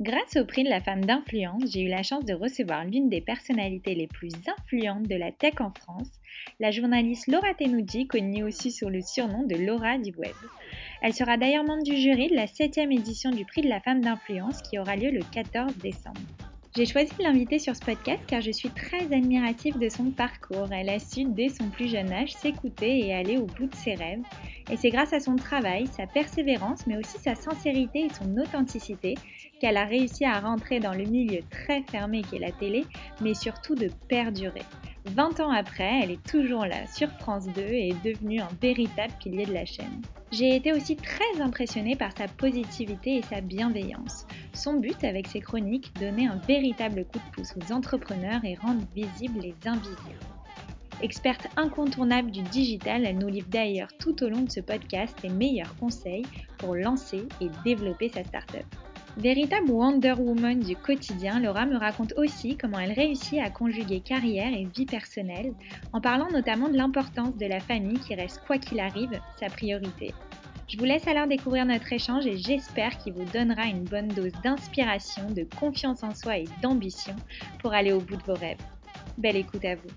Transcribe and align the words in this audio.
Grâce 0.00 0.36
au 0.36 0.44
prix 0.44 0.64
de 0.64 0.70
la 0.70 0.80
femme 0.80 1.04
d'influence, 1.04 1.70
j'ai 1.70 1.82
eu 1.82 1.88
la 1.88 2.02
chance 2.02 2.24
de 2.24 2.34
recevoir 2.34 2.84
l'une 2.84 3.08
des 3.08 3.20
personnalités 3.20 3.94
les 3.94 4.08
plus 4.08 4.32
influentes 4.58 5.06
de 5.06 5.14
la 5.14 5.30
tech 5.30 5.60
en 5.60 5.70
France, 5.70 6.10
la 6.58 6.72
journaliste 6.72 7.28
Laura 7.28 7.54
Tenuji, 7.54 8.08
connue 8.08 8.42
aussi 8.42 8.72
sous 8.72 8.88
le 8.88 9.02
surnom 9.02 9.44
de 9.44 9.54
Laura 9.54 9.96
du 9.98 10.12
web. 10.16 10.34
Elle 11.00 11.14
sera 11.14 11.36
d'ailleurs 11.36 11.62
membre 11.62 11.84
du 11.84 11.96
jury 11.96 12.28
de 12.28 12.34
la 12.34 12.46
7e 12.46 12.92
édition 12.92 13.30
du 13.30 13.44
prix 13.44 13.62
de 13.62 13.68
la 13.68 13.80
femme 13.80 14.00
d'influence 14.00 14.62
qui 14.62 14.80
aura 14.80 14.96
lieu 14.96 15.12
le 15.12 15.22
14 15.32 15.76
décembre. 15.76 16.20
J'ai 16.76 16.86
choisi 16.86 17.12
de 17.16 17.22
l'inviter 17.22 17.60
sur 17.60 17.76
ce 17.76 17.80
podcast 17.80 18.20
car 18.26 18.40
je 18.40 18.50
suis 18.50 18.70
très 18.70 19.04
admirative 19.14 19.78
de 19.78 19.88
son 19.88 20.10
parcours. 20.10 20.72
Elle 20.72 20.88
a 20.88 20.98
su 20.98 21.24
dès 21.24 21.48
son 21.48 21.68
plus 21.68 21.88
jeune 21.88 22.12
âge 22.12 22.32
s'écouter 22.32 22.98
et 22.98 23.14
aller 23.14 23.36
au 23.36 23.46
bout 23.46 23.66
de 23.66 23.74
ses 23.76 23.94
rêves. 23.94 24.24
Et 24.72 24.76
c'est 24.76 24.90
grâce 24.90 25.12
à 25.12 25.20
son 25.20 25.36
travail, 25.36 25.86
sa 25.86 26.08
persévérance, 26.08 26.84
mais 26.88 26.96
aussi 26.96 27.16
sa 27.18 27.36
sincérité 27.36 28.06
et 28.06 28.12
son 28.12 28.36
authenticité 28.38 29.14
qu'elle 29.60 29.76
a 29.76 29.84
réussi 29.84 30.24
à 30.24 30.40
rentrer 30.40 30.80
dans 30.80 30.92
le 30.92 31.04
milieu 31.04 31.40
très 31.50 31.82
fermé 31.82 32.22
qu'est 32.22 32.38
la 32.38 32.52
télé, 32.52 32.84
mais 33.20 33.34
surtout 33.34 33.74
de 33.74 33.90
perdurer. 34.08 34.62
20 35.06 35.40
ans 35.40 35.50
après, 35.50 36.00
elle 36.02 36.10
est 36.12 36.22
toujours 36.22 36.64
là 36.64 36.86
sur 36.86 37.10
France 37.18 37.46
2 37.54 37.60
et 37.60 37.88
est 37.90 38.04
devenue 38.04 38.40
un 38.40 38.48
véritable 38.62 39.12
pilier 39.20 39.44
de 39.44 39.52
la 39.52 39.66
chaîne. 39.66 40.00
J'ai 40.32 40.56
été 40.56 40.72
aussi 40.72 40.96
très 40.96 41.40
impressionnée 41.40 41.94
par 41.94 42.10
sa 42.16 42.26
positivité 42.26 43.16
et 43.16 43.22
sa 43.22 43.40
bienveillance. 43.40 44.26
Son 44.54 44.80
but 44.80 45.04
avec 45.04 45.26
ses 45.26 45.40
chroniques, 45.40 45.92
donner 46.00 46.26
un 46.26 46.40
véritable 46.48 47.04
coup 47.04 47.18
de 47.18 47.34
pouce 47.34 47.54
aux 47.56 47.72
entrepreneurs 47.72 48.44
et 48.44 48.54
rendre 48.54 48.82
visibles 48.94 49.40
les 49.40 49.54
invisibles. 49.66 50.18
Experte 51.02 51.48
incontournable 51.56 52.30
du 52.30 52.42
digital, 52.42 53.04
elle 53.04 53.18
nous 53.18 53.28
livre 53.28 53.48
d'ailleurs 53.50 53.92
tout 53.98 54.22
au 54.24 54.28
long 54.28 54.42
de 54.42 54.50
ce 54.50 54.60
podcast 54.60 55.14
les 55.22 55.28
meilleurs 55.28 55.76
conseils 55.76 56.24
pour 56.56 56.74
lancer 56.74 57.26
et 57.40 57.50
développer 57.62 58.08
sa 58.08 58.24
startup. 58.24 58.64
Véritable 59.16 59.70
Wonder 59.70 60.14
Woman 60.18 60.58
du 60.58 60.74
quotidien, 60.74 61.38
Laura 61.38 61.66
me 61.66 61.76
raconte 61.76 62.12
aussi 62.16 62.56
comment 62.56 62.80
elle 62.80 62.92
réussit 62.92 63.38
à 63.38 63.48
conjuguer 63.48 64.00
carrière 64.00 64.52
et 64.52 64.66
vie 64.74 64.86
personnelle, 64.86 65.54
en 65.92 66.00
parlant 66.00 66.28
notamment 66.32 66.68
de 66.68 66.76
l'importance 66.76 67.36
de 67.36 67.46
la 67.46 67.60
famille 67.60 68.00
qui 68.00 68.16
reste 68.16 68.42
quoi 68.44 68.58
qu'il 68.58 68.80
arrive 68.80 69.20
sa 69.38 69.46
priorité. 69.46 70.12
Je 70.66 70.76
vous 70.76 70.84
laisse 70.84 71.06
alors 71.06 71.28
découvrir 71.28 71.64
notre 71.64 71.92
échange 71.92 72.26
et 72.26 72.36
j'espère 72.36 72.98
qu'il 72.98 73.12
vous 73.12 73.24
donnera 73.32 73.66
une 73.66 73.84
bonne 73.84 74.08
dose 74.08 74.32
d'inspiration, 74.42 75.30
de 75.30 75.46
confiance 75.60 76.02
en 76.02 76.12
soi 76.12 76.38
et 76.38 76.46
d'ambition 76.60 77.14
pour 77.60 77.72
aller 77.72 77.92
au 77.92 78.00
bout 78.00 78.16
de 78.16 78.22
vos 78.24 78.34
rêves. 78.34 78.58
Belle 79.16 79.36
écoute 79.36 79.64
à 79.64 79.76
vous. 79.76 79.90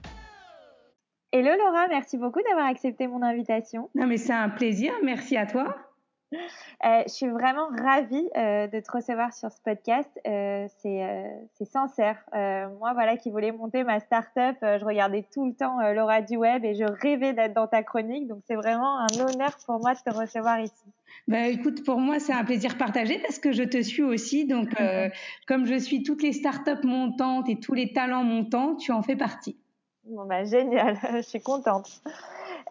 Hello 1.32 1.50
Laura, 1.58 1.88
merci 1.88 2.18
beaucoup 2.18 2.42
d'avoir 2.48 2.68
accepté 2.68 3.08
mon 3.08 3.24
invitation. 3.24 3.90
Non 3.96 4.06
mais 4.06 4.18
c'est 4.18 4.34
un 4.34 4.50
plaisir, 4.50 4.94
merci 5.04 5.36
à 5.38 5.48
toi. 5.48 5.76
Euh, 6.34 7.04
je 7.08 7.12
suis 7.12 7.30
vraiment 7.30 7.68
ravie 7.70 8.30
euh, 8.36 8.68
de 8.68 8.80
te 8.80 8.92
recevoir 8.92 9.34
sur 9.34 9.52
ce 9.52 9.62
podcast. 9.62 10.10
Euh, 10.28 10.68
c'est 10.82 11.66
sincère. 11.66 12.18
moi, 12.34 12.94
voilà, 12.94 13.18
qui 13.18 13.32
voulais 13.32 13.52
monter 13.52 13.84
ma 13.84 14.00
start-up, 14.00 14.58
je 14.62 14.86
regardais 14.86 15.26
tout 15.34 15.46
le 15.46 15.54
temps 15.54 15.80
Laura 15.94 16.22
du 16.22 16.38
web 16.38 16.66
et 16.66 16.76
je 16.76 16.84
rêvais 16.84 17.34
d'être 17.34 17.54
dans 17.54 17.68
ta 17.68 17.84
chronique. 17.84 18.28
Donc, 18.28 18.42
c'est 18.48 18.56
vraiment 18.56 19.00
un 19.00 19.20
honneur 19.20 19.58
pour 19.66 19.80
moi 19.80 19.94
de 19.94 20.00
te 20.00 20.16
recevoir 20.16 20.60
ici. 20.60 20.74
Bah, 21.28 21.48
écoute, 21.48 21.84
pour 21.86 22.00
moi, 22.00 22.20
c'est 22.20 22.34
un 22.34 22.44
plaisir 22.44 22.78
partagé 22.78 23.20
parce 23.20 23.40
que 23.40 23.52
je 23.52 23.64
te 23.64 23.82
suis 23.82 24.04
aussi. 24.04 24.46
Donc, 24.46 24.70
comme 25.48 25.66
je 25.66 25.76
suis 25.76 26.04
toutes 26.04 26.24
les 26.24 26.34
start-up 26.34 26.84
montantes 26.84 27.50
et 27.50 27.60
tous 27.60 27.74
les 27.74 27.94
talents 27.94 28.24
montants, 28.24 28.76
tu 28.76 28.92
en 28.92 29.02
fais 29.02 29.16
partie. 29.16 29.58
Bon, 30.06 30.26
bah, 30.26 30.44
génial. 30.46 30.98
je 31.16 31.22
suis 31.22 31.42
contente. 31.42 32.02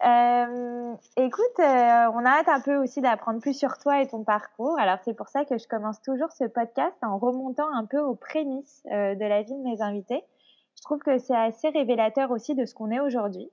Euh, 0.04 0.94
écoute, 1.16 1.58
euh, 1.58 2.10
on 2.12 2.24
arrête 2.24 2.48
un 2.48 2.60
peu 2.60 2.76
aussi 2.76 3.00
d'apprendre 3.00 3.40
plus 3.40 3.54
sur 3.54 3.78
toi 3.78 4.02
et 4.02 4.08
ton 4.08 4.24
parcours. 4.24 4.78
Alors 4.78 4.98
c'est 5.04 5.14
pour 5.14 5.28
ça 5.28 5.44
que 5.44 5.56
je 5.56 5.66
commence 5.66 6.02
toujours 6.02 6.30
ce 6.32 6.44
podcast 6.44 6.96
en 7.02 7.18
remontant 7.18 7.68
un 7.72 7.86
peu 7.86 7.98
aux 7.98 8.14
prémices 8.14 8.82
euh, 8.92 9.14
de 9.14 9.24
la 9.24 9.42
vie 9.42 9.54
de 9.54 9.62
mes 9.62 9.80
invités. 9.80 10.22
Je 10.76 10.82
trouve 10.82 10.98
que 10.98 11.18
c'est 11.18 11.36
assez 11.36 11.70
révélateur 11.70 12.30
aussi 12.30 12.54
de 12.54 12.66
ce 12.66 12.74
qu'on 12.74 12.90
est 12.90 13.00
aujourd'hui. 13.00 13.48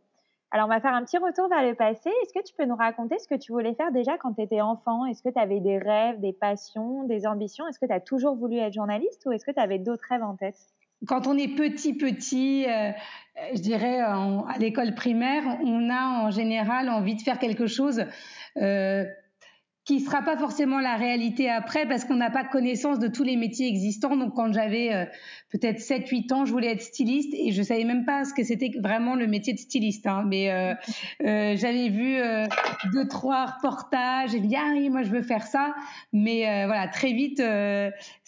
Alors 0.52 0.66
on 0.66 0.70
va 0.70 0.82
faire 0.82 0.94
un 0.94 1.04
petit 1.04 1.18
retour 1.18 1.48
vers 1.48 1.64
le 1.64 1.76
passé. 1.76 2.10
Est-ce 2.22 2.34
que 2.34 2.44
tu 2.46 2.54
peux 2.56 2.66
nous 2.66 2.76
raconter 2.76 3.18
ce 3.20 3.28
que 3.28 3.36
tu 3.36 3.54
voulais 3.54 3.74
faire 3.74 3.92
déjà 3.92 4.18
quand 4.18 4.34
tu 4.34 4.42
étais 4.42 4.62
enfant? 4.62 5.06
Est-ce 5.06 5.24
que 5.24 5.30
tu 5.30 5.40
avais 5.40 5.62
des 5.62 5.78
rêves, 5.78 6.20
des 6.20 6.34
passions, 6.34 7.04
des 7.04 7.26
ambitions? 7.26 7.66
Est-ce 7.68 7.80
que 7.80 7.86
tu 7.86 7.94
as 7.94 8.02
toujours 8.02 8.36
voulu 8.36 8.58
être 8.58 8.74
journaliste 8.74 9.26
ou 9.26 9.32
est-ce 9.32 9.46
que 9.46 9.52
tu 9.52 9.60
avais 9.60 9.80
d'autres 9.80 10.06
rêves 10.10 10.24
en 10.24 10.36
tête? 10.36 10.58
Quand 11.08 11.28
on 11.28 11.38
est 11.38 11.48
petit, 11.48 11.94
petit, 11.94 12.66
euh, 12.68 12.92
je 13.54 13.62
dirais 13.62 14.00
à 14.00 14.58
l'école 14.60 14.94
primaire, 14.96 15.44
on 15.64 15.90
a 15.90 16.26
en 16.26 16.32
général 16.32 16.90
envie 16.90 17.16
de 17.16 17.22
faire 17.22 17.40
quelque 17.40 17.68
chose 17.68 18.06
euh, 18.58 19.06
qui 19.86 20.00
sera 20.00 20.22
pas 20.22 20.38
forcément 20.38 20.80
la 20.80 20.96
réalité 20.96 21.50
après 21.50 21.86
parce 21.88 22.06
qu'on 22.06 22.16
n'a 22.16 22.30
pas 22.30 22.44
connaissance 22.46 23.00
de 23.00 23.08
tous 23.08 23.24
les 23.24 23.36
métiers 23.36 23.68
existants. 23.68 24.16
Donc 24.16 24.34
quand 24.34 24.54
j'avais 24.54 24.94
euh, 24.94 25.06
peut-être 25.52 25.80
7 25.80 26.08
8 26.08 26.32
ans, 26.32 26.46
je 26.46 26.52
voulais 26.52 26.72
être 26.72 26.82
styliste 26.82 27.34
et 27.34 27.52
je 27.52 27.62
savais 27.62 27.84
même 27.84 28.06
pas 28.06 28.24
ce 28.24 28.34
que 28.34 28.44
c'était 28.44 28.72
vraiment 28.82 29.16
le 29.16 29.28
métier 29.28 29.54
de 29.54 29.60
styliste 29.60 30.08
hein. 30.08 30.24
mais 30.26 30.52
euh, 30.52 30.74
euh, 31.26 31.56
j'avais 31.58 31.90
vu 31.90 32.16
euh, 32.16 32.46
deux 32.94 33.08
trois 33.08 33.46
reportages 33.46 34.34
et 34.36 34.40
dit 34.40 34.56
ah 34.56 34.72
oui, 34.74 34.90
moi 34.90 35.04
je 35.04 35.10
veux 35.10 35.22
faire 35.22 35.44
ça, 35.44 35.74
mais 36.12 36.48
euh, 36.48 36.66
voilà, 36.66 36.88
très 36.88 37.14
vite 37.14 37.42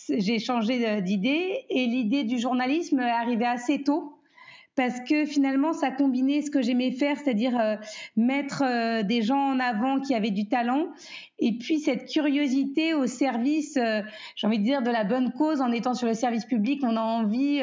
j'ai 0.09 0.39
changé 0.39 1.01
d'idée 1.01 1.65
et 1.69 1.85
l'idée 1.85 2.23
du 2.23 2.37
journalisme 2.37 2.99
est 2.99 3.09
arrivée 3.09 3.45
assez 3.45 3.83
tôt 3.83 4.14
parce 4.75 4.99
que 5.01 5.25
finalement 5.25 5.73
ça 5.73 5.91
combinait 5.91 6.41
ce 6.41 6.51
que 6.51 6.61
j'aimais 6.61 6.91
faire, 6.91 7.17
c'est-à-dire 7.17 7.57
euh, 7.59 7.75
mettre 8.15 8.63
euh, 8.65 9.03
des 9.03 9.21
gens 9.21 9.53
en 9.53 9.59
avant 9.59 9.99
qui 9.99 10.13
avaient 10.13 10.31
du 10.31 10.47
talent, 10.47 10.87
et 11.39 11.57
puis 11.57 11.79
cette 11.79 12.09
curiosité 12.09 12.93
au 12.93 13.07
service, 13.07 13.77
euh, 13.77 14.01
j'ai 14.35 14.47
envie 14.47 14.59
de 14.59 14.63
dire, 14.63 14.81
de 14.81 14.91
la 14.91 15.03
bonne 15.03 15.31
cause. 15.31 15.61
En 15.61 15.71
étant 15.71 15.93
sur 15.93 16.07
le 16.07 16.13
service 16.13 16.45
public, 16.45 16.81
on 16.83 16.95
a 16.95 17.01
envie, 17.01 17.59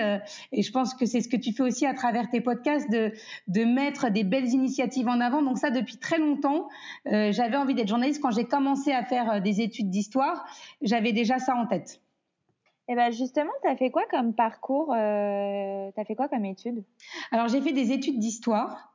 et 0.53 0.63
je 0.63 0.73
pense 0.73 0.95
que 0.95 1.07
c'est 1.07 1.23
ce 1.23 1.29
que 1.29 1.37
tu 1.37 1.55
fais 1.55 1.63
aussi 1.63 1.87
à 1.87 1.95
travers 1.95 2.29
tes 2.29 2.43
podcasts, 2.43 2.91
de, 2.91 3.13
de 3.49 3.65
mettre 3.65 4.11
des 4.11 4.25
belles 4.25 4.49
initiatives 4.49 5.09
en 5.09 5.21
avant. 5.21 5.43
Donc 5.43 5.57
ça, 5.57 5.71
depuis 5.71 5.97
très 5.97 6.19
longtemps, 6.19 6.69
j'avais 7.07 7.57
envie 7.57 7.75
d'être 7.75 7.89
journaliste. 7.89 8.21
Quand 8.21 8.31
j'ai 8.31 8.45
commencé 8.45 8.93
à 8.93 9.05
faire 9.05 9.41
des 9.41 9.63
études 9.63 9.89
d'histoire, 9.89 10.45
j'avais 10.83 11.13
déjà 11.13 11.39
ça 11.39 11.55
en 11.55 11.67
tête. 11.67 12.02
Et 12.89 12.93
eh 12.93 12.97
ben 12.97 13.13
justement, 13.13 13.53
tu 13.63 13.69
as 13.71 13.77
fait 13.77 13.91
quoi 13.91 14.03
comme 14.11 14.35
parcours 14.35 14.93
euh, 14.93 15.91
Tu 15.95 16.01
as 16.01 16.05
fait 16.05 16.17
quoi 16.17 16.29
comme 16.29 16.45
études 16.45 16.85
Alors 17.31 17.47
j'ai 17.47 17.61
fait 17.61 17.73
des 17.73 17.93
études 17.93 18.19
d'histoire. 18.19 18.93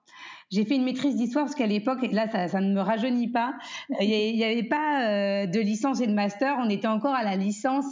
J'ai 0.49 0.63
fait 0.63 0.75
une 0.75 0.85
maîtrise 0.85 1.15
d'histoire 1.15 1.45
parce 1.45 1.55
qu'à 1.55 1.67
l'époque, 1.67 1.99
là 2.11 2.29
ça, 2.47 2.61
ne 2.61 2.73
me 2.73 2.79
rajeunit 2.79 3.29
pas, 3.29 3.53
il 3.99 4.35
n'y 4.35 4.43
avait 4.43 4.63
pas 4.63 5.05
euh, 5.05 5.45
de 5.45 5.59
licence 5.59 5.99
et 5.99 6.07
de 6.07 6.13
master, 6.13 6.57
on 6.59 6.69
était 6.69 6.87
encore 6.87 7.13
à 7.13 7.23
la 7.23 7.35
licence 7.35 7.85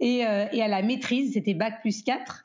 et, 0.00 0.26
euh, 0.26 0.46
à 0.46 0.68
la 0.68 0.82
maîtrise, 0.82 1.34
c'était 1.34 1.54
bac 1.54 1.80
plus 1.82 2.02
4. 2.02 2.44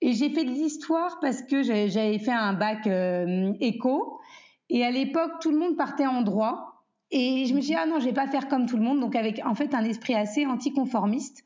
Et 0.00 0.12
j'ai 0.12 0.30
fait 0.30 0.44
de 0.44 0.50
l'histoire 0.50 1.18
parce 1.20 1.42
que 1.42 1.62
j'avais 1.62 2.18
fait 2.18 2.32
un 2.32 2.54
bac 2.54 2.86
euh, 2.86 3.52
éco 3.60 4.20
et 4.68 4.84
à 4.84 4.90
l'époque 4.90 5.32
tout 5.40 5.50
le 5.50 5.58
monde 5.58 5.76
partait 5.76 6.06
en 6.06 6.22
droit 6.22 6.84
et 7.10 7.46
je 7.46 7.54
me 7.54 7.60
suis 7.60 7.70
dit 7.70 7.78
ah 7.78 7.86
non 7.86 8.00
je 8.00 8.04
vais 8.04 8.12
pas 8.12 8.26
faire 8.26 8.48
comme 8.48 8.66
tout 8.66 8.76
le 8.76 8.82
monde 8.82 9.00
donc 9.00 9.16
avec 9.16 9.40
en 9.44 9.54
fait 9.54 9.74
un 9.74 9.84
esprit 9.84 10.14
assez 10.14 10.44
anticonformiste. 10.44 11.44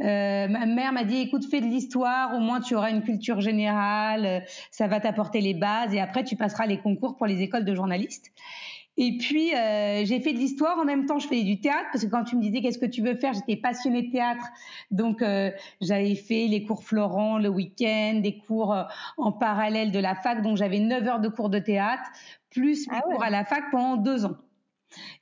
Euh, 0.00 0.48
ma 0.48 0.66
mère 0.66 0.92
m'a 0.92 1.04
dit, 1.04 1.18
écoute, 1.18 1.44
fais 1.48 1.60
de 1.60 1.66
l'histoire, 1.66 2.34
au 2.34 2.40
moins 2.40 2.60
tu 2.60 2.74
auras 2.74 2.90
une 2.90 3.02
culture 3.02 3.40
générale, 3.40 4.26
euh, 4.26 4.40
ça 4.70 4.88
va 4.88 4.98
t'apporter 5.00 5.40
les 5.40 5.54
bases 5.54 5.94
et 5.94 6.00
après 6.00 6.24
tu 6.24 6.34
passeras 6.34 6.66
les 6.66 6.78
concours 6.78 7.16
pour 7.16 7.26
les 7.26 7.42
écoles 7.42 7.64
de 7.64 7.74
journalistes. 7.74 8.32
Et 8.96 9.18
puis 9.18 9.54
euh, 9.54 10.04
j'ai 10.04 10.20
fait 10.20 10.32
de 10.32 10.38
l'histoire 10.38 10.78
en 10.78 10.84
même 10.84 11.06
temps, 11.06 11.18
je 11.18 11.26
faisais 11.26 11.42
du 11.42 11.60
théâtre 11.60 11.86
parce 11.92 12.04
que 12.04 12.10
quand 12.10 12.24
tu 12.24 12.36
me 12.36 12.40
disais 12.40 12.60
qu'est-ce 12.60 12.78
que 12.78 12.86
tu 12.86 13.02
veux 13.02 13.16
faire, 13.16 13.32
j'étais 13.32 13.56
passionnée 13.56 14.02
de 14.02 14.10
théâtre, 14.12 14.46
donc 14.92 15.20
euh, 15.20 15.50
j'avais 15.80 16.14
fait 16.14 16.46
les 16.46 16.64
cours 16.64 16.84
Florent 16.84 17.38
le 17.38 17.48
week-end, 17.48 18.20
des 18.22 18.38
cours 18.38 18.72
euh, 18.72 18.84
en 19.16 19.32
parallèle 19.32 19.90
de 19.90 19.98
la 19.98 20.14
fac, 20.14 20.42
donc 20.42 20.56
j'avais 20.56 20.78
9 20.78 21.08
heures 21.08 21.20
de 21.20 21.28
cours 21.28 21.50
de 21.50 21.58
théâtre 21.58 22.04
plus 22.50 22.86
mes 22.88 22.98
ah 22.98 23.02
cours 23.02 23.22
à 23.24 23.30
la 23.30 23.44
fac 23.44 23.64
pendant 23.72 23.96
deux 23.96 24.26
ans. 24.26 24.36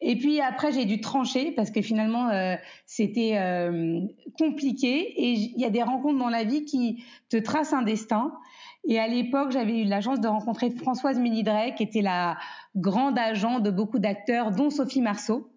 Et 0.01 0.17
puis 0.17 0.41
après, 0.41 0.73
j'ai 0.73 0.85
dû 0.85 1.01
trancher 1.01 1.53
parce 1.53 1.71
que 1.71 1.83
finalement, 1.83 2.29
euh, 2.31 2.57
c'était 2.87 3.39
euh, 3.39 4.01
compliqué. 4.39 5.01
Et 5.17 5.33
il 5.33 5.61
y 5.61 5.65
a 5.65 5.71
des 5.71 5.83
rencontres 5.83 6.19
dans 6.19 6.29
la 6.29 6.45
vie 6.45 6.65
qui 6.65 7.05
te 7.29 7.37
tracent 7.37 7.73
un 7.73 7.83
destin. 7.83 8.33
Et 8.89 8.99
à 8.99 9.07
l'époque, 9.07 9.53
j'avais 9.53 9.81
eu 9.81 9.85
la 9.85 10.01
chance 10.01 10.21
de 10.21 10.29
rencontrer 10.29 10.71
Françoise 10.71 11.19
Ménidret, 11.19 11.75
qui 11.77 11.85
était 11.85 12.03
la 12.03 12.37
grande 12.77 13.19
agent 13.19 13.61
de 13.61 13.71
beaucoup 13.71 13.99
d'acteurs, 13.99 14.51
dont 14.51 14.71
Sophie 14.71 15.01
Marceau. 15.01 15.49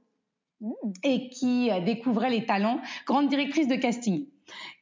mmh. 0.62 0.72
et 1.04 1.30
qui 1.30 1.70
découvrait 1.86 2.30
les 2.30 2.46
talents, 2.46 2.80
grande 3.06 3.28
directrice 3.28 3.68
de 3.68 3.76
casting. 3.76 4.28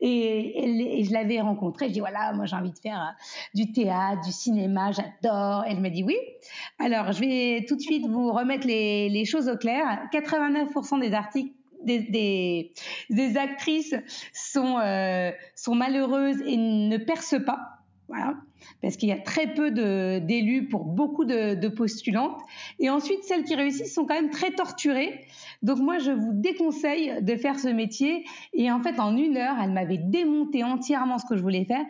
Et, 0.01 1.03
je 1.07 1.13
l'avais 1.13 1.41
rencontrée, 1.41 1.87
je 1.87 1.93
dis 1.93 1.99
voilà, 1.99 2.33
moi 2.33 2.45
j'ai 2.45 2.55
envie 2.55 2.71
de 2.71 2.79
faire 2.79 3.01
euh, 3.01 3.23
du 3.53 3.71
théâtre, 3.71 4.21
du 4.21 4.31
cinéma, 4.31 4.91
j'adore. 4.91 5.63
Elle 5.67 5.79
m'a 5.79 5.89
dit 5.89 6.03
oui. 6.03 6.17
Alors 6.79 7.11
je 7.11 7.19
vais 7.19 7.65
tout 7.67 7.75
de 7.75 7.81
suite 7.81 8.07
vous 8.07 8.31
remettre 8.31 8.67
les, 8.67 9.25
choses 9.25 9.47
au 9.47 9.57
clair. 9.57 10.07
89% 10.13 10.99
des 13.09 13.37
actrices 13.37 13.95
sont, 14.33 14.77
euh, 14.79 15.31
sont 15.55 15.75
malheureuses 15.75 16.41
et 16.45 16.57
ne 16.57 16.97
percent 16.97 17.41
pas. 17.41 17.59
Voilà 18.07 18.35
parce 18.81 18.97
qu'il 18.97 19.09
y 19.09 19.11
a 19.11 19.19
très 19.19 19.53
peu 19.53 19.71
d'élus 19.71 20.67
pour 20.67 20.85
beaucoup 20.85 21.25
de, 21.25 21.67
postulantes. 21.67 22.39
Et 22.79 22.89
ensuite, 22.89 23.23
celles 23.23 23.43
qui 23.43 23.55
réussissent 23.55 23.93
sont 23.93 24.05
quand 24.05 24.15
même 24.15 24.29
très 24.29 24.51
torturées. 24.51 25.25
Donc 25.61 25.79
moi, 25.79 25.97
je 25.99 26.11
vous 26.11 26.33
déconseille 26.33 27.21
de 27.21 27.35
faire 27.35 27.59
ce 27.59 27.69
métier. 27.69 28.25
Et 28.53 28.71
en 28.71 28.81
fait, 28.81 28.99
en 28.99 29.15
une 29.15 29.37
heure, 29.37 29.55
elle 29.61 29.71
m'avait 29.71 29.97
démonté 29.97 30.63
entièrement 30.63 31.17
ce 31.17 31.25
que 31.25 31.35
je 31.35 31.41
voulais 31.41 31.65
faire. 31.65 31.85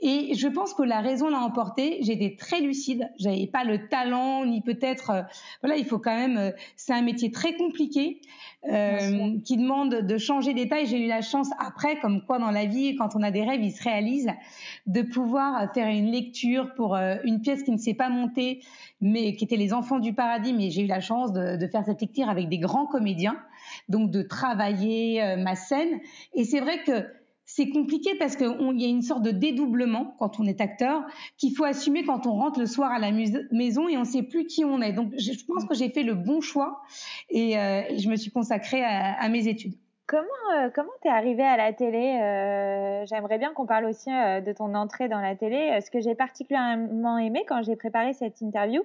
Et 0.00 0.34
je 0.34 0.48
pense 0.48 0.74
que 0.74 0.82
la 0.82 1.00
raison 1.00 1.28
l'a 1.28 1.38
emporté. 1.38 1.98
J'étais 2.02 2.36
très 2.36 2.60
lucide. 2.60 3.08
J'avais 3.18 3.46
pas 3.46 3.62
le 3.62 3.88
talent, 3.88 4.44
ni 4.44 4.60
peut-être. 4.60 5.10
Euh, 5.10 5.22
voilà, 5.62 5.76
il 5.76 5.84
faut 5.84 5.98
quand 5.98 6.14
même. 6.14 6.36
Euh, 6.36 6.50
c'est 6.74 6.92
un 6.92 7.02
métier 7.02 7.30
très 7.30 7.54
compliqué 7.54 8.20
euh, 8.68 9.38
qui 9.44 9.56
demande 9.56 9.94
de 9.94 10.18
changer 10.18 10.52
d'état. 10.52 10.80
Et 10.80 10.86
j'ai 10.86 11.04
eu 11.04 11.06
la 11.06 11.20
chance 11.20 11.48
après, 11.60 12.00
comme 12.00 12.22
quoi 12.26 12.38
dans 12.40 12.50
la 12.50 12.66
vie, 12.66 12.96
quand 12.96 13.14
on 13.14 13.22
a 13.22 13.30
des 13.30 13.44
rêves, 13.44 13.62
ils 13.62 13.70
se 13.70 13.84
réalisent, 13.84 14.32
de 14.86 15.02
pouvoir 15.02 15.72
faire 15.72 15.86
une 15.86 16.10
lecture 16.10 16.74
pour 16.74 16.96
une 16.96 17.40
pièce 17.40 17.62
qui 17.62 17.70
ne 17.70 17.78
s'est 17.78 17.94
pas 17.94 18.08
montée, 18.08 18.62
mais 19.00 19.36
qui 19.36 19.44
était 19.44 19.56
Les 19.56 19.72
Enfants 19.72 20.00
du 20.00 20.12
Paradis. 20.12 20.52
Mais 20.54 20.70
j'ai 20.70 20.82
eu 20.82 20.86
la 20.86 21.00
chance 21.00 21.32
de, 21.32 21.56
de, 21.56 21.66
faire 21.68 21.84
cette 21.84 22.00
lecture 22.00 22.28
avec 22.28 22.48
des 22.48 22.58
grands 22.58 22.86
comédiens, 22.86 23.36
donc 23.88 24.10
de 24.10 24.22
travailler 24.22 25.36
ma 25.38 25.54
scène. 25.54 26.00
Et 26.34 26.44
c'est 26.44 26.60
vrai 26.60 26.82
que 26.82 27.06
c'est 27.46 27.68
compliqué 27.68 28.14
parce 28.18 28.36
qu'il 28.36 28.46
y 28.46 28.84
a 28.84 28.88
une 28.88 29.02
sorte 29.02 29.22
de 29.22 29.30
dédoublement 29.30 30.14
quand 30.18 30.40
on 30.40 30.44
est 30.44 30.60
acteur 30.60 31.02
qu'il 31.36 31.54
faut 31.54 31.64
assumer 31.64 32.04
quand 32.04 32.26
on 32.26 32.32
rentre 32.32 32.58
le 32.58 32.66
soir 32.66 32.90
à 32.90 32.98
la 32.98 33.12
maison 33.12 33.88
et 33.88 33.96
on 33.96 34.00
ne 34.00 34.04
sait 34.04 34.22
plus 34.22 34.46
qui 34.46 34.64
on 34.64 34.80
est. 34.80 34.92
Donc 34.92 35.12
je 35.18 35.32
pense 35.46 35.64
que 35.66 35.74
j'ai 35.74 35.90
fait 35.90 36.02
le 36.02 36.14
bon 36.14 36.40
choix 36.40 36.80
et, 37.28 37.58
euh, 37.58 37.82
je 37.96 38.08
me 38.08 38.16
suis 38.16 38.30
consacrée 38.30 38.82
à, 38.82 39.28
mes 39.28 39.46
études. 39.48 39.74
Comment 40.06 40.26
euh, 40.54 40.68
comment 40.74 40.92
t'es 41.02 41.08
arrivée 41.08 41.44
à 41.44 41.56
la 41.56 41.72
télé 41.72 42.20
euh, 42.22 43.06
J'aimerais 43.06 43.38
bien 43.38 43.52
qu'on 43.54 43.66
parle 43.66 43.86
aussi 43.86 44.10
de 44.10 44.52
ton 44.52 44.74
entrée 44.74 45.08
dans 45.08 45.20
la 45.20 45.34
télé. 45.34 45.78
Ce 45.80 45.90
que 45.90 46.00
j'ai 46.00 46.14
particulièrement 46.14 47.18
aimé 47.18 47.44
quand 47.48 47.62
j'ai 47.62 47.76
préparé 47.76 48.12
cette 48.12 48.40
interview, 48.40 48.82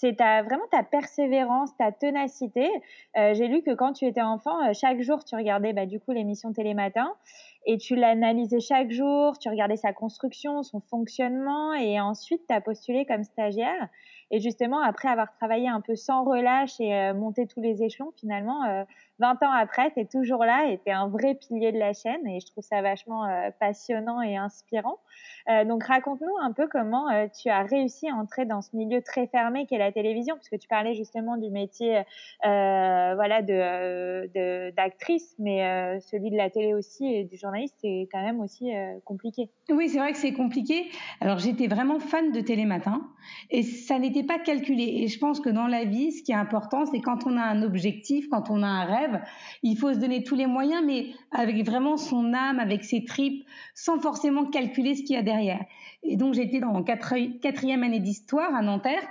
c'est 0.00 0.12
vraiment 0.12 0.66
ta 0.70 0.82
persévérance, 0.82 1.76
ta 1.76 1.92
ténacité. 1.92 2.68
j'ai 3.14 3.48
lu 3.48 3.62
que 3.62 3.74
quand 3.74 3.92
tu 3.92 4.06
étais 4.06 4.22
enfant, 4.22 4.72
chaque 4.72 5.00
jour 5.02 5.24
tu 5.24 5.36
regardais 5.36 5.72
bah, 5.72 5.86
du 5.86 6.00
coup 6.00 6.12
l'émission 6.12 6.52
Télématin 6.52 7.14
et 7.66 7.76
tu 7.76 7.94
l'analysais 7.94 8.60
chaque 8.60 8.90
jour, 8.90 9.38
tu 9.38 9.48
regardais 9.48 9.76
sa 9.76 9.92
construction, 9.92 10.62
son 10.62 10.80
fonctionnement 10.80 11.74
et 11.74 12.00
ensuite 12.00 12.42
tu 12.48 12.54
as 12.54 12.60
postulé 12.60 13.04
comme 13.04 13.24
stagiaire. 13.24 13.88
Et 14.30 14.40
justement, 14.40 14.80
après 14.80 15.08
avoir 15.08 15.32
travaillé 15.32 15.68
un 15.68 15.80
peu 15.80 15.96
sans 15.96 16.24
relâche 16.24 16.80
et 16.80 16.94
euh, 16.94 17.14
monté 17.14 17.46
tous 17.46 17.60
les 17.60 17.82
échelons, 17.82 18.12
finalement, 18.16 18.64
euh, 18.64 18.84
20 19.20 19.42
ans 19.42 19.52
après, 19.52 19.90
tu 19.92 20.00
es 20.00 20.04
toujours 20.06 20.44
là 20.44 20.66
et 20.66 20.78
tu 20.78 20.88
es 20.88 20.92
un 20.92 21.08
vrai 21.08 21.34
pilier 21.34 21.72
de 21.72 21.78
la 21.78 21.92
chaîne 21.92 22.26
et 22.26 22.40
je 22.40 22.46
trouve 22.46 22.64
ça 22.64 22.80
vachement 22.80 23.26
euh, 23.26 23.50
passionnant 23.60 24.22
et 24.22 24.36
inspirant. 24.36 24.98
Euh, 25.48 25.64
donc 25.64 25.84
raconte-nous 25.84 26.36
un 26.40 26.52
peu 26.52 26.66
comment 26.68 27.10
euh, 27.10 27.26
tu 27.28 27.50
as 27.50 27.62
réussi 27.62 28.08
à 28.08 28.14
entrer 28.14 28.46
dans 28.46 28.62
ce 28.62 28.74
milieu 28.74 29.02
très 29.02 29.26
fermé 29.26 29.66
qu'est 29.66 29.78
la 29.78 29.89
télévision, 29.92 30.36
puisque 30.36 30.58
tu 30.58 30.68
parlais 30.68 30.94
justement 30.94 31.36
du 31.36 31.50
métier 31.50 32.02
voilà 32.42 33.42
de 33.42 34.70
d'actrice, 34.70 35.34
mais 35.38 35.98
celui 36.00 36.30
de 36.30 36.36
la 36.36 36.50
télé 36.50 36.74
aussi 36.74 37.06
et 37.06 37.24
du 37.24 37.36
journaliste 37.36 37.76
c'est 37.80 38.08
quand 38.12 38.22
même 38.22 38.40
aussi 38.40 38.70
compliqué. 39.04 39.48
Oui, 39.70 39.88
c'est 39.88 39.98
vrai 39.98 40.12
que 40.12 40.18
c'est 40.18 40.32
compliqué. 40.32 40.90
Alors 41.20 41.38
j'étais 41.38 41.66
vraiment 41.66 41.98
fan 41.98 42.32
de 42.32 42.40
Télématin 42.40 43.02
et 43.50 43.62
ça 43.62 43.98
n'était 43.98 44.24
pas 44.24 44.38
calculé. 44.38 45.02
Et 45.02 45.08
je 45.08 45.18
pense 45.18 45.40
que 45.40 45.50
dans 45.50 45.66
la 45.66 45.84
vie, 45.84 46.12
ce 46.12 46.22
qui 46.22 46.32
est 46.32 46.36
important, 46.36 46.86
c'est 46.86 47.00
quand 47.00 47.26
on 47.26 47.36
a 47.36 47.42
un 47.42 47.62
objectif, 47.62 48.28
quand 48.30 48.50
on 48.50 48.62
a 48.62 48.66
un 48.66 48.84
rêve 48.84 49.20
il 49.62 49.76
faut 49.76 49.92
se 49.92 49.98
donner 49.98 50.22
tous 50.22 50.34
les 50.34 50.46
moyens, 50.46 50.82
mais 50.84 51.08
avec 51.30 51.64
vraiment 51.64 51.96
son 51.96 52.32
âme, 52.34 52.58
avec 52.58 52.84
ses 52.84 53.04
tripes, 53.04 53.44
sans 53.74 53.98
forcément 54.00 54.46
calculer 54.46 54.94
ce 54.94 55.02
qu'il 55.02 55.16
y 55.16 55.18
a 55.18 55.22
derrière. 55.22 55.64
Et 56.02 56.16
donc 56.16 56.34
j'étais 56.34 56.60
dans 56.60 56.82
quatrième 56.82 57.82
année 57.82 58.00
d'histoire 58.00 58.54
à 58.54 58.62
Nanterre. 58.62 59.02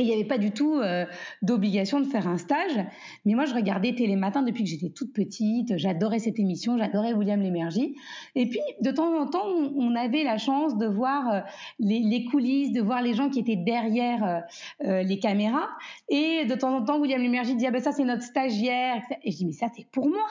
Et 0.00 0.02
il 0.02 0.06
n'y 0.06 0.12
avait 0.12 0.24
pas 0.24 0.38
du 0.38 0.52
tout 0.52 0.76
euh, 0.76 1.06
d'obligation 1.42 1.98
de 1.98 2.04
faire 2.04 2.28
un 2.28 2.38
stage. 2.38 2.86
Mais 3.24 3.34
moi, 3.34 3.46
je 3.46 3.54
regardais 3.54 3.96
Télématin 3.96 4.42
depuis 4.42 4.62
que 4.62 4.70
j'étais 4.70 4.90
toute 4.90 5.12
petite. 5.12 5.76
J'adorais 5.76 6.20
cette 6.20 6.38
émission, 6.38 6.78
j'adorais 6.78 7.14
William 7.14 7.40
Lémergie. 7.40 7.96
Et 8.36 8.48
puis, 8.48 8.60
de 8.80 8.92
temps 8.92 9.12
en 9.20 9.26
temps, 9.26 9.44
on 9.76 9.96
avait 9.96 10.22
la 10.22 10.38
chance 10.38 10.78
de 10.78 10.86
voir 10.86 11.32
euh, 11.32 11.40
les, 11.80 12.24
coulisses, 12.26 12.70
de 12.70 12.80
voir 12.80 13.02
les 13.02 13.12
gens 13.14 13.28
qui 13.28 13.40
étaient 13.40 13.56
derrière 13.56 14.44
euh, 14.84 15.02
les 15.02 15.18
caméras. 15.18 15.68
Et 16.08 16.44
de 16.44 16.54
temps 16.54 16.76
en 16.76 16.84
temps, 16.84 17.00
William 17.00 17.20
Lémergie 17.20 17.54
disait, 17.54 17.66
ah 17.66 17.72
ben 17.72 17.82
ça, 17.82 17.90
c'est 17.90 18.04
notre 18.04 18.22
stagiaire. 18.22 19.02
Et 19.24 19.32
je 19.32 19.38
dis, 19.38 19.46
mais 19.46 19.52
ça, 19.52 19.66
c'est 19.76 19.86
pour 19.90 20.08
moi. 20.08 20.26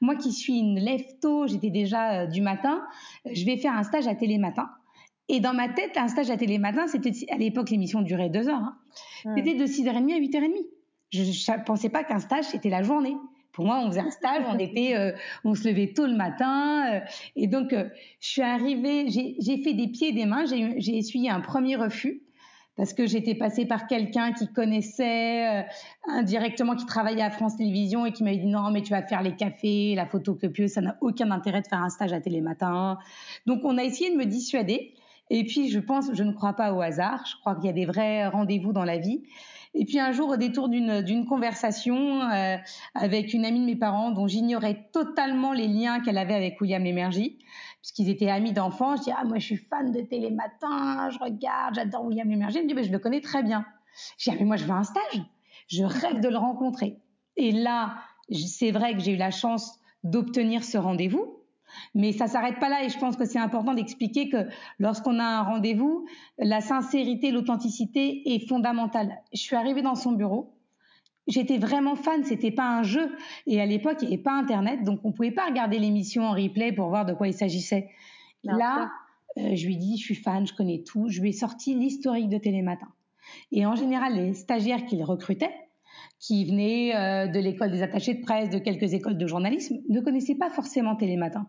Moi 0.00 0.14
qui 0.14 0.30
suis 0.30 0.60
une 0.60 0.78
lève-tôt, 0.78 1.48
j'étais 1.48 1.70
déjà 1.70 2.26
du 2.26 2.40
matin, 2.40 2.84
je 3.28 3.44
vais 3.44 3.56
faire 3.56 3.72
un 3.72 3.82
stage 3.82 4.06
à 4.06 4.14
Télématin. 4.14 4.70
Et 5.28 5.40
dans 5.40 5.52
ma 5.52 5.68
tête, 5.68 5.96
un 5.96 6.08
stage 6.08 6.30
à 6.30 6.36
Télématin, 6.36 6.86
c'était 6.86 7.12
à 7.30 7.36
l'époque 7.36 7.70
l'émission 7.70 8.00
durait 8.00 8.30
deux 8.30 8.48
heures. 8.48 8.62
Hein. 8.62 8.78
C'était 9.36 9.54
de 9.54 9.66
6h30 9.66 10.14
à 10.14 10.18
8h30. 10.18 10.52
Je 11.10 11.22
ne 11.22 11.64
pensais 11.64 11.88
pas 11.88 12.04
qu'un 12.04 12.18
stage 12.18 12.44
c'était 12.46 12.70
la 12.70 12.82
journée. 12.82 13.16
Pour 13.52 13.66
moi, 13.66 13.80
on 13.84 13.88
faisait 13.88 14.00
un 14.02 14.10
stage, 14.10 14.44
on 14.48 14.58
était, 14.58 14.94
euh, 14.94 15.10
on 15.44 15.54
se 15.54 15.66
levait 15.66 15.92
tôt 15.92 16.06
le 16.06 16.14
matin. 16.14 16.92
Euh, 16.92 17.00
et 17.34 17.48
donc, 17.48 17.72
euh, 17.72 17.88
je 18.20 18.28
suis 18.28 18.42
arrivée, 18.42 19.08
j'ai 19.08 19.62
fait 19.64 19.74
des 19.74 19.88
pieds 19.88 20.10
et 20.10 20.12
des 20.12 20.26
mains. 20.26 20.44
J'ai 20.46 20.96
essuyé 20.96 21.28
un 21.28 21.40
premier 21.40 21.74
refus 21.74 22.22
parce 22.76 22.92
que 22.92 23.08
j'étais 23.08 23.34
passée 23.34 23.66
par 23.66 23.88
quelqu'un 23.88 24.32
qui 24.32 24.46
connaissait 24.52 25.66
indirectement, 26.06 26.76
qui 26.76 26.86
travaillait 26.86 27.24
à 27.24 27.30
France 27.30 27.56
Télévisions 27.56 28.06
et 28.06 28.12
qui 28.12 28.22
m'avait 28.22 28.36
dit 28.36 28.46
non, 28.46 28.70
mais 28.70 28.82
tu 28.82 28.90
vas 28.90 29.02
faire 29.02 29.22
les 29.22 29.34
cafés, 29.34 29.96
la 29.96 30.06
photocopieuse, 30.06 30.70
ça 30.70 30.80
n'a 30.80 30.96
aucun 31.00 31.32
intérêt 31.32 31.60
de 31.60 31.66
faire 31.66 31.82
un 31.82 31.88
stage 31.88 32.12
à 32.12 32.20
Télématin. 32.20 32.96
Donc, 33.46 33.62
on 33.64 33.76
a 33.76 33.82
essayé 33.82 34.12
de 34.12 34.16
me 34.16 34.24
dissuader. 34.26 34.94
Et 35.30 35.44
puis, 35.44 35.68
je 35.68 35.78
pense, 35.78 36.10
je 36.12 36.22
ne 36.22 36.32
crois 36.32 36.54
pas 36.54 36.72
au 36.72 36.80
hasard. 36.80 37.24
Je 37.26 37.36
crois 37.40 37.54
qu'il 37.54 37.66
y 37.66 37.68
a 37.68 37.72
des 37.72 37.86
vrais 37.86 38.26
rendez-vous 38.28 38.72
dans 38.72 38.84
la 38.84 38.98
vie. 38.98 39.22
Et 39.74 39.84
puis 39.84 40.00
un 40.00 40.12
jour, 40.12 40.30
au 40.30 40.36
détour 40.36 40.68
d'une 40.68 41.26
conversation 41.26 42.22
euh, 42.22 42.56
avec 42.94 43.34
une 43.34 43.44
amie 43.44 43.60
de 43.60 43.66
mes 43.66 43.76
parents, 43.76 44.10
dont 44.10 44.26
j'ignorais 44.26 44.88
totalement 44.92 45.52
les 45.52 45.68
liens 45.68 46.00
qu'elle 46.00 46.18
avait 46.18 46.34
avec 46.34 46.60
William 46.60 46.82
Lémergie, 46.82 47.38
puisqu'ils 47.80 48.08
étaient 48.08 48.30
amis 48.30 48.52
d'enfance, 48.52 49.00
je 49.00 49.04
dis 49.04 49.10
ah 49.16 49.24
moi 49.24 49.38
je 49.38 49.44
suis 49.44 49.56
fan 49.56 49.92
de 49.92 50.00
Télématin, 50.00 51.10
je 51.10 51.18
regarde, 51.18 51.74
j'adore 51.74 52.06
William 52.06 52.28
Lémergie. 52.28 52.58
Elle 52.58 52.64
me 52.64 52.68
dit 52.68 52.74
mais 52.74 52.84
je 52.84 52.92
le 52.92 52.98
connais 52.98 53.20
très 53.20 53.42
bien. 53.42 53.64
Je 54.18 54.24
dis 54.24 54.36
ah 54.36 54.38
mais 54.40 54.46
moi 54.46 54.56
je 54.56 54.64
veux 54.64 54.72
un 54.72 54.84
stage, 54.84 55.22
je 55.68 55.84
rêve 55.84 56.20
de 56.20 56.28
le 56.28 56.38
rencontrer. 56.38 56.98
Et 57.36 57.52
là, 57.52 57.98
c'est 58.32 58.70
vrai 58.70 58.94
que 58.94 59.00
j'ai 59.00 59.12
eu 59.12 59.16
la 59.16 59.30
chance 59.30 59.78
d'obtenir 60.02 60.64
ce 60.64 60.78
rendez-vous 60.78 61.37
mais 61.94 62.12
ça 62.12 62.26
s'arrête 62.26 62.58
pas 62.58 62.68
là 62.68 62.84
et 62.84 62.88
je 62.88 62.98
pense 62.98 63.16
que 63.16 63.24
c'est 63.24 63.38
important 63.38 63.74
d'expliquer 63.74 64.28
que 64.28 64.48
lorsqu'on 64.78 65.18
a 65.18 65.24
un 65.24 65.42
rendez-vous, 65.42 66.06
la 66.38 66.60
sincérité, 66.60 67.30
l'authenticité 67.30 68.34
est 68.34 68.48
fondamentale. 68.48 69.18
Je 69.32 69.40
suis 69.40 69.56
arrivée 69.56 69.82
dans 69.82 69.94
son 69.94 70.12
bureau. 70.12 70.54
J'étais 71.26 71.58
vraiment 71.58 71.94
fan, 71.94 72.24
c'était 72.24 72.50
pas 72.50 72.78
un 72.78 72.82
jeu. 72.82 73.14
Et 73.46 73.60
à 73.60 73.66
l'époque, 73.66 73.98
il 74.00 74.08
n'y 74.08 74.14
avait 74.14 74.22
pas 74.22 74.32
Internet, 74.32 74.82
donc 74.82 75.00
on 75.04 75.12
pouvait 75.12 75.30
pas 75.30 75.46
regarder 75.46 75.78
l'émission 75.78 76.24
en 76.24 76.32
replay 76.32 76.72
pour 76.72 76.88
voir 76.88 77.04
de 77.04 77.12
quoi 77.12 77.28
il 77.28 77.34
s'agissait. 77.34 77.90
Là, 78.44 78.90
euh, 79.36 79.54
je 79.54 79.66
lui 79.66 79.74
ai 79.74 79.76
dit, 79.78 79.96
je 79.98 80.04
suis 80.04 80.14
fan, 80.14 80.46
je 80.46 80.54
connais 80.54 80.82
tout. 80.86 81.08
Je 81.08 81.20
lui 81.20 81.30
ai 81.30 81.32
sorti 81.32 81.74
l'historique 81.74 82.28
de 82.28 82.38
Télématin. 82.38 82.88
Et 83.52 83.66
en 83.66 83.74
général, 83.74 84.14
les 84.14 84.34
stagiaires 84.34 84.86
qu'il 84.86 85.02
recrutait, 85.04 85.54
qui 86.20 86.44
venaient 86.44 86.96
euh, 86.96 87.26
de 87.26 87.38
l'école 87.38 87.70
des 87.70 87.82
attachés 87.82 88.14
de 88.14 88.22
presse, 88.22 88.50
de 88.50 88.58
quelques 88.58 88.92
écoles 88.94 89.16
de 89.16 89.26
journalisme, 89.26 89.78
ne 89.88 90.00
connaissaient 90.00 90.34
pas 90.34 90.50
forcément 90.50 90.96
Télématin. 90.96 91.48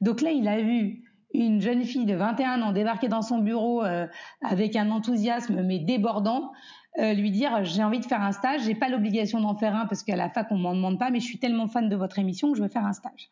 Donc 0.00 0.20
là, 0.20 0.30
il 0.30 0.46
a 0.48 0.60
vu 0.60 1.04
une 1.32 1.60
jeune 1.60 1.84
fille 1.84 2.06
de 2.06 2.14
21 2.14 2.62
ans 2.62 2.72
débarquer 2.72 3.08
dans 3.08 3.22
son 3.22 3.38
bureau 3.38 3.84
euh, 3.84 4.06
avec 4.42 4.76
un 4.76 4.90
enthousiasme 4.90 5.62
mais 5.62 5.78
débordant, 5.78 6.52
euh, 6.98 7.14
lui 7.14 7.30
dire 7.30 7.64
j'ai 7.64 7.84
envie 7.84 8.00
de 8.00 8.04
faire 8.04 8.20
un 8.20 8.32
stage, 8.32 8.62
j'ai 8.64 8.74
pas 8.74 8.88
l'obligation 8.88 9.40
d'en 9.40 9.56
faire 9.56 9.76
un 9.76 9.86
parce 9.86 10.02
qu'à 10.02 10.16
la 10.16 10.28
fac 10.28 10.48
on 10.50 10.56
m'en 10.56 10.74
demande 10.74 10.98
pas, 10.98 11.10
mais 11.10 11.20
je 11.20 11.26
suis 11.26 11.38
tellement 11.38 11.68
fan 11.68 11.88
de 11.88 11.96
votre 11.96 12.18
émission 12.18 12.50
que 12.50 12.58
je 12.58 12.62
veux 12.62 12.68
faire 12.68 12.84
un 12.84 12.92
stage. 12.92 13.30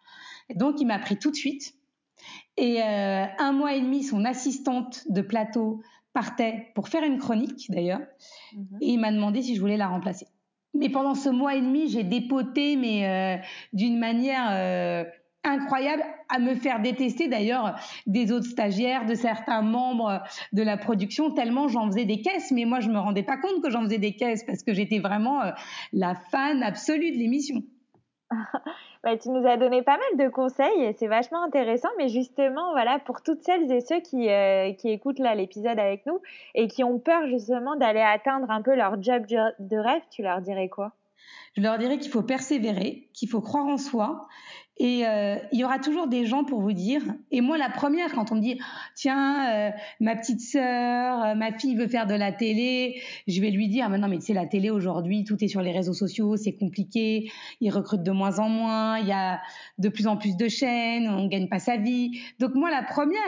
donc 0.55 0.81
il 0.81 0.87
m'a 0.87 0.99
pris 0.99 1.19
tout 1.19 1.31
de 1.31 1.37
suite. 1.37 1.75
Et 2.57 2.83
euh, 2.83 3.27
un 3.39 3.53
mois 3.53 3.75
et 3.75 3.81
demi, 3.81 4.03
son 4.03 4.25
assistante 4.25 5.05
de 5.09 5.21
plateau 5.21 5.83
partait 6.13 6.69
pour 6.75 6.89
faire 6.89 7.05
une 7.05 7.19
chronique 7.19 7.71
d'ailleurs, 7.71 8.01
mhm. 8.55 8.79
et 8.81 8.91
il 8.91 8.99
m'a 8.99 9.13
demandé 9.13 9.43
si 9.43 9.55
je 9.55 9.61
voulais 9.61 9.77
la 9.77 9.89
remplacer. 9.89 10.27
Mais 10.75 10.91
pendant 10.91 11.15
ce 11.15 11.29
mois 11.29 11.55
et 11.55 11.61
demi, 11.61 11.89
j'ai 11.89 12.05
dépoté, 12.05 12.77
mais 12.77 13.41
d'une 13.73 13.99
manière 13.99 15.07
incroyable 15.45 16.03
à 16.29 16.39
me 16.39 16.55
faire 16.55 16.81
détester 16.81 17.29
d'ailleurs 17.29 17.79
des 18.07 18.33
autres 18.33 18.47
stagiaires, 18.47 19.07
de 19.07 19.15
certains 19.15 19.63
membres 19.63 20.23
de 20.53 20.63
la 20.63 20.77
production, 20.77 21.31
tellement 21.31 21.69
j'en 21.69 21.87
faisais 21.87 22.05
des 22.05 22.21
caisses, 22.21 22.51
mais 22.51 22.65
moi 22.65 22.81
je 22.81 22.91
me 22.91 22.99
rendais 22.99 23.23
pas 23.23 23.37
compte 23.37 23.63
que 23.63 23.71
j'en 23.71 23.83
faisais 23.83 23.99
des 23.99 24.15
caisses 24.15 24.45
parce 24.45 24.63
que 24.63 24.75
j'étais 24.75 24.99
vraiment 24.99 25.43
euh, 25.43 25.51
la 25.93 26.15
fan 26.15 26.63
absolue 26.63 27.13
de 27.13 27.17
l'émission. 27.17 27.63
bah, 29.05 29.17
tu 29.17 29.31
nous 29.31 29.47
as 29.47 29.57
donné 29.57 29.83
pas 29.83 29.97
mal 29.97 30.27
de 30.27 30.31
conseils 30.31 30.83
et 30.83 30.93
c'est 30.99 31.07
vachement 31.07 31.43
intéressant. 31.43 31.89
Mais 31.99 32.09
justement, 32.09 32.73
voilà, 32.73 32.99
pour 32.99 33.23
toutes 33.23 33.43
celles 33.43 33.71
et 33.71 33.81
ceux 33.81 34.01
qui, 34.01 34.29
euh, 34.29 34.73
qui 34.75 34.91
écoutent 34.91 35.19
là 35.19 35.35
l'épisode 35.35 35.79
avec 35.79 36.05
nous 36.07 36.21
et 36.55 36.69
qui 36.69 36.85
ont 36.85 36.99
peur 36.99 37.27
justement 37.27 37.77
d'aller 37.77 38.01
atteindre 38.01 38.51
un 38.51 38.63
peu 38.63 38.75
leur 38.75 39.03
job 39.03 39.25
de 39.27 39.77
rêve, 39.77 40.03
tu 40.11 40.23
leur 40.23 40.41
dirais 40.41 40.69
quoi? 40.69 40.93
Je 41.57 41.63
leur 41.63 41.79
dirais 41.79 41.99
qu'il 41.99 42.13
faut 42.13 42.23
persévérer, 42.23 43.09
qu'il 43.15 43.29
faut 43.29 43.41
croire 43.41 43.67
en 43.67 43.79
soi 43.79 44.29
et 44.79 45.07
euh, 45.07 45.37
il 45.51 45.59
y 45.59 45.65
aura 45.65 45.79
toujours 45.79 46.07
des 46.07 46.25
gens 46.25 46.45
pour 46.45 46.61
vous 46.61 46.73
dire. 46.73 47.03
Et 47.33 47.41
moi, 47.41 47.59
la 47.59 47.69
première, 47.69 48.13
quand 48.13 48.31
on 48.31 48.37
me 48.37 48.41
dit, 48.41 48.61
tiens, 48.95 49.51
euh, 49.53 49.71
ma 50.01 50.15
petite 50.15 50.41
sœur, 50.41 51.25
euh, 51.25 51.35
ma 51.35 51.53
fille 51.53 51.75
veut 51.75 51.89
faire 51.89 52.07
de 52.07 52.15
la 52.15 52.31
télé, 52.31 53.01
je 53.27 53.41
vais 53.41 53.51
lui 53.51 53.69
dire, 53.69 53.85
ah, 53.87 53.89
mais 53.89 53.99
non, 53.99 54.09
mais 54.09 54.21
c'est 54.21 54.35
la 54.35 54.47
télé 54.47 54.71
aujourd'hui, 54.71 55.25
tout 55.25 55.43
est 55.43 55.49
sur 55.49 55.63
les 55.63 55.73
réseaux 55.73 55.95
sociaux, 55.95 56.37
c'est 56.37 56.53
compliqué, 56.53 57.31
ils 57.61 57.71
recrutent 57.71 58.05
de 58.05 58.13
moins 58.13 58.39
en 58.39 58.49
moins, 58.49 58.99
il 58.99 59.09
y 59.09 59.13
a 59.13 59.41
de 59.79 59.89
plus 59.89 60.07
en 60.07 60.17
plus 60.17 60.37
de 60.37 60.49
chaînes, 60.49 61.09
on 61.09 61.27
gagne 61.27 61.49
pas 61.49 61.59
sa 61.59 61.77
vie. 61.77 62.21
Donc 62.39 62.55
moi, 62.55 62.71
la 62.71 62.83
première, 62.83 63.19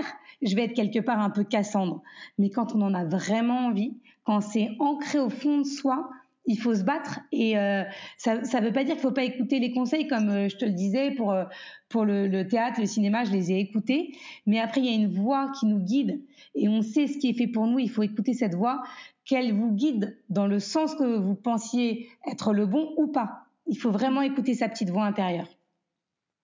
je 0.42 0.54
vais 0.54 0.64
être 0.64 0.74
quelque 0.74 1.00
part 1.00 1.18
un 1.18 1.30
peu 1.30 1.42
Cassandre. 1.42 2.02
Mais 2.38 2.50
quand 2.50 2.76
on 2.76 2.82
en 2.82 2.94
a 2.94 3.04
vraiment 3.04 3.66
envie, 3.66 3.96
quand 4.24 4.40
c'est 4.40 4.70
ancré 4.78 5.18
au 5.18 5.30
fond 5.30 5.58
de 5.58 5.64
soi, 5.64 6.08
il 6.46 6.58
faut 6.58 6.74
se 6.74 6.82
battre 6.82 7.20
et 7.32 7.58
euh, 7.58 7.84
ça 8.16 8.36
ne 8.36 8.64
veut 8.64 8.72
pas 8.72 8.84
dire 8.84 8.94
qu'il 8.94 9.02
faut 9.02 9.12
pas 9.12 9.24
écouter 9.24 9.58
les 9.58 9.72
conseils 9.72 10.08
comme 10.08 10.30
euh, 10.30 10.48
je 10.48 10.56
te 10.56 10.64
le 10.64 10.72
disais 10.72 11.12
pour 11.12 11.32
euh, 11.32 11.44
pour 11.88 12.04
le, 12.04 12.46
théâtre, 12.46 12.80
le 12.80 12.86
cinéma, 12.86 13.24
je 13.24 13.32
les 13.32 13.50
ai 13.50 13.58
écoutés. 13.58 14.14
Mais 14.46 14.60
après 14.60 14.80
il 14.80 14.86
y 14.86 14.90
a 14.90 14.94
une 14.94 15.12
voix 15.12 15.50
qui 15.58 15.66
nous 15.66 15.80
guide 15.80 16.22
et 16.54 16.68
on 16.68 16.82
sait 16.82 17.06
ce 17.06 17.18
qui 17.18 17.30
est 17.30 17.34
fait 17.34 17.48
pour 17.48 17.66
nous. 17.66 17.78
Il 17.78 17.90
faut 17.90 18.02
écouter 18.02 18.32
cette 18.32 18.54
voix, 18.54 18.82
qu'elle 19.24 19.52
vous 19.52 19.72
guide 19.72 20.18
dans 20.28 20.46
le 20.46 20.60
sens 20.60 20.94
que 20.94 21.18
vous 21.18 21.34
pensiez 21.34 22.08
être 22.26 22.52
le 22.52 22.66
bon 22.66 22.94
ou 22.96 23.08
pas. 23.08 23.44
Il 23.66 23.76
faut 23.76 23.90
vraiment 23.90 24.22
écouter 24.22 24.54
sa 24.54 24.68
petite 24.68 24.90
voix 24.90 25.04
intérieure. 25.04 25.48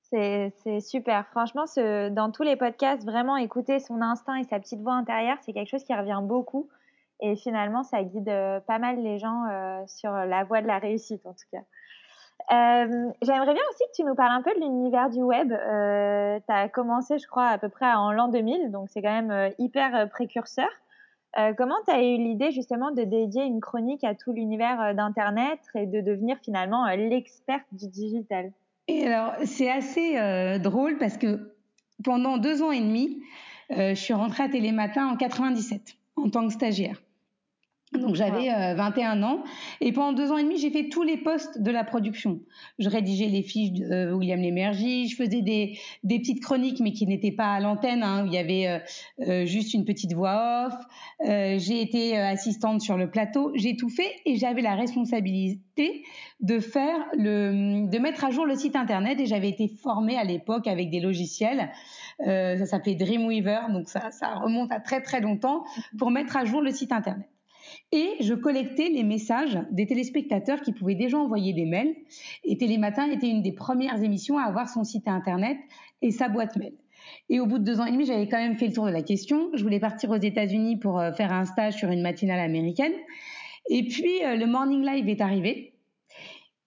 C'est 0.02 0.80
super. 0.80 1.26
Franchement, 1.28 1.64
dans 1.76 2.30
tous 2.30 2.44
les 2.44 2.54
podcasts, 2.54 3.04
vraiment 3.04 3.36
écouter 3.36 3.80
son 3.80 4.00
instinct 4.00 4.36
et 4.36 4.44
sa 4.44 4.60
petite 4.60 4.80
voix 4.80 4.94
intérieure, 4.94 5.36
c'est 5.42 5.52
quelque 5.52 5.68
chose 5.68 5.82
qui 5.82 5.94
revient 5.94 6.20
beaucoup. 6.22 6.68
Et 7.20 7.36
finalement, 7.36 7.82
ça 7.82 8.02
guide 8.02 8.28
euh, 8.28 8.60
pas 8.60 8.78
mal 8.78 9.02
les 9.02 9.18
gens 9.18 9.44
euh, 9.50 9.82
sur 9.86 10.10
la 10.12 10.44
voie 10.44 10.60
de 10.60 10.66
la 10.66 10.78
réussite, 10.78 11.24
en 11.26 11.32
tout 11.32 11.46
cas. 11.50 11.62
Euh, 12.52 13.10
J'aimerais 13.22 13.54
bien 13.54 13.62
aussi 13.70 13.82
que 13.90 13.96
tu 13.96 14.04
nous 14.04 14.14
parles 14.14 14.32
un 14.32 14.42
peu 14.42 14.54
de 14.54 14.60
l'univers 14.60 15.08
du 15.08 15.22
web. 15.22 15.52
Euh, 15.52 16.38
tu 16.46 16.54
as 16.54 16.68
commencé, 16.68 17.18
je 17.18 17.26
crois, 17.26 17.46
à 17.46 17.58
peu 17.58 17.68
près 17.68 17.92
en 17.94 18.12
l'an 18.12 18.28
2000, 18.28 18.70
donc 18.70 18.88
c'est 18.90 19.02
quand 19.02 19.22
même 19.22 19.52
hyper 19.58 20.08
précurseur. 20.10 20.68
Comment 21.58 21.74
tu 21.86 21.92
as 21.92 22.00
eu 22.00 22.16
l'idée 22.16 22.50
justement 22.50 22.92
de 22.92 23.02
dédier 23.02 23.44
une 23.44 23.60
chronique 23.60 24.04
à 24.04 24.14
tout 24.14 24.32
l'univers 24.32 24.94
d'Internet 24.94 25.58
et 25.74 25.84
de 25.84 26.00
devenir 26.00 26.38
finalement 26.42 26.86
l'experte 26.86 27.66
du 27.72 27.88
digital? 27.88 28.52
Et 28.88 29.06
alors, 29.06 29.34
c'est 29.44 29.70
assez 29.70 30.58
drôle 30.60 30.96
parce 30.96 31.18
que 31.18 31.54
pendant 32.02 32.38
deux 32.38 32.62
ans 32.62 32.72
et 32.72 32.80
demi, 32.80 33.22
je 33.68 33.92
suis 33.92 34.14
rentrée 34.14 34.44
à 34.44 34.48
Télématin 34.48 35.08
en 35.08 35.16
97 35.16 35.96
en 36.16 36.30
tant 36.30 36.46
que 36.46 36.54
stagiaire. 36.54 37.02
Donc 37.92 38.16
j'avais 38.16 38.48
21 38.74 39.22
euh, 39.22 39.24
ans 39.24 39.44
et 39.80 39.92
pendant 39.92 40.12
deux 40.12 40.32
ans 40.32 40.38
et 40.38 40.42
demi 40.42 40.58
j'ai 40.58 40.70
fait 40.70 40.88
tous 40.88 41.04
les 41.04 41.16
postes 41.16 41.62
de 41.62 41.70
la 41.70 41.84
production. 41.84 42.40
Je 42.80 42.88
rédigeais 42.88 43.28
les 43.28 43.42
fiches 43.42 43.70
de 43.72 43.84
euh, 43.84 44.12
William 44.12 44.40
Lémergie, 44.40 45.06
je 45.06 45.14
faisais 45.14 45.40
des, 45.40 45.78
des 46.02 46.18
petites 46.18 46.42
chroniques 46.42 46.80
mais 46.80 46.92
qui 46.92 47.06
n'étaient 47.06 47.30
pas 47.30 47.52
à 47.54 47.60
l'antenne, 47.60 48.02
hein, 48.02 48.24
où 48.24 48.26
il 48.26 48.32
y 48.32 48.38
avait 48.38 48.82
euh, 49.20 49.46
juste 49.46 49.72
une 49.72 49.84
petite 49.84 50.14
voix 50.14 50.66
off. 50.66 50.74
j'ai 51.20 51.80
été 51.80 52.18
assistante 52.18 52.80
sur 52.80 52.96
le 52.96 53.08
plateau, 53.08 53.52
j'ai 53.54 53.76
tout 53.76 53.88
fait 53.88 54.12
et 54.24 54.36
j'avais 54.36 54.62
la 54.62 54.74
responsabilité 54.74 56.02
de 56.40 56.58
faire 56.58 57.06
le, 57.16 57.88
de 57.88 57.98
mettre 57.98 58.24
à 58.24 58.30
jour 58.30 58.46
le 58.46 58.56
site 58.56 58.74
internet 58.74 59.20
et 59.20 59.26
j'avais 59.26 59.48
été 59.48 59.68
formée 59.68 60.18
à 60.18 60.24
l'époque 60.24 60.66
avec 60.66 60.90
des 60.90 61.00
logiciels. 61.00 61.70
ça 62.18 62.66
s'appelait 62.66 62.96
Dreamweaver, 62.96 63.72
donc 63.72 63.88
ça, 63.88 64.10
ça 64.10 64.34
remonte 64.34 64.72
à 64.72 64.80
très 64.80 65.00
très 65.02 65.20
longtemps 65.20 65.62
pour 65.98 66.10
mettre 66.10 66.36
à 66.36 66.44
jour 66.44 66.60
le 66.60 66.72
site 66.72 66.90
internet. 66.90 67.28
Et 67.92 68.16
je 68.20 68.34
collectais 68.34 68.88
les 68.88 69.04
messages 69.04 69.58
des 69.70 69.86
téléspectateurs 69.86 70.60
qui 70.60 70.72
pouvaient 70.72 70.96
déjà 70.96 71.18
envoyer 71.18 71.52
des 71.52 71.66
mails. 71.66 71.94
Et 72.44 72.58
Télématin 72.58 73.10
était 73.10 73.28
une 73.28 73.42
des 73.42 73.52
premières 73.52 74.02
émissions 74.02 74.38
à 74.38 74.44
avoir 74.44 74.68
son 74.68 74.82
site 74.82 75.06
internet 75.06 75.56
et 76.02 76.10
sa 76.10 76.28
boîte 76.28 76.56
mail. 76.56 76.74
Et 77.28 77.40
au 77.40 77.46
bout 77.46 77.58
de 77.58 77.64
deux 77.64 77.80
ans 77.80 77.86
et 77.86 77.92
demi, 77.92 78.04
j'avais 78.04 78.28
quand 78.28 78.38
même 78.38 78.56
fait 78.56 78.66
le 78.66 78.72
tour 78.72 78.86
de 78.86 78.90
la 78.90 79.02
question. 79.02 79.50
Je 79.54 79.62
voulais 79.62 79.80
partir 79.80 80.10
aux 80.10 80.16
États-Unis 80.16 80.76
pour 80.76 80.98
euh, 80.98 81.12
faire 81.12 81.32
un 81.32 81.44
stage 81.44 81.74
sur 81.74 81.90
une 81.90 82.02
matinale 82.02 82.40
américaine. 82.40 82.92
Et 83.68 83.84
puis, 83.84 84.24
euh, 84.24 84.36
le 84.36 84.46
Morning 84.46 84.84
Live 84.84 85.08
est 85.08 85.20
arrivé. 85.20 85.72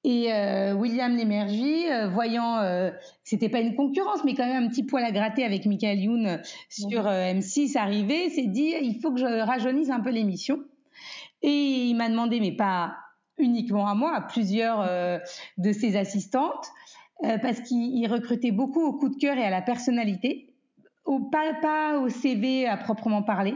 Et 0.06 0.32
euh, 0.32 0.74
William 0.76 1.14
Lémergie, 1.14 1.84
voyant 2.14 2.62
que 2.62 2.94
c'était 3.26 3.50
pas 3.50 3.60
une 3.60 3.76
concurrence, 3.76 4.24
mais 4.24 4.34
quand 4.34 4.48
même 4.48 4.64
un 4.64 4.70
petit 4.70 4.86
poil 4.86 5.04
à 5.04 5.12
gratter 5.12 5.44
avec 5.44 5.66
Michael 5.66 6.00
Youn 6.00 6.42
sur 6.70 7.04
M6 7.04 7.78
arrivé, 7.78 8.30
s'est 8.30 8.48
dit 8.48 8.74
il 8.82 9.02
faut 9.02 9.12
que 9.12 9.20
je 9.20 9.26
rajeunisse 9.26 9.90
un 9.90 10.00
peu 10.00 10.10
l'émission. 10.10 10.60
Et 11.42 11.86
il 11.88 11.96
m'a 11.96 12.10
demandé, 12.10 12.40
mais 12.40 12.56
pas 12.56 12.96
uniquement 13.38 13.88
à 13.88 13.96
moi, 13.96 14.16
à 14.16 14.22
plusieurs 14.22 14.82
euh, 14.82 15.18
de 15.58 15.72
ses 15.72 15.96
assistantes, 15.96 16.68
euh, 17.24 17.38
parce 17.38 17.62
qu'il 17.62 18.06
recrutait 18.12 18.52
beaucoup 18.52 18.82
au 18.82 18.94
coup 18.94 19.10
de 19.10 19.16
cœur 19.16 19.38
et 19.38 19.44
à 19.44 19.50
la 19.50 19.62
personnalité, 19.62 20.54
au, 21.06 21.20
pas, 21.20 21.54
pas 21.62 22.00
au 22.00 22.10
CV 22.10 22.68
à 22.68 22.78
proprement 22.78 23.24
parler. 23.24 23.56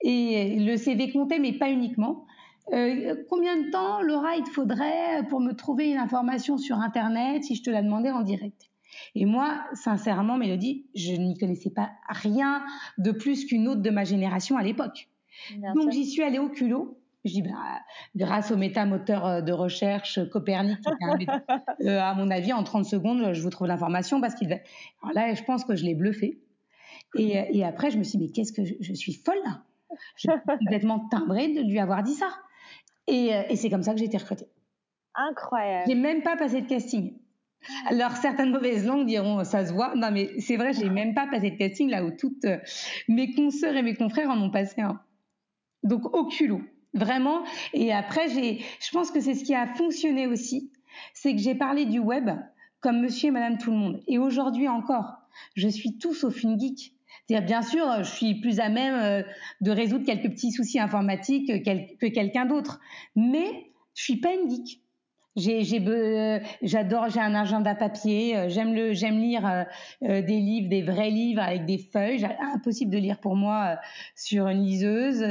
Et 0.00 0.60
le 0.60 0.76
CV 0.76 1.10
comptait, 1.10 1.38
mais 1.38 1.52
pas 1.52 1.70
uniquement. 1.70 2.26
Euh, 2.72 3.16
combien 3.28 3.56
de 3.56 3.70
temps, 3.70 4.02
Laura, 4.02 4.36
il 4.36 4.44
te 4.44 4.50
faudrait 4.50 5.26
pour 5.28 5.40
me 5.40 5.52
trouver 5.52 5.90
une 5.90 5.96
information 5.96 6.58
sur 6.58 6.76
Internet 6.76 7.44
si 7.44 7.54
je 7.54 7.62
te 7.62 7.70
la 7.70 7.82
demandais 7.82 8.10
en 8.10 8.22
direct? 8.22 8.70
Et 9.14 9.24
moi, 9.24 9.64
sincèrement, 9.72 10.36
Mélodie, 10.36 10.86
je 10.94 11.12
n'y 11.12 11.36
connaissais 11.36 11.70
pas 11.70 11.90
rien 12.08 12.64
de 12.98 13.10
plus 13.10 13.46
qu'une 13.46 13.68
autre 13.68 13.82
de 13.82 13.90
ma 13.90 14.04
génération 14.04 14.56
à 14.56 14.62
l'époque. 14.62 15.08
Donc 15.74 15.90
j'y 15.90 16.04
suis 16.04 16.22
allée 16.22 16.38
au 16.38 16.48
culot 16.48 16.97
je 17.24 17.32
dis, 17.32 17.42
bah, 17.42 17.80
grâce 18.14 18.50
au 18.50 18.56
métamoteur 18.56 19.26
euh, 19.26 19.40
de 19.40 19.52
recherche 19.52 20.20
Copernic, 20.30 20.78
euh, 21.82 22.00
à 22.00 22.14
mon 22.14 22.30
avis, 22.30 22.52
en 22.52 22.62
30 22.62 22.84
secondes, 22.84 23.32
je 23.32 23.42
vous 23.42 23.50
trouve 23.50 23.66
l'information 23.66 24.20
parce 24.20 24.34
qu'il. 24.34 24.52
Alors 25.02 25.14
là, 25.14 25.34
je 25.34 25.42
pense 25.42 25.64
que 25.64 25.74
je 25.74 25.84
l'ai 25.84 25.94
bluffé. 25.94 26.40
Et, 27.16 27.38
euh, 27.38 27.44
et, 27.50 27.64
après, 27.64 27.90
je 27.90 27.98
me 27.98 28.04
suis 28.04 28.18
dit, 28.18 28.26
mais 28.26 28.32
qu'est-ce 28.32 28.52
que 28.52 28.62
je, 28.64 28.94
suis 28.94 29.14
folle 29.14 29.38
là 29.44 29.62
Je 30.16 30.28
suis 30.28 30.28
complètement 30.60 31.08
timbrée 31.08 31.48
de 31.48 31.60
lui 31.60 31.78
avoir 31.78 32.02
dit 32.02 32.14
ça. 32.14 32.28
Et, 33.06 33.30
et 33.48 33.56
c'est 33.56 33.70
comme 33.70 33.82
ça 33.82 33.94
que 33.94 33.98
j'ai 33.98 34.04
été 34.04 34.18
recrutée. 34.18 34.48
Incroyable. 35.14 35.84
J'ai 35.88 35.94
même 35.94 36.22
pas 36.22 36.36
passé 36.36 36.60
de 36.60 36.66
casting. 36.66 37.18
Alors 37.86 38.12
certaines 38.12 38.50
mauvaises 38.50 38.86
langues 38.86 39.06
diront 39.06 39.42
ça 39.44 39.66
se 39.66 39.72
voit. 39.72 39.94
Non 39.96 40.10
mais 40.12 40.38
c'est 40.40 40.56
vrai, 40.56 40.74
j'ai 40.74 40.90
même 40.90 41.14
pas 41.14 41.26
passé 41.26 41.50
de 41.50 41.56
casting 41.56 41.88
là 41.88 42.04
où 42.04 42.10
toutes 42.10 42.46
mes 43.08 43.34
consoeurs 43.34 43.74
et 43.74 43.82
mes 43.82 43.94
confrères 43.94 44.28
en 44.28 44.40
ont 44.40 44.50
passé 44.50 44.82
un. 44.82 45.00
Donc 45.82 46.14
au 46.14 46.26
culot. 46.26 46.60
Vraiment. 46.94 47.44
Et 47.74 47.92
après, 47.92 48.28
j'ai, 48.28 48.64
je 48.80 48.90
pense 48.92 49.10
que 49.10 49.20
c'est 49.20 49.34
ce 49.34 49.44
qui 49.44 49.54
a 49.54 49.66
fonctionné 49.74 50.26
aussi. 50.26 50.72
C'est 51.14 51.34
que 51.34 51.40
j'ai 51.40 51.54
parlé 51.54 51.86
du 51.86 51.98
web 51.98 52.30
comme 52.80 53.00
monsieur 53.00 53.28
et 53.28 53.30
madame 53.30 53.58
tout 53.58 53.70
le 53.70 53.76
monde. 53.76 54.00
Et 54.06 54.18
aujourd'hui 54.18 54.68
encore, 54.68 55.18
je 55.54 55.68
suis 55.68 55.98
tout 55.98 56.14
sauf 56.14 56.42
une 56.42 56.58
geek. 56.58 56.94
C'est-à-dire, 57.26 57.46
bien 57.46 57.62
sûr, 57.62 57.86
je 57.98 58.10
suis 58.10 58.40
plus 58.40 58.58
à 58.58 58.68
même 58.68 58.94
euh, 58.94 59.22
de 59.60 59.70
résoudre 59.70 60.06
quelques 60.06 60.30
petits 60.30 60.50
soucis 60.50 60.78
informatiques 60.78 61.48
que 61.64 62.06
quelqu'un 62.06 62.46
d'autre. 62.46 62.80
Mais 63.16 63.70
je 63.94 64.02
suis 64.02 64.16
pas 64.16 64.32
une 64.32 64.48
geek. 64.48 64.82
J'adore, 65.38 67.08
j'ai 67.08 67.20
un 67.20 67.34
agenda 67.34 67.74
papier. 67.74 68.36
Euh, 68.36 68.48
j'aime 68.48 68.74
le, 68.74 68.92
j'aime 68.92 69.18
lire 69.18 69.46
euh, 69.46 69.64
euh, 70.02 70.22
des 70.22 70.40
livres, 70.40 70.68
des 70.68 70.82
vrais 70.82 71.10
livres 71.10 71.42
avec 71.42 71.64
des 71.64 71.78
feuilles. 71.78 72.28
Impossible 72.54 72.90
de 72.90 72.98
lire 72.98 73.20
pour 73.20 73.36
moi 73.36 73.78
sur 74.14 74.48
une 74.48 74.62
liseuse 74.62 75.24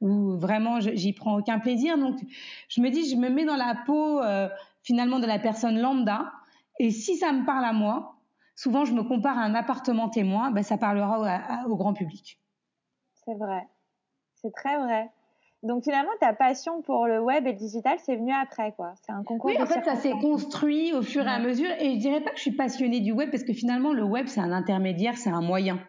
où 0.00 0.36
vraiment 0.38 0.80
j'y 0.80 1.12
prends 1.12 1.38
aucun 1.38 1.58
plaisir. 1.58 1.98
Donc, 1.98 2.18
je 2.68 2.80
me 2.80 2.90
dis, 2.90 3.08
je 3.08 3.16
me 3.16 3.28
mets 3.28 3.44
dans 3.44 3.56
la 3.56 3.76
peau 3.86 4.20
finalement 4.82 5.18
de 5.18 5.26
la 5.26 5.38
personne 5.38 5.78
lambda. 5.78 6.32
Et 6.78 6.90
si 6.90 7.16
ça 7.16 7.32
me 7.32 7.44
parle 7.44 7.64
à 7.64 7.72
moi, 7.72 8.16
souvent 8.56 8.84
je 8.84 8.94
me 8.94 9.02
compare 9.02 9.38
à 9.38 9.42
un 9.42 9.54
appartement 9.54 10.08
témoin, 10.08 10.50
ben 10.50 10.62
ça 10.62 10.78
parlera 10.78 11.66
au 11.68 11.76
grand 11.76 11.94
public. 11.94 12.40
C'est 13.24 13.34
vrai, 13.34 13.66
c'est 14.34 14.52
très 14.52 14.76
vrai. 14.78 15.10
Donc 15.64 15.84
finalement, 15.84 16.10
ta 16.20 16.34
passion 16.34 16.82
pour 16.82 17.06
le 17.06 17.20
web 17.20 17.46
et 17.46 17.52
le 17.52 17.58
digital, 17.58 17.96
c'est 18.04 18.16
venu 18.16 18.32
après, 18.32 18.72
quoi. 18.72 18.92
C'est 19.04 19.12
un 19.12 19.22
concours. 19.22 19.50
Oui, 19.50 19.56
en 19.60 19.64
fait, 19.64 19.82
ça 19.82 19.96
s'est 19.96 20.12
construit 20.20 20.92
au 20.92 21.00
fur 21.00 21.24
et 21.24 21.30
à 21.30 21.38
mesure. 21.38 21.70
Et 21.80 21.94
je 21.94 21.98
dirais 21.98 22.20
pas 22.20 22.30
que 22.30 22.36
je 22.36 22.42
suis 22.42 22.52
passionnée 22.52 23.00
du 23.00 23.12
web 23.12 23.30
parce 23.30 23.44
que 23.44 23.54
finalement, 23.54 23.94
le 23.94 24.04
web, 24.04 24.26
c'est 24.26 24.40
un 24.40 24.52
intermédiaire, 24.52 25.16
c'est 25.16 25.30
un 25.30 25.40
moyen. 25.40 25.80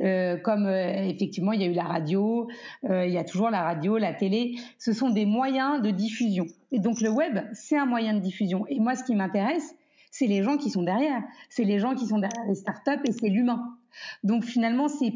Euh, 0.00 0.36
comme 0.36 0.66
euh, 0.66 1.08
effectivement, 1.08 1.52
il 1.52 1.60
y 1.60 1.64
a 1.64 1.68
eu 1.68 1.74
la 1.74 1.84
radio, 1.84 2.48
euh, 2.90 3.06
il 3.06 3.12
y 3.12 3.18
a 3.18 3.22
toujours 3.22 3.50
la 3.50 3.62
radio, 3.62 3.98
la 3.98 4.12
télé. 4.12 4.56
Ce 4.78 4.92
sont 4.92 5.10
des 5.10 5.26
moyens 5.26 5.80
de 5.80 5.90
diffusion. 5.90 6.46
Et 6.72 6.80
donc 6.80 7.00
le 7.00 7.10
web, 7.10 7.38
c'est 7.52 7.78
un 7.78 7.86
moyen 7.86 8.14
de 8.14 8.20
diffusion. 8.20 8.66
Et 8.68 8.80
moi, 8.80 8.96
ce 8.96 9.04
qui 9.04 9.14
m'intéresse, 9.14 9.76
c'est 10.10 10.26
les 10.26 10.42
gens 10.42 10.56
qui 10.56 10.70
sont 10.70 10.82
derrière. 10.82 11.22
C'est 11.50 11.64
les 11.64 11.78
gens 11.78 11.94
qui 11.94 12.06
sont 12.06 12.18
derrière 12.18 12.44
les 12.48 12.56
startups 12.56 13.02
et 13.04 13.12
c'est 13.12 13.28
l'humain. 13.28 13.76
Donc 14.24 14.44
finalement, 14.44 14.88
c'est 14.88 15.12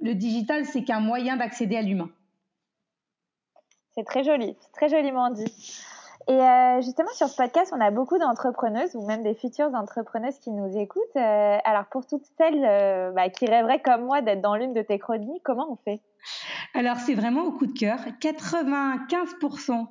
le 0.00 0.14
digital, 0.14 0.64
c'est 0.64 0.84
qu'un 0.84 1.00
moyen 1.00 1.36
d'accéder 1.36 1.76
à 1.76 1.82
l'humain. 1.82 2.10
C'est 3.94 4.04
très 4.04 4.24
joli, 4.24 4.56
très 4.72 4.88
joliment 4.88 5.30
dit. 5.30 5.52
Et 6.28 6.32
euh, 6.32 6.80
justement, 6.80 7.10
sur 7.14 7.28
ce 7.28 7.36
podcast, 7.36 7.72
on 7.76 7.80
a 7.80 7.90
beaucoup 7.90 8.18
d'entrepreneuses 8.18 8.94
ou 8.94 9.04
même 9.06 9.22
des 9.22 9.34
futures 9.34 9.74
entrepreneuses 9.74 10.38
qui 10.38 10.50
nous 10.50 10.78
écoutent. 10.78 11.02
Euh, 11.16 11.58
alors, 11.64 11.86
pour 11.90 12.06
toutes 12.06 12.24
celles 12.38 12.64
euh, 12.64 13.10
bah, 13.10 13.28
qui 13.28 13.46
rêveraient 13.46 13.80
comme 13.80 14.04
moi 14.04 14.22
d'être 14.22 14.40
dans 14.40 14.54
l'une 14.54 14.72
de 14.72 14.82
tes 14.82 14.98
chroniques, 14.98 15.42
comment 15.42 15.66
on 15.70 15.76
fait? 15.76 16.00
Alors, 16.74 16.96
c'est 16.98 17.14
vraiment 17.14 17.42
au 17.42 17.52
coup 17.52 17.66
de 17.66 17.76
cœur. 17.76 17.98
95% 18.20 19.86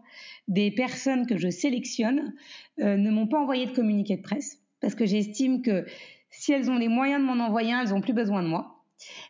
des 0.47 0.71
personnes 0.71 1.27
que 1.27 1.37
je 1.37 1.49
sélectionne 1.49 2.33
ne 2.77 3.11
m'ont 3.11 3.27
pas 3.27 3.39
envoyé 3.39 3.65
de 3.65 3.75
communiqué 3.75 4.15
de 4.15 4.21
presse 4.21 4.57
parce 4.79 4.95
que 4.95 5.05
j'estime 5.05 5.61
que 5.61 5.85
si 6.29 6.53
elles 6.53 6.71
ont 6.71 6.77
les 6.77 6.87
moyens 6.87 7.21
de 7.21 7.25
m'en 7.25 7.43
envoyer 7.45 7.73
elles 7.73 7.89
n'ont 7.89 8.01
plus 8.01 8.13
besoin 8.13 8.41
de 8.41 8.47
moi. 8.47 8.77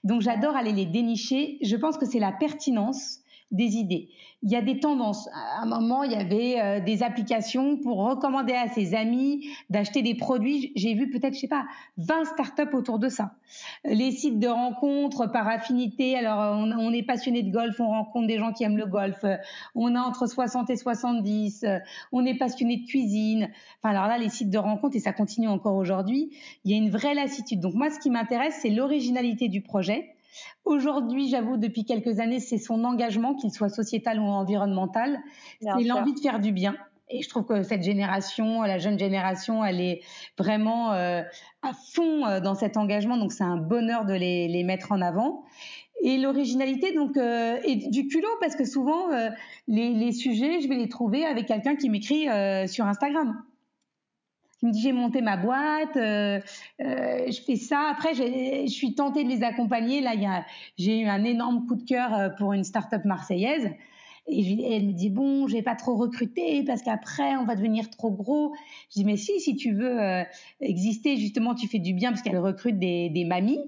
Donc, 0.04 0.22
j'adore 0.22 0.56
aller 0.56 0.72
les 0.72 0.86
dénicher. 0.86 1.58
Je 1.63 1.75
pense 1.75 1.98
que 1.98 2.06
c'est 2.06 2.20
la 2.20 2.32
pertinence 2.32 3.21
des 3.51 3.77
idées. 3.77 4.10
Il 4.43 4.50
y 4.50 4.55
a 4.55 4.62
des 4.62 4.79
tendances. 4.79 5.29
À 5.34 5.62
un 5.62 5.65
moment, 5.65 6.03
il 6.03 6.12
y 6.12 6.15
avait 6.15 6.60
euh, 6.60 6.79
des 6.79 7.03
applications 7.03 7.77
pour 7.77 7.98
recommander 7.98 8.53
à 8.53 8.67
ses 8.70 8.96
amis 8.96 9.50
d'acheter 9.70 10.01
des 10.01 10.15
produits. 10.15 10.72
J'ai 10.75 10.93
vu 10.93 11.10
peut-être, 11.10 11.36
je 11.36 11.41
sais 11.41 11.48
pas, 11.48 11.65
20 11.98 12.25
startups 12.25 12.74
autour 12.74 12.98
de 12.98 13.10
ça. 13.10 13.36
Les 13.84 14.12
sites 14.12 14.39
de 14.39 14.48
rencontres 14.48 15.27
par 15.31 15.48
affinité. 15.48 16.15
Alors, 16.15 16.58
on, 16.58 16.72
on 16.72 16.91
est 16.91 17.03
passionné 17.03 17.43
de 17.43 17.51
golf, 17.51 17.79
on 17.79 17.89
rencontre 17.89 18.27
des 18.27 18.38
gens 18.38 18.51
qui 18.51 18.63
aiment 18.63 18.77
le 18.77 18.88
golf. 18.88 19.24
On 19.75 19.96
a 19.96 20.00
entre 20.00 20.27
60 20.27 20.70
et 20.70 20.77
70. 20.77 21.65
On 22.12 22.25
est 22.25 22.38
passionné 22.38 22.77
de 22.77 22.86
cuisine. 22.86 23.50
Enfin, 23.77 23.96
alors 23.96 24.08
là, 24.08 24.17
les 24.17 24.29
sites 24.29 24.50
de 24.50 24.58
rencontres, 24.58 24.96
et 24.96 25.00
ça 25.00 25.13
continue 25.13 25.50
encore 25.50 25.75
aujourd'hui, 25.75 26.31
il 26.65 26.72
y 26.72 26.74
a 26.74 26.77
une 26.77 26.89
vraie 26.89 27.13
lassitude. 27.13 27.60
Donc, 27.60 27.75
moi, 27.75 27.89
ce 27.89 28.00
qui 28.00 28.10
m'intéresse, 28.10 28.58
c'est 28.62 28.70
l'originalité 28.70 29.50
du 29.50 29.62
projet 29.62 30.15
Aujourd'hui, 30.65 31.29
j'avoue, 31.29 31.57
depuis 31.57 31.85
quelques 31.85 32.19
années, 32.19 32.39
c'est 32.39 32.57
son 32.57 32.83
engagement, 32.83 33.35
qu'il 33.35 33.51
soit 33.51 33.69
sociétal 33.69 34.19
ou 34.19 34.23
environnemental. 34.23 35.19
C'est 35.61 35.83
l'envie 35.83 36.13
de 36.13 36.19
faire 36.19 36.39
du 36.39 36.51
bien. 36.51 36.75
Et 37.09 37.21
je 37.21 37.29
trouve 37.29 37.45
que 37.45 37.61
cette 37.63 37.83
génération, 37.83 38.61
la 38.61 38.77
jeune 38.77 38.97
génération, 38.97 39.65
elle 39.65 39.81
est 39.81 40.01
vraiment 40.38 40.93
euh, 40.93 41.21
à 41.61 41.71
fond 41.93 42.25
euh, 42.25 42.39
dans 42.39 42.55
cet 42.55 42.77
engagement. 42.77 43.17
Donc, 43.17 43.33
c'est 43.33 43.43
un 43.43 43.57
bonheur 43.57 44.05
de 44.05 44.13
les, 44.13 44.63
mettre 44.63 44.93
en 44.93 45.01
avant. 45.01 45.43
Et 46.03 46.17
l'originalité, 46.17 46.93
donc, 46.93 47.17
euh, 47.17 47.59
et 47.65 47.75
du 47.75 48.07
culot, 48.07 48.29
parce 48.39 48.55
que 48.55 48.65
souvent, 48.65 49.07
les, 49.67 49.93
les, 49.93 50.11
sujets, 50.13 50.61
je 50.61 50.69
vais 50.69 50.75
les 50.75 50.89
trouver 50.89 51.25
avec 51.25 51.47
quelqu'un 51.47 51.75
qui 51.75 51.89
m'écrit 51.89 52.27
sur 52.67 52.85
Instagram 52.85 53.43
qui 54.62 54.68
me 54.68 54.72
dit 54.72 54.82
j'ai 54.82 54.91
monté 54.91 55.22
ma 55.22 55.38
boîte, 55.38 55.98
euh, 55.98 56.39
euh, 56.82 57.32
je 57.32 57.41
fais 57.41 57.56
ça. 57.56 57.89
Après, 57.91 58.13
je 58.13 58.72
suis 58.72 58.94
tentée 58.94 59.24
de 59.24 59.30
les 59.30 59.44
accompagner. 59.44 60.01
Là, 60.01 60.13
j'ai 60.77 61.00
eu 61.00 61.08
un 61.08 61.24
énorme 61.24 61.65
coup 61.65 61.75
de 61.75 61.84
cœur 61.84 62.13
euh, 62.13 62.30
pour 62.30 62.53
une 62.53 62.63
start-up 62.63 63.03
marseillaise. 63.03 63.72
Et, 64.27 64.75
elle 64.75 64.86
me 64.86 64.94
dit 64.94 65.10
bon, 65.10 65.48
j'ai 65.48 65.63
pas 65.63 65.74
trop 65.74 65.96
recruté 65.96 66.63
parce 66.63 66.84
qu'après 66.84 67.36
on 67.38 67.46
va 67.46 67.56
devenir 67.56 67.89
trop 67.89 68.12
gros. 68.12 68.53
Je 68.91 69.00
dis 69.00 69.03
mais 69.03 69.18
si, 69.18 69.39
si 69.39 69.56
tu 69.56 69.74
veux 69.74 70.24
exister 70.60 71.18
justement, 71.18 71.56
tu 71.56 71.68
fais 71.68 71.80
du 71.80 71.96
bien 71.96 72.12
parce 72.12 72.22
qu'elle 72.22 72.38
recrute 72.38 72.77
des, 72.77 73.10
des 73.10 73.25
mamies 73.25 73.60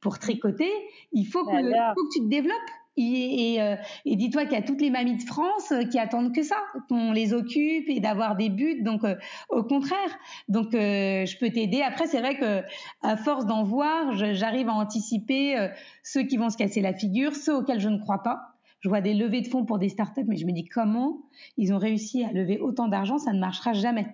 pour 0.00 0.18
tricoter. 0.18 0.70
Il 1.12 1.26
faut 1.26 1.44
que, 1.44 1.50
faut 1.50 2.04
que 2.06 2.12
tu 2.14 2.20
te 2.20 2.28
développes. 2.28 2.70
Euh, 2.98 3.76
et, 4.04 4.16
dis-toi 4.16 4.44
qu'il 4.44 4.52
y 4.52 4.56
a 4.56 4.62
toutes 4.62 4.80
les 4.80 4.90
mamies 4.90 5.16
de 5.16 5.22
France 5.22 5.72
euh, 5.72 5.84
qui 5.84 5.98
attendent 5.98 6.34
que 6.34 6.42
ça, 6.42 6.56
qu'on 6.88 7.12
les 7.12 7.32
occupe 7.32 7.88
et 7.88 8.00
d'avoir 8.00 8.36
des 8.36 8.48
buts. 8.48 8.82
Donc, 8.82 9.04
euh, 9.04 9.14
au 9.50 9.62
contraire, 9.62 10.18
donc 10.48 10.72
je 10.72 11.38
peux 11.38 11.50
t'aider. 11.50 11.82
Après, 11.82 12.06
c'est 12.06 12.20
vrai 12.20 12.36
que 12.36 12.62
à 13.02 13.16
force 13.16 13.46
d'en 13.46 13.62
voir, 13.62 14.12
j'arrive 14.14 14.68
à 14.68 14.72
anticiper 14.72 15.68
ceux 16.02 16.22
qui 16.22 16.36
vont 16.36 16.50
se 16.50 16.56
casser 16.56 16.80
la 16.80 16.92
figure, 16.92 17.34
ceux 17.34 17.56
auxquels 17.56 17.80
je 17.80 17.88
ne 17.88 17.98
crois 17.98 18.22
pas. 18.22 18.54
Je 18.80 18.88
vois 18.88 19.00
des 19.00 19.14
levées 19.14 19.40
de 19.40 19.48
fonds 19.48 19.64
pour 19.64 19.78
des 19.78 19.88
startups, 19.88 20.24
mais 20.26 20.36
je 20.36 20.46
me 20.46 20.52
dis 20.52 20.64
comment 20.64 21.18
ils 21.56 21.72
ont 21.72 21.78
réussi 21.78 22.24
à 22.24 22.32
lever 22.32 22.60
autant 22.60 22.88
d'argent, 22.88 23.18
ça 23.18 23.32
ne 23.32 23.40
marchera 23.40 23.72
jamais. 23.72 24.06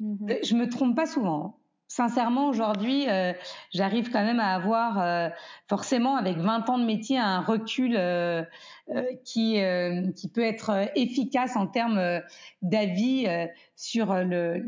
Mm-hmm. 0.00 0.46
Je 0.46 0.54
me 0.54 0.68
trompe 0.68 0.96
pas 0.96 1.06
souvent. 1.06 1.57
Sincèrement, 1.88 2.48
aujourd'hui, 2.48 3.08
euh, 3.08 3.32
j'arrive 3.72 4.10
quand 4.10 4.22
même 4.22 4.40
à 4.40 4.54
avoir, 4.54 5.00
euh, 5.00 5.30
forcément, 5.68 6.16
avec 6.16 6.36
20 6.36 6.68
ans 6.68 6.78
de 6.78 6.84
métier, 6.84 7.18
un 7.18 7.40
recul 7.40 7.96
euh, 7.96 8.44
qui, 9.24 9.58
qui 10.14 10.28
peut 10.28 10.44
être 10.44 10.90
efficace 10.94 11.56
en 11.56 11.66
termes 11.66 12.20
d'avis 12.60 13.26
sur 13.74 14.14
le, 14.14 14.62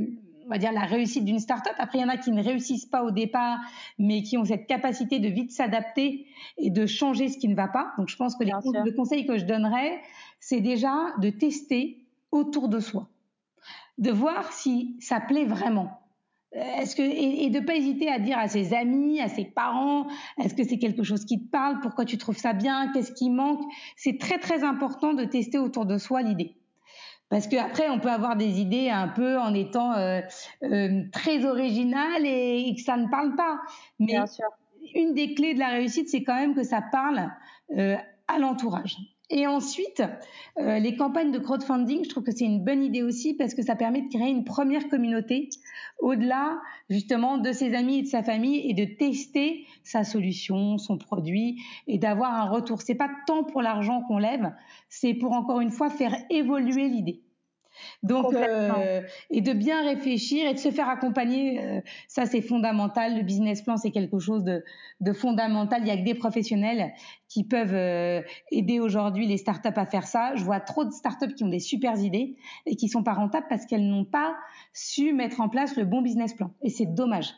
on 0.46 0.48
va 0.48 0.56
dire, 0.56 0.72
la 0.72 0.87
réussite 0.87 1.26
d'une 1.26 1.38
start-up. 1.38 1.74
Après, 1.78 1.98
il 1.98 2.00
y 2.00 2.04
en 2.04 2.09
a 2.09 2.16
qui 2.16 2.30
ne 2.30 2.42
réussissent 2.42 2.87
pas 2.87 3.04
au 3.04 3.11
départ, 3.11 3.59
mais 3.98 4.22
qui 4.22 4.38
ont 4.38 4.44
cette 4.46 4.66
capacité 4.66 5.18
de 5.20 5.28
vite 5.28 5.52
s'adapter 5.52 6.26
et 6.56 6.70
de 6.70 6.87
changer 6.87 7.28
ce 7.28 7.37
qui 7.37 7.48
ne 7.48 7.54
va 7.54 7.68
pas. 7.68 7.92
Donc, 7.98 8.09
je 8.09 8.16
pense 8.16 8.35
que 8.35 8.44
les, 8.44 8.52
le 8.52 8.92
conseil 8.92 9.26
que 9.26 9.37
je 9.37 9.44
donnerais, 9.44 10.00
c'est 10.38 10.61
déjà 10.61 10.94
de 11.18 11.28
tester 11.28 12.02
autour 12.33 12.68
de 12.68 12.80
soi, 12.80 13.09
de 13.98 14.11
voir 14.11 14.52
si 14.52 14.96
ça 15.00 15.20
plaît 15.20 15.44
vraiment 15.44 15.99
est-ce 16.52 16.96
que 16.96 17.02
et, 17.02 17.48
de 17.50 17.60
pas 17.60 17.76
hésiter 17.76 18.10
à 18.10 18.18
dire 18.18 18.38
à 18.38 18.48
ses 18.48 18.74
amis, 18.74 19.20
à 19.20 19.28
ses 19.28 19.44
parents, 19.44 20.06
est-ce 20.42 20.54
que 20.54 20.64
c'est 20.64 20.78
quelque 20.78 21.04
chose 21.04 21.24
qui 21.24 21.44
te 21.44 21.50
parle, 21.50 21.80
pourquoi 21.80 22.04
tu 22.04 22.18
trouves 22.18 22.36
ça 22.36 22.52
bien, 22.52 22.90
qu'est-ce 22.92 23.12
qui 23.12 23.30
manque? 23.30 23.62
C'est 23.96 24.18
très 24.18 24.38
très 24.38 24.64
important 24.64 25.14
de 25.14 25.24
tester 25.24 25.58
autour 25.58 25.86
de 25.86 25.96
soi 25.96 26.22
l'idée. 26.22 26.56
Parce 27.28 27.46
qu'après, 27.46 27.88
on 27.88 28.00
peut 28.00 28.10
avoir 28.10 28.36
des 28.36 28.60
idées 28.60 28.90
un 28.90 29.06
peu 29.06 29.38
en 29.38 29.54
étant 29.54 29.92
euh, 29.92 30.20
euh, 30.64 31.02
très 31.12 31.44
originales 31.44 32.26
et, 32.26 32.74
que 32.76 32.82
ça 32.82 32.96
ne 32.96 33.08
parle 33.08 33.36
pas. 33.36 33.60
Mais 34.00 34.16
une 34.96 35.14
des 35.14 35.34
clés 35.34 35.54
de 35.54 35.60
la 35.60 35.68
réussite, 35.68 36.08
c'est 36.08 36.24
quand 36.24 36.34
même 36.34 36.56
que 36.56 36.64
ça 36.64 36.82
parle 36.90 37.30
euh, 37.78 37.96
à 38.26 38.38
l'entourage. 38.40 38.96
Et 39.32 39.46
ensuite, 39.46 40.02
euh, 40.58 40.80
les 40.80 40.96
campagnes 40.96 41.30
de 41.30 41.38
crowdfunding, 41.38 42.04
je 42.04 42.08
trouve 42.08 42.24
que 42.24 42.32
c'est 42.32 42.44
une 42.44 42.64
bonne 42.64 42.82
idée 42.82 43.04
aussi 43.04 43.34
parce 43.34 43.54
que 43.54 43.62
ça 43.62 43.76
permet 43.76 44.02
de 44.02 44.08
créer 44.08 44.28
une 44.28 44.42
première 44.42 44.88
communauté 44.88 45.48
au-delà 46.00 46.60
justement 46.88 47.38
de 47.38 47.52
ses 47.52 47.74
amis 47.74 47.98
et 47.98 48.02
de 48.02 48.08
sa 48.08 48.24
famille 48.24 48.68
et 48.68 48.74
de 48.74 48.84
tester 48.84 49.66
sa 49.84 50.02
solution, 50.02 50.78
son 50.78 50.98
produit 50.98 51.62
et 51.86 51.98
d'avoir 51.98 52.34
un 52.34 52.50
retour. 52.50 52.82
C'est 52.82 52.96
pas 52.96 53.10
tant 53.28 53.44
pour 53.44 53.62
l'argent 53.62 54.02
qu'on 54.02 54.18
lève, 54.18 54.52
c'est 54.88 55.14
pour 55.14 55.32
encore 55.32 55.60
une 55.60 55.70
fois 55.70 55.90
faire 55.90 56.16
évoluer 56.28 56.88
l'idée. 56.88 57.22
Donc, 58.02 58.32
euh, 58.32 59.02
et 59.28 59.42
de 59.42 59.52
bien 59.52 59.84
réfléchir 59.84 60.48
et 60.48 60.54
de 60.54 60.58
se 60.58 60.70
faire 60.70 60.88
accompagner, 60.88 61.62
euh, 61.62 61.80
ça 62.08 62.24
c'est 62.24 62.40
fondamental. 62.40 63.16
Le 63.16 63.22
business 63.22 63.60
plan 63.60 63.76
c'est 63.76 63.90
quelque 63.90 64.18
chose 64.18 64.42
de, 64.42 64.64
de, 65.00 65.12
fondamental. 65.12 65.82
Il 65.82 65.88
y 65.88 65.90
a 65.90 65.98
que 65.98 66.04
des 66.04 66.14
professionnels 66.14 66.92
qui 67.28 67.44
peuvent 67.44 67.74
euh, 67.74 68.22
aider 68.50 68.80
aujourd'hui 68.80 69.26
les 69.26 69.36
startups 69.36 69.68
à 69.76 69.84
faire 69.84 70.06
ça. 70.06 70.34
Je 70.34 70.44
vois 70.44 70.60
trop 70.60 70.86
de 70.86 70.92
startups 70.92 71.34
qui 71.34 71.44
ont 71.44 71.48
des 71.48 71.58
super 71.58 71.98
idées 71.98 72.36
et 72.64 72.74
qui 72.74 72.88
sont 72.88 73.02
pas 73.02 73.12
rentables 73.12 73.46
parce 73.50 73.66
qu'elles 73.66 73.86
n'ont 73.86 74.06
pas 74.06 74.34
su 74.72 75.12
mettre 75.12 75.42
en 75.42 75.50
place 75.50 75.76
le 75.76 75.84
bon 75.84 76.00
business 76.00 76.32
plan. 76.32 76.52
Et 76.62 76.70
c'est 76.70 76.86
dommage. 76.86 77.34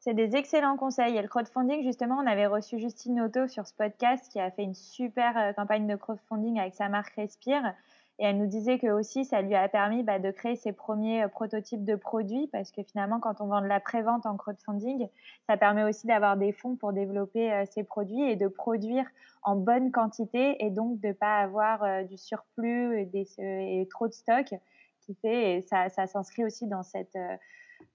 C'est 0.00 0.14
des 0.14 0.34
excellents 0.34 0.76
conseils. 0.76 1.16
Et 1.16 1.22
le 1.22 1.28
crowdfunding, 1.28 1.84
justement, 1.84 2.16
on 2.16 2.26
avait 2.26 2.46
reçu 2.46 2.80
Justine 2.80 3.20
Otto 3.20 3.46
sur 3.46 3.68
ce 3.68 3.74
podcast 3.74 4.32
qui 4.32 4.40
a 4.40 4.50
fait 4.50 4.64
une 4.64 4.74
super 4.74 5.54
campagne 5.54 5.86
de 5.86 5.94
crowdfunding 5.94 6.58
avec 6.58 6.74
sa 6.74 6.88
marque 6.88 7.14
Respire. 7.14 7.72
Et 8.18 8.24
elle 8.24 8.38
nous 8.38 8.46
disait 8.46 8.78
que 8.78 8.88
aussi, 8.88 9.24
ça 9.24 9.42
lui 9.42 9.54
a 9.54 9.68
permis 9.68 10.02
bah, 10.02 10.18
de 10.18 10.30
créer 10.30 10.56
ses 10.56 10.72
premiers 10.72 11.24
euh, 11.24 11.28
prototypes 11.28 11.84
de 11.84 11.94
produits 11.94 12.48
parce 12.52 12.70
que 12.70 12.82
finalement, 12.82 13.20
quand 13.20 13.40
on 13.40 13.46
vend 13.46 13.60
de 13.60 13.66
la 13.66 13.80
prévente 13.80 14.26
en 14.26 14.36
crowdfunding, 14.36 15.08
ça 15.48 15.56
permet 15.56 15.82
aussi 15.82 16.06
d'avoir 16.06 16.36
des 16.36 16.52
fonds 16.52 16.76
pour 16.76 16.92
développer 16.92 17.52
euh, 17.52 17.64
ses 17.70 17.84
produits 17.84 18.22
et 18.22 18.36
de 18.36 18.48
produire 18.48 19.06
en 19.42 19.56
bonne 19.56 19.90
quantité 19.90 20.64
et 20.64 20.70
donc 20.70 21.00
de 21.00 21.08
ne 21.08 21.12
pas 21.12 21.38
avoir 21.38 21.82
euh, 21.82 22.02
du 22.04 22.16
surplus 22.16 23.08
et, 23.12 23.88
trop 23.90 24.08
de 24.08 24.12
stock 24.12 24.54
qui 25.00 25.14
fait, 25.16 25.56
et 25.56 25.62
ça, 25.62 25.88
ça 25.88 26.06
s'inscrit 26.06 26.44
aussi 26.44 26.68
dans 26.68 26.84
cette 26.84 27.18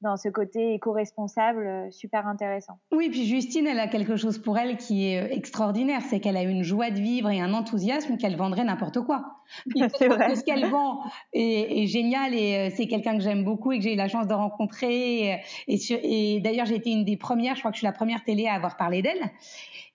dans 0.01 0.17
ce 0.17 0.29
côté 0.29 0.73
éco-responsable 0.73 1.65
euh, 1.65 1.91
super 1.91 2.27
intéressant. 2.27 2.79
Oui, 2.91 3.09
puis 3.09 3.25
Justine, 3.25 3.67
elle 3.67 3.79
a 3.79 3.87
quelque 3.87 4.15
chose 4.15 4.37
pour 4.37 4.57
elle 4.57 4.77
qui 4.77 5.07
est 5.07 5.23
euh, 5.23 5.35
extraordinaire, 5.35 6.01
c'est 6.01 6.19
qu'elle 6.19 6.37
a 6.37 6.43
une 6.43 6.63
joie 6.63 6.91
de 6.91 6.99
vivre 6.99 7.29
et 7.29 7.39
un 7.39 7.53
enthousiasme 7.53 8.17
qu'elle 8.17 8.35
vendrait 8.35 8.63
n'importe 8.63 9.01
quoi. 9.01 9.43
c'est 9.97 10.07
vrai. 10.07 10.35
Ce 10.35 10.43
qu'elle 10.43 10.67
vend 10.67 11.01
est, 11.33 11.87
génial 11.87 12.33
et 12.33 12.55
euh, 12.55 12.73
c'est 12.75 12.87
quelqu'un 12.87 13.17
que 13.17 13.23
j'aime 13.23 13.43
beaucoup 13.43 13.71
et 13.71 13.77
que 13.77 13.83
j'ai 13.83 13.93
eu 13.93 13.97
la 13.97 14.07
chance 14.07 14.27
de 14.27 14.33
rencontrer. 14.33 15.41
Et, 15.67 16.41
d'ailleurs, 16.41 16.65
j'ai 16.65 16.75
été 16.75 16.91
une 16.91 17.05
des 17.05 17.17
premières, 17.17 17.55
je 17.55 17.61
crois 17.61 17.71
que 17.71 17.77
je 17.77 17.79
suis 17.79 17.87
la 17.87 17.93
première 17.93 18.23
télé 18.23 18.47
à 18.47 18.53
avoir 18.53 18.77
parlé 18.77 19.01
d'elle. 19.01 19.31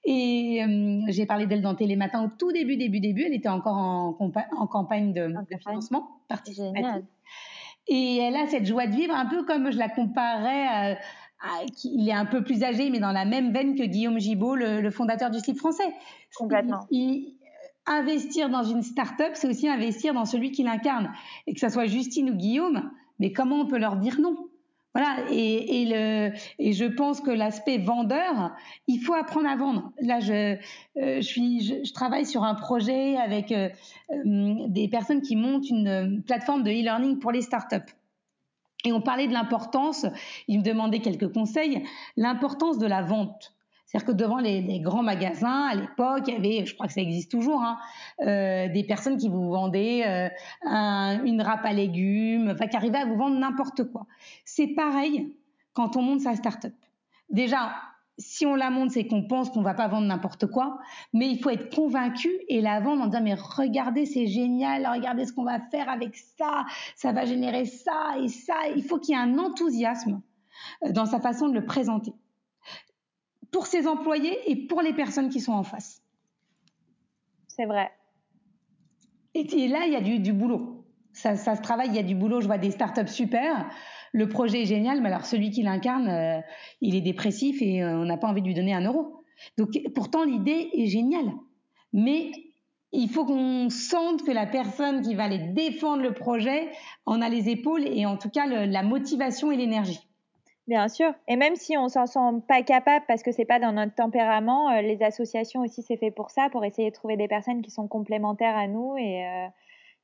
Et 0.04 0.60
j'ai 1.08 1.26
parlé 1.26 1.46
d'elle 1.46 1.62
dans 1.62 1.76
Télématin 1.76 2.24
au 2.24 2.28
tout 2.36 2.50
début, 2.50 2.76
début, 2.76 2.98
début. 2.98 3.22
Elle 3.22 3.34
était 3.34 3.48
encore 3.48 3.76
en, 3.76 4.18
en 4.18 4.66
campagne 4.66 5.12
de, 5.12 5.28
de 5.28 5.58
financement 5.58 6.08
Génial. 6.50 7.04
Et 7.88 8.18
elle 8.18 8.36
a 8.36 8.46
cette 8.46 8.66
joie 8.66 8.86
de 8.86 8.94
vivre, 8.94 9.14
un 9.14 9.26
peu 9.26 9.44
comme 9.44 9.70
je 9.70 9.78
la 9.78 9.88
comparais 9.88 10.66
à, 10.68 10.96
il 11.84 12.08
est 12.08 12.12
un 12.12 12.26
peu 12.26 12.42
plus 12.42 12.62
âgé, 12.62 12.90
mais 12.90 13.00
dans 13.00 13.12
la 13.12 13.24
même 13.24 13.52
veine 13.52 13.74
que 13.74 13.82
Guillaume 13.82 14.18
Gibault, 14.18 14.54
le, 14.54 14.90
fondateur 14.90 15.30
du 15.30 15.38
slip 15.40 15.58
français. 15.58 15.92
Complètement. 16.36 16.86
investir 17.86 18.48
dans 18.48 18.62
une 18.62 18.82
start-up, 18.82 19.32
c'est 19.34 19.48
aussi 19.48 19.68
investir 19.68 20.14
dans 20.14 20.24
celui 20.24 20.52
qui 20.52 20.62
l'incarne. 20.62 21.12
Et 21.46 21.54
que 21.54 21.60
ça 21.60 21.68
soit 21.68 21.86
Justine 21.86 22.30
ou 22.30 22.34
Guillaume, 22.34 22.90
mais 23.18 23.32
comment 23.32 23.56
on 23.56 23.66
peut 23.66 23.78
leur 23.78 23.96
dire 23.96 24.20
non? 24.20 24.36
Voilà, 24.94 25.24
et, 25.30 25.86
le, 25.86 26.32
et 26.58 26.72
je 26.74 26.84
pense 26.84 27.22
que 27.22 27.30
l'aspect 27.30 27.78
vendeur, 27.78 28.54
il 28.86 28.98
faut 28.98 29.14
apprendre 29.14 29.48
à 29.48 29.56
vendre. 29.56 29.90
Là, 30.00 30.20
je, 30.20 30.32
euh, 30.32 30.56
je, 30.96 31.20
suis, 31.20 31.62
je, 31.62 31.92
travaille 31.94 32.26
sur 32.26 32.44
un 32.44 32.54
projet 32.54 33.16
avec 33.16 33.52
euh, 33.52 33.70
euh, 34.10 34.66
des 34.68 34.88
personnes 34.88 35.22
qui 35.22 35.34
montent 35.34 35.70
une 35.70 36.22
plateforme 36.26 36.62
de 36.62 36.70
e-learning 36.70 37.18
pour 37.20 37.32
les 37.32 37.40
startups. 37.40 37.90
Et 38.84 38.92
on 38.92 39.00
parlait 39.00 39.28
de 39.28 39.32
l'importance, 39.32 40.04
ils 40.46 40.58
me 40.58 40.64
demandaient 40.64 41.00
quelques 41.00 41.32
conseils, 41.32 41.82
l'importance 42.16 42.78
de 42.78 42.86
la 42.86 43.00
vente. 43.00 43.54
C'est-à-dire 43.92 44.14
que 44.14 44.18
devant 44.18 44.38
les, 44.38 44.80
grands 44.80 45.02
magasins, 45.02 45.66
à 45.66 45.74
l'époque, 45.74 46.22
il 46.26 46.32
y 46.32 46.36
avait, 46.38 46.64
je 46.64 46.72
crois 46.72 46.86
que 46.86 46.94
ça 46.94 47.02
existe 47.02 47.30
toujours, 47.30 47.60
hein, 47.60 47.76
euh, 48.22 48.66
des 48.72 48.84
personnes 48.84 49.18
qui 49.18 49.28
vous 49.28 49.50
vendaient 49.50 50.06
euh, 50.06 51.24
une 51.24 51.42
râpe 51.42 51.66
à 51.66 51.74
légumes, 51.74 52.48
enfin 52.54 52.68
qui 52.68 52.76
arrivaient 52.76 53.00
à 53.00 53.04
vous 53.04 53.16
vendre 53.16 53.38
n'importe 53.38 53.84
quoi. 53.84 54.06
C'est 54.46 54.68
pareil 54.68 55.36
quand 55.74 55.98
on 55.98 56.02
monte 56.02 56.20
sa 56.20 56.34
start-up. 56.34 56.72
Déjà, 57.28 57.74
si 58.16 58.46
on 58.46 58.54
la 58.54 58.70
monte, 58.70 58.92
c'est 58.92 59.06
qu'on 59.06 59.24
pense 59.24 59.50
qu'on 59.50 59.60
va 59.60 59.74
pas 59.74 59.88
vendre 59.88 60.06
n'importe 60.06 60.46
quoi, 60.46 60.78
mais 61.12 61.28
il 61.28 61.38
faut 61.38 61.50
être 61.50 61.74
convaincu 61.74 62.30
et 62.48 62.62
la 62.62 62.80
vendre 62.80 63.02
en 63.02 63.06
disant 63.08 63.22
mais 63.22 63.34
regardez 63.34 64.06
c'est 64.06 64.26
génial, 64.26 64.86
regardez 64.86 65.26
ce 65.26 65.34
qu'on 65.34 65.44
va 65.44 65.60
faire 65.60 65.90
avec 65.90 66.16
ça, 66.16 66.64
ça 66.96 67.12
va 67.12 67.26
générer 67.26 67.66
ça 67.66 68.14
et 68.22 68.28
ça. 68.28 68.54
Il 68.74 68.84
faut 68.84 68.98
qu'il 68.98 69.14
y 69.14 69.18
ait 69.18 69.20
un 69.20 69.38
enthousiasme 69.38 70.22
euh, 70.82 70.92
dans 70.92 71.04
sa 71.04 71.20
façon 71.20 71.48
de 71.48 71.54
le 71.54 71.66
présenter 71.66 72.14
pour 73.52 73.66
ses 73.66 73.86
employés 73.86 74.36
et 74.50 74.56
pour 74.56 74.82
les 74.82 74.94
personnes 74.94 75.28
qui 75.28 75.40
sont 75.40 75.52
en 75.52 75.62
face. 75.62 76.02
C'est 77.46 77.66
vrai. 77.66 77.92
Et, 79.34 79.68
là, 79.68 79.86
il 79.86 79.92
y 79.92 79.96
a 79.96 80.00
du, 80.00 80.32
boulot. 80.32 80.84
Ça, 81.12 81.36
se 81.36 81.62
travaille, 81.62 81.88
il 81.88 81.94
y 81.94 81.98
a 81.98 82.02
du 82.02 82.14
boulot. 82.14 82.40
Je 82.40 82.46
vois 82.46 82.58
des 82.58 82.70
startups 82.70 83.06
super. 83.06 83.70
Le 84.12 84.28
projet 84.28 84.62
est 84.62 84.66
génial, 84.66 85.00
mais 85.00 85.08
alors 85.08 85.24
celui 85.24 85.50
qui 85.50 85.62
l'incarne, 85.62 86.08
euh, 86.08 86.40
il 86.80 86.94
est 86.94 87.00
dépressif 87.00 87.62
et 87.62 87.82
euh, 87.82 87.96
on 87.96 88.04
n'a 88.04 88.18
pas 88.18 88.28
envie 88.28 88.42
de 88.42 88.46
lui 88.46 88.54
donner 88.54 88.74
un 88.74 88.84
euro. 88.84 89.24
Donc 89.56 89.70
pourtant, 89.94 90.24
l'idée 90.24 90.70
est 90.72 90.86
géniale. 90.86 91.32
Mais 91.94 92.30
il 92.92 93.08
faut 93.08 93.24
qu'on 93.24 93.70
sente 93.70 94.22
que 94.22 94.30
la 94.30 94.46
personne 94.46 95.02
qui 95.02 95.14
va 95.14 95.24
aller 95.24 95.38
défendre 95.38 96.02
le 96.02 96.12
projet 96.12 96.70
en 97.06 97.22
a 97.22 97.28
les 97.28 97.48
épaules 97.48 97.86
et 97.86 98.04
en 98.04 98.18
tout 98.18 98.28
cas 98.28 98.46
la 98.46 98.82
motivation 98.82 99.50
et 99.50 99.56
l'énergie. 99.56 100.00
Bien 100.68 100.88
sûr. 100.88 101.12
Et 101.26 101.36
même 101.36 101.56
si 101.56 101.76
on 101.76 101.88
s'en 101.88 102.06
sent 102.06 102.40
pas 102.46 102.62
capable 102.62 103.04
parce 103.08 103.22
que 103.22 103.32
c'est 103.32 103.44
pas 103.44 103.58
dans 103.58 103.72
notre 103.72 103.94
tempérament, 103.94 104.70
euh, 104.70 104.80
les 104.80 105.02
associations 105.02 105.62
aussi 105.62 105.82
c'est 105.82 105.96
fait 105.96 106.12
pour 106.12 106.30
ça, 106.30 106.48
pour 106.52 106.64
essayer 106.64 106.90
de 106.90 106.94
trouver 106.94 107.16
des 107.16 107.26
personnes 107.26 107.62
qui 107.62 107.70
sont 107.70 107.88
complémentaires 107.88 108.56
à 108.56 108.68
nous 108.68 108.96
et, 108.96 109.26
euh, 109.26 109.48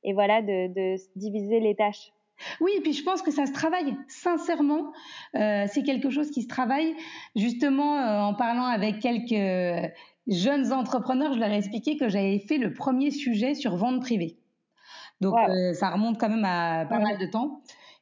et 0.03 0.13
voilà 0.13 0.41
de, 0.41 0.67
de 0.67 0.95
diviser 1.15 1.61
les 1.61 1.75
tâches. 1.75 2.11
Oui, 2.59 2.71
et 2.77 2.81
puis 2.81 2.93
je 2.93 3.03
pense 3.03 3.21
que 3.21 3.31
ça 3.31 3.45
se 3.45 3.53
travaille. 3.53 3.95
Sincèrement, 4.07 4.91
euh, 5.35 5.65
c'est 5.67 5.83
quelque 5.83 6.09
chose 6.09 6.29
qui 6.31 6.41
se 6.41 6.47
travaille. 6.47 6.95
Justement, 7.35 7.95
en 8.27 8.33
parlant 8.33 8.63
avec 8.63 8.99
quelques 8.99 9.91
jeunes 10.27 10.71
entrepreneurs, 10.71 11.33
je 11.33 11.39
leur 11.39 11.49
ai 11.49 11.57
expliqué 11.57 11.97
que 11.97 12.07
j'avais 12.07 12.39
fait 12.39 12.57
le 12.57 12.73
premier 12.73 13.11
sujet 13.11 13.55
sur 13.55 13.75
vente 13.75 14.01
privée. 14.01 14.37
Donc 15.19 15.35
ça 15.73 15.89
remonte 15.89 16.17
quand 16.17 16.29
même 16.29 16.45
à 16.45 16.85
pas 16.85 16.99
mal 16.99 17.17
de 17.17 17.25
temps. 17.25 17.61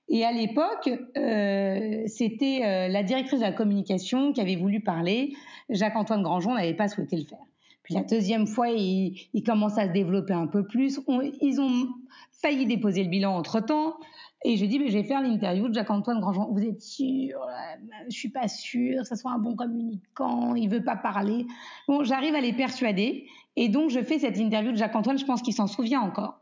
Et 0.10 0.24
à 0.24 0.32
l'époque, 0.32 0.90
euh, 1.18 2.04
c'était 2.08 2.62
euh, 2.64 2.88
la 2.88 3.04
directrice 3.04 3.40
de 3.40 3.46
la 3.46 3.52
communication 3.52 4.32
qui 4.32 4.42
avait 4.42 4.56
voulu 4.56 4.80
parler. 4.80 5.34
Jacques-Antoine 5.70 6.24
Grandjean 6.24 6.56
n'avait 6.56 6.74
pas 6.74 6.88
souhaité 6.88 7.18
le 7.18 7.26
faire. 7.26 7.44
Puis 7.84 7.94
la 7.94 8.04
deuxième 8.04 8.48
fois, 8.48 8.70
il, 8.70 9.30
il 9.34 9.44
commence 9.44 9.78
à 9.78 9.88
se 9.88 9.94
développer 9.94 10.34
un 10.34 10.48
peu 10.48 10.66
plus. 10.66 11.00
ils 11.42 11.62
ont 11.62 11.88
failli 12.42 12.66
déposer 12.66 13.04
le 13.04 13.10
bilan 13.10 13.36
entre-temps. 13.36 13.96
Et 14.46 14.56
je 14.56 14.66
dis, 14.66 14.80
mais 14.80 14.90
je 14.90 14.98
vais 14.98 15.04
faire 15.04 15.22
l'interview 15.22 15.68
de 15.68 15.74
Jacques-Antoine 15.74 16.20
Grandjean. 16.20 16.50
Vous 16.52 16.64
êtes 16.64 16.82
sûr? 16.82 17.40
Je 18.10 18.16
suis 18.16 18.30
pas 18.30 18.48
sûre, 18.48 19.06
ça 19.06 19.16
soit 19.16 19.32
un 19.32 19.40
bon 19.40 19.56
communicant, 19.56 20.54
il 20.56 20.70
veut 20.70 20.84
pas 20.84 20.96
parler. 20.96 21.48
Bon, 21.88 22.04
j'arrive 22.04 22.36
à 22.36 22.42
les 22.42 22.54
persuader. 22.54 23.26
Et 23.56 23.70
donc, 23.70 23.90
je 23.90 24.00
fais 24.02 24.20
cette 24.20 24.38
interview 24.38 24.72
de 24.72 24.78
Jacques-Antoine, 24.78 25.18
je 25.18 25.26
pense 25.26 25.42
qu'il 25.42 25.54
s'en 25.54 25.66
souvient 25.66 26.02
encore. 26.02 26.38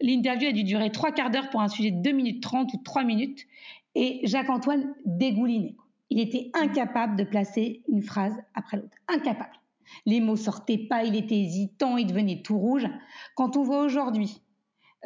L'interview 0.00 0.48
a 0.48 0.52
dû 0.52 0.64
durer 0.64 0.90
trois 0.90 1.12
quarts 1.12 1.30
d'heure 1.30 1.50
pour 1.50 1.60
un 1.60 1.68
sujet 1.68 1.90
de 1.90 2.02
2 2.02 2.12
minutes 2.12 2.42
30 2.42 2.72
ou 2.74 2.78
3 2.78 3.04
minutes. 3.04 3.46
Et 3.94 4.20
Jacques-Antoine 4.24 4.94
dégoulinait. 5.04 5.76
Il 6.10 6.20
était 6.20 6.50
incapable 6.54 7.16
de 7.16 7.24
placer 7.24 7.82
une 7.88 8.02
phrase 8.02 8.34
après 8.54 8.76
l'autre. 8.76 8.96
Incapable. 9.08 9.56
Les 10.04 10.20
mots 10.20 10.36
sortaient 10.36 10.78
pas, 10.78 11.04
il 11.04 11.16
était 11.16 11.38
hésitant, 11.38 11.96
il 11.96 12.06
devenait 12.06 12.42
tout 12.42 12.58
rouge. 12.58 12.86
Quand 13.34 13.56
on 13.56 13.62
voit 13.62 13.82
aujourd'hui 13.82 14.40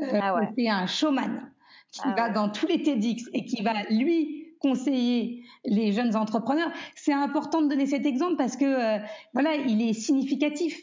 euh, 0.01 0.19
ah 0.21 0.41
c'est 0.57 0.69
un 0.69 0.87
showman 0.87 1.51
qui 1.93 2.01
ah 2.05 2.15
va 2.17 2.31
dans 2.31 2.49
tous 2.49 2.67
les 2.67 2.83
TEDx 2.83 3.25
et 3.35 3.45
qui 3.45 3.63
va 3.63 3.83
lui 3.91 4.47
conseiller 4.61 5.45
les 5.65 5.93
jeunes 5.93 6.17
entrepreneurs, 6.17 6.71
c'est 6.95 7.13
important 7.13 7.63
de 7.63 7.69
donner 7.69 7.87
cet 7.87 8.07
exemple 8.07 8.37
parce 8.37 8.57
que 8.57 8.65
euh, 8.65 8.99
voilà, 9.35 9.57
il 9.57 9.83
est 9.83 9.93
significatif. 9.93 10.79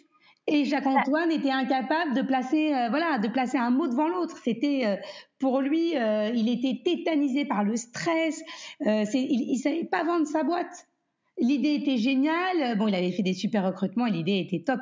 Et 0.50 0.64
Jacques-Antoine 0.64 1.30
était 1.32 1.52
incapable 1.52 2.14
de 2.14 2.22
placer, 2.22 2.74
euh, 2.74 2.88
voilà, 2.90 3.20
de 3.20 3.28
placer 3.28 3.58
un 3.58 3.70
mot 3.70 3.88
devant 3.88 4.08
l'autre. 4.08 4.38
C'était 4.42 4.84
euh, 4.86 4.96
pour 5.40 5.60
lui, 5.60 5.98
euh, 5.98 6.32
il 6.34 6.48
était 6.48 6.82
tétanisé 6.84 7.44
par 7.44 7.66
le 7.66 7.76
stress. 7.76 8.42
il, 8.80 9.06
il 9.14 9.58
savait 9.58 9.84
pas 9.84 10.06
vendre 10.06 10.26
sa 10.26 10.44
boîte. 10.44 10.88
L'idée 11.38 11.76
était 11.76 11.98
géniale. 11.98 12.78
Bon, 12.78 12.88
il 12.88 12.96
avait 12.96 13.12
fait 13.12 13.24
des 13.24 13.34
super 13.34 13.66
recrutements 13.66 14.06
et 14.06 14.12
l'idée 14.12 14.40
était 14.40 14.64
top. 14.64 14.80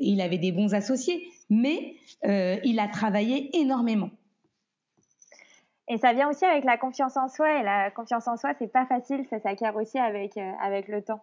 Il 0.00 0.20
avait 0.20 0.38
des 0.38 0.50
bons 0.52 0.74
associés, 0.74 1.28
mais 1.48 1.94
il 2.22 2.78
a 2.78 2.88
travaillé 2.88 3.56
énormément. 3.56 4.10
Et 5.88 5.96
ça 5.96 6.12
vient 6.12 6.28
aussi 6.28 6.44
avec 6.44 6.64
la 6.64 6.76
confiance 6.76 7.16
en 7.16 7.28
soi. 7.28 7.60
Et 7.60 7.62
la 7.62 7.90
confiance 7.90 8.28
en 8.28 8.36
soi, 8.36 8.52
c'est 8.58 8.70
pas 8.70 8.84
facile. 8.84 9.24
Ça 9.30 9.40
s'acquiert 9.40 9.76
aussi 9.76 9.98
avec 9.98 10.36
avec 10.60 10.88
le 10.88 11.02
temps. 11.02 11.22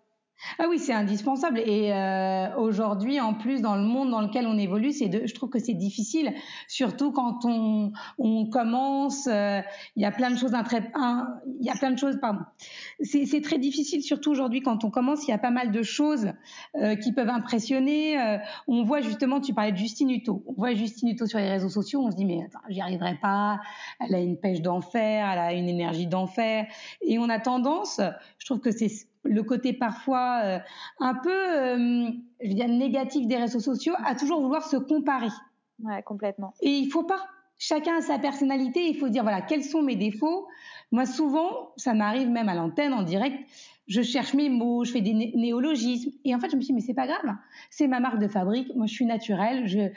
Ah 0.59 0.65
oui, 0.69 0.79
c'est 0.79 0.93
indispensable. 0.93 1.59
Et 1.59 1.93
euh, 1.93 2.55
aujourd'hui, 2.57 3.19
en 3.19 3.33
plus, 3.33 3.61
dans 3.61 3.75
le 3.75 3.83
monde 3.83 4.09
dans 4.09 4.21
lequel 4.21 4.47
on 4.47 4.57
évolue, 4.57 4.91
c'est 4.91 5.07
de, 5.07 5.25
je 5.25 5.33
trouve 5.33 5.49
que 5.49 5.59
c'est 5.59 5.73
difficile, 5.73 6.33
surtout 6.67 7.11
quand 7.11 7.45
on, 7.45 7.91
on 8.17 8.45
commence. 8.47 9.27
Euh, 9.27 9.61
il 9.95 10.01
y 10.01 10.05
a 10.05 10.11
plein 10.11 10.31
de 10.31 10.37
choses, 10.37 10.53
il 10.53 11.65
y 11.65 11.69
a 11.69 11.73
plein 11.73 11.91
de 11.91 11.97
choses, 11.97 12.17
pardon. 12.19 12.41
C'est 13.03 13.41
très 13.41 13.57
difficile, 13.57 14.01
surtout 14.01 14.31
aujourd'hui 14.31 14.61
quand 14.61 14.83
on 14.83 14.89
commence. 14.89 15.27
Il 15.27 15.31
y 15.31 15.33
a 15.33 15.37
pas 15.37 15.51
mal 15.51 15.71
de 15.71 15.83
choses 15.83 16.31
euh, 16.75 16.95
qui 16.95 17.13
peuvent 17.13 17.29
impressionner. 17.29 18.19
Euh, 18.19 18.37
on 18.67 18.83
voit 18.83 19.01
justement, 19.01 19.39
tu 19.41 19.53
parlais 19.53 19.71
de 19.71 19.77
Justine 19.77 20.09
Hutto. 20.09 20.43
On 20.47 20.53
voit 20.53 20.73
Justine 20.73 21.09
Hutto 21.09 21.25
sur 21.25 21.39
les 21.39 21.49
réseaux 21.49 21.69
sociaux. 21.69 22.01
On 22.01 22.11
se 22.11 22.15
dit 22.15 22.25
mais 22.25 22.43
attends, 22.45 22.59
j'y 22.69 22.81
arriverai 22.81 23.17
pas. 23.21 23.59
Elle 23.99 24.15
a 24.15 24.19
une 24.19 24.37
pêche 24.37 24.61
d'enfer, 24.61 25.29
elle 25.31 25.39
a 25.39 25.53
une 25.53 25.69
énergie 25.69 26.07
d'enfer. 26.07 26.65
Et 27.01 27.19
on 27.19 27.29
a 27.29 27.39
tendance, 27.39 28.01
je 28.37 28.45
trouve 28.45 28.59
que 28.59 28.71
c'est 28.71 28.89
le 29.23 29.43
côté 29.43 29.73
parfois 29.73 30.41
euh, 30.43 30.59
un 30.99 31.15
peu, 31.15 31.29
euh, 31.29 32.09
je 32.41 32.47
veux 32.47 32.53
dire, 32.53 32.67
négatif 32.67 33.27
des 33.27 33.37
réseaux 33.37 33.59
sociaux, 33.59 33.93
à 34.03 34.15
toujours 34.15 34.41
vouloir 34.41 34.63
se 34.63 34.77
comparer. 34.77 35.29
Ouais, 35.83 36.01
complètement. 36.03 36.53
Et 36.61 36.71
il 36.71 36.89
faut 36.89 37.03
pas. 37.03 37.27
Chacun 37.57 37.97
a 37.97 38.01
sa 38.01 38.17
personnalité. 38.17 38.87
Il 38.87 38.97
faut 38.97 39.09
dire 39.09 39.23
voilà 39.23 39.41
quels 39.41 39.63
sont 39.63 39.83
mes 39.83 39.95
défauts. 39.95 40.47
Moi, 40.91 41.05
souvent, 41.05 41.71
ça 41.77 41.93
m'arrive 41.93 42.29
même 42.29 42.49
à 42.49 42.55
l'antenne 42.55 42.93
en 42.93 43.03
direct. 43.03 43.37
Je 43.87 44.01
cherche 44.01 44.33
mes 44.33 44.49
mots, 44.49 44.83
je 44.83 44.91
fais 44.91 45.01
des 45.01 45.13
néologismes. 45.13 46.11
Et 46.23 46.33
en 46.33 46.39
fait, 46.39 46.49
je 46.49 46.55
me 46.55 46.61
suis 46.61 46.73
dit, 46.73 46.73
mais 46.73 46.85
c'est 46.85 46.93
pas 46.93 47.07
grave. 47.07 47.35
C'est 47.69 47.87
ma 47.87 47.99
marque 47.99 48.19
de 48.19 48.27
fabrique. 48.27 48.73
Moi, 48.75 48.85
je 48.87 48.93
suis 48.93 49.05
naturelle. 49.05 49.67
Je, 49.67 49.89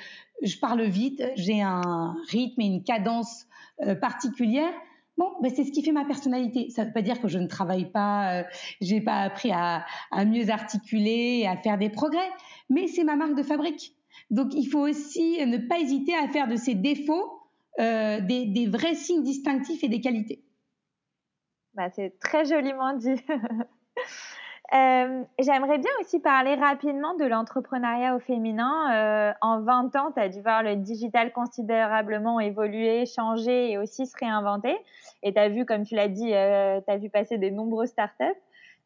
je 0.43 0.59
parle 0.59 0.83
vite. 0.83 1.23
J'ai 1.37 1.63
un 1.63 2.17
rythme 2.29 2.61
et 2.61 2.67
une 2.67 2.83
cadence 2.83 3.47
euh, 3.81 3.95
particulière. 3.95 4.73
Bon, 5.17 5.31
ben 5.41 5.53
c'est 5.55 5.65
ce 5.65 5.71
qui 5.71 5.83
fait 5.83 5.93
ma 5.93 6.05
personnalité. 6.05 6.71
Ça 6.71 6.83
ne 6.83 6.89
veut 6.89 6.93
pas 6.93 7.03
dire 7.03 7.21
que 7.21 7.29
je 7.29 7.39
ne 7.39 7.47
travaille 7.47 7.91
pas, 7.91 8.41
euh, 8.41 8.45
j'ai 8.81 9.01
pas 9.01 9.21
appris 9.21 9.53
à, 9.53 9.85
à, 10.11 10.25
mieux 10.25 10.51
articuler 10.51 11.47
à 11.47 11.57
faire 11.57 11.79
des 11.79 11.91
progrès, 11.91 12.29
mais 12.69 12.89
c'est 12.89 13.05
ma 13.05 13.15
marque 13.15 13.37
de 13.37 13.43
fabrique. 13.43 13.95
Donc 14.31 14.55
il 14.55 14.67
faut 14.67 14.81
aussi 14.81 15.45
ne 15.47 15.59
pas 15.59 15.79
hésiter 15.79 16.15
à 16.17 16.27
faire 16.29 16.49
de 16.49 16.57
ces 16.57 16.75
défauts 16.75 17.41
euh, 17.79 18.21
des, 18.21 18.47
des, 18.47 18.67
vrais 18.67 18.95
signes 18.95 19.23
distinctifs 19.23 19.85
et 19.85 19.89
des 19.89 20.01
qualités. 20.01 20.45
Bah, 21.75 21.91
c'est 21.91 22.19
très 22.21 22.45
joliment 22.45 22.95
dit. 22.95 23.17
Euh, 24.75 25.23
j'aimerais 25.39 25.79
bien 25.79 25.91
aussi 26.01 26.19
parler 26.19 26.57
rapidement 26.57 27.15
de 27.15 27.25
l'entrepreneuriat 27.25 28.17
au 28.17 28.19
féminin. 28.19 28.93
Euh, 28.93 29.33
en 29.41 29.61
20 29.61 29.95
ans, 29.95 30.11
tu 30.13 30.21
as 30.21 30.29
dû 30.29 30.41
voir 30.41 30.65
le 30.65 30.75
digital 30.75 31.33
considérablement 31.33 32.41
évoluer, 32.41 33.07
changer 33.07 33.71
et 33.71 33.79
aussi 33.79 34.07
se 34.07 34.17
réinventer. 34.19 34.77
Et 35.23 35.33
tu 35.33 35.39
as 35.39 35.49
vu, 35.49 35.65
comme 35.65 35.85
tu 35.85 35.95
l'as 35.95 36.09
dit, 36.09 36.35
euh, 36.35 36.81
tu 36.85 36.93
as 36.93 36.97
vu 36.97 37.09
passer 37.09 37.39
de 37.39 37.51
nombreuses 37.51 37.91
startups. 37.91 38.25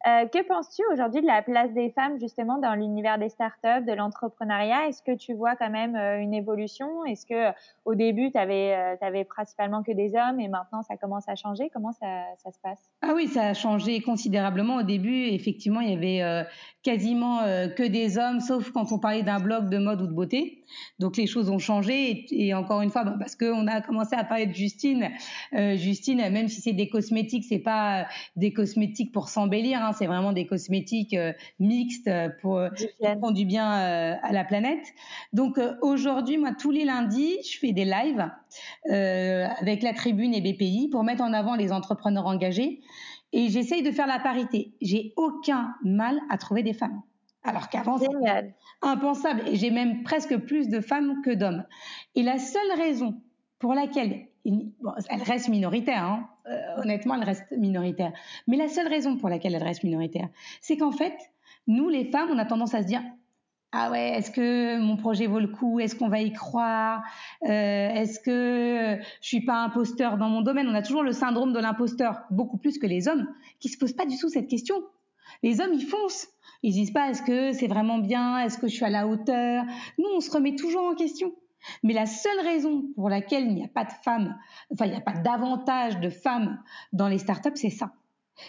Euh, 0.07 0.25
que 0.27 0.41
penses-tu 0.47 0.81
aujourd'hui 0.93 1.21
de 1.21 1.27
la 1.27 1.41
place 1.41 1.73
des 1.73 1.89
femmes 1.89 2.17
justement 2.19 2.57
dans 2.57 2.73
l'univers 2.73 3.17
des 3.17 3.27
startups, 3.27 3.85
de 3.85 3.91
l'entrepreneuriat? 3.93 4.87
Est-ce 4.87 5.03
que 5.03 5.13
tu 5.13 5.33
vois 5.33 5.57
quand 5.57 5.69
même 5.69 5.95
euh, 5.97 6.21
une 6.21 6.33
évolution? 6.33 7.03
Est-ce 7.03 7.25
que 7.25 7.53
au 7.83 7.95
début, 7.95 8.31
tu 8.31 8.37
avais, 8.37 8.95
euh, 9.01 9.23
principalement 9.25 9.83
que 9.83 9.91
des 9.91 10.15
hommes 10.15 10.39
et 10.39 10.47
maintenant 10.47 10.83
ça 10.83 10.95
commence 10.95 11.27
à 11.27 11.35
changer? 11.35 11.69
Comment 11.73 11.91
ça, 11.91 12.23
ça, 12.37 12.51
se 12.51 12.59
passe? 12.59 12.79
Ah 13.01 13.11
oui, 13.13 13.27
ça 13.27 13.47
a 13.47 13.53
changé 13.53 13.99
considérablement. 13.99 14.77
Au 14.77 14.83
début, 14.83 15.25
effectivement, 15.25 15.81
il 15.81 15.89
y 15.89 15.95
avait 15.95 16.21
euh, 16.21 16.43
quasiment 16.81 17.39
que 17.75 17.85
des 17.85 18.17
hommes, 18.17 18.39
sauf 18.39 18.71
quand 18.71 18.93
on 18.93 18.99
parlait 18.99 19.23
d'un 19.23 19.39
blog 19.39 19.69
de 19.69 19.79
mode 19.79 20.01
ou 20.01 20.07
de 20.07 20.13
beauté. 20.13 20.58
Donc 20.99 21.17
les 21.17 21.27
choses 21.27 21.49
ont 21.49 21.59
changé 21.59 22.25
et, 22.31 22.53
encore 22.53 22.81
une 22.81 22.89
fois, 22.89 23.03
bah, 23.03 23.15
parce 23.17 23.35
qu'on 23.35 23.67
a 23.67 23.81
commencé 23.81 24.15
à 24.15 24.23
parler 24.23 24.47
de 24.47 24.53
Justine. 24.53 25.09
Justine, 25.51 26.17
même 26.29 26.47
si 26.47 26.61
c'est 26.61 26.73
des 26.73 26.89
cosmétiques, 26.89 27.45
c'est 27.47 27.59
pas 27.59 28.07
des 28.35 28.53
cosmétiques 28.53 29.11
pour 29.11 29.29
s'embellir. 29.29 29.83
Hein, 29.83 29.91
c'est 29.93 30.07
vraiment 30.07 30.33
des 30.33 30.45
cosmétiques 30.45 31.13
euh, 31.13 31.33
mixtes 31.59 32.07
euh, 32.07 32.29
pour, 32.41 32.57
euh, 32.57 32.69
font 33.21 33.31
du 33.31 33.45
bien 33.45 33.69
à 33.69 34.31
la 34.31 34.43
planète. 34.43 34.85
Donc 35.33 35.59
aujourd'hui, 35.81 36.37
moi, 36.37 36.51
tous 36.57 36.71
les 36.71 36.85
lundis, 36.85 37.37
je 37.43 37.57
fais 37.59 37.71
des 37.71 37.85
lives 37.85 38.29
avec 38.85 39.83
la 39.83 39.93
Tribune 39.93 40.33
et 40.33 40.41
BPI 40.41 40.89
pour 40.91 41.03
mettre 41.03 41.23
en 41.23 41.33
avant 41.33 41.55
les 41.55 41.71
entrepreneurs 41.71 42.25
engagés. 42.25 42.81
Et 43.31 43.49
j'essaye 43.49 43.83
de 43.83 43.91
faire 43.91 44.07
la 44.07 44.19
parité. 44.19 44.73
J'ai 44.81 45.13
aucun 45.15 45.75
mal 45.83 46.19
à 46.29 46.37
trouver 46.37 46.63
des 46.63 46.73
femmes. 46.73 47.01
Alors 47.49 47.69
qu'avant, 47.69 47.97
c'était 47.97 48.53
impensable. 48.83 49.41
Et 49.47 49.55
j'ai 49.55 49.71
même 49.71 50.03
presque 50.03 50.37
plus 50.37 50.69
de 50.69 50.81
femmes 50.81 51.21
que 51.23 51.31
d'hommes. 51.31 51.65
Et 52.15 52.21
la 52.21 52.37
seule 52.37 52.71
raison 52.77 53.21
pour 53.57 53.73
laquelle 53.73 54.27
elle 54.45 55.23
reste 55.23 55.49
minoritaire, 55.49 56.03
hein. 56.03 56.29
euh, 56.47 56.81
honnêtement, 56.81 57.15
elle 57.15 57.23
reste 57.23 57.51
minoritaire. 57.51 58.13
Mais 58.47 58.55
la 58.55 58.67
seule 58.67 58.87
raison 58.87 59.17
pour 59.17 59.29
laquelle 59.29 59.55
elle 59.55 59.63
reste 59.63 59.83
minoritaire, 59.83 60.29
c'est 60.61 60.77
qu'en 60.77 60.91
fait, 60.91 61.15
nous, 61.65 61.89
les 61.89 62.05
femmes, 62.05 62.29
on 62.31 62.37
a 62.37 62.45
tendance 62.45 62.75
à 62.75 62.83
se 62.83 62.87
dire 62.87 63.01
ah 63.71 63.91
ouais, 63.91 64.17
est-ce 64.17 64.31
que 64.31 64.79
mon 64.79 64.97
projet 64.97 65.27
vaut 65.27 65.39
le 65.39 65.47
coup? 65.47 65.79
Est-ce 65.79 65.95
qu'on 65.95 66.09
va 66.09 66.21
y 66.21 66.33
croire? 66.33 67.03
Euh, 67.43 67.47
Est-ce 67.49 68.19
que 68.19 68.97
je 69.21 69.27
suis 69.27 69.41
pas 69.41 69.63
imposteur 69.63 70.17
dans 70.17 70.29
mon 70.29 70.41
domaine? 70.41 70.67
On 70.67 70.73
a 70.73 70.81
toujours 70.81 71.03
le 71.03 71.11
syndrome 71.11 71.53
de 71.53 71.59
l'imposteur, 71.59 72.21
beaucoup 72.31 72.57
plus 72.57 72.79
que 72.79 72.87
les 72.87 73.07
hommes, 73.07 73.27
qui 73.59 73.69
se 73.69 73.77
posent 73.77 73.93
pas 73.93 74.07
du 74.07 74.17
tout 74.17 74.29
cette 74.29 74.47
question. 74.47 74.75
Les 75.43 75.61
hommes, 75.61 75.73
ils 75.73 75.85
foncent. 75.85 76.27
Ils 76.61 76.73
disent 76.73 76.91
pas 76.91 77.09
est-ce 77.09 77.21
que 77.21 77.53
c'est 77.53 77.67
vraiment 77.67 77.99
bien? 77.99 78.39
Est-ce 78.39 78.57
que 78.57 78.67
je 78.67 78.75
suis 78.75 78.85
à 78.85 78.89
la 78.89 79.07
hauteur? 79.07 79.63
Nous, 79.97 80.09
on 80.13 80.19
se 80.19 80.31
remet 80.31 80.55
toujours 80.55 80.83
en 80.83 80.95
question. 80.95 81.33
Mais 81.83 81.93
la 81.93 82.05
seule 82.05 82.39
raison 82.43 82.85
pour 82.95 83.09
laquelle 83.09 83.45
il 83.45 83.53
n'y 83.53 83.63
a 83.63 83.67
pas 83.67 83.83
de 83.83 83.91
femmes, 84.03 84.37
enfin 84.71 84.85
il 84.85 84.91
n'y 84.91 84.97
a 84.97 85.01
pas 85.01 85.13
davantage 85.13 85.99
de 85.99 86.09
femmes 86.09 86.61
dans 86.93 87.07
les 87.07 87.17
startups, 87.17 87.55
c'est 87.55 87.69
ça. 87.69 87.93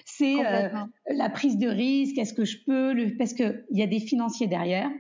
C'est 0.04 0.44
euh, 0.44 0.68
la 1.08 1.30
prise 1.30 1.58
de 1.58 1.68
risque, 1.68 2.18
est-ce 2.18 2.34
que 2.34 2.44
je 2.44 2.58
peux, 2.64 2.92
le, 2.92 3.16
parce 3.16 3.34
qu'il 3.34 3.64
y 3.70 3.82
a 3.82 3.86
des 3.86 4.00
financiers 4.00 4.46
derrière. 4.46 4.90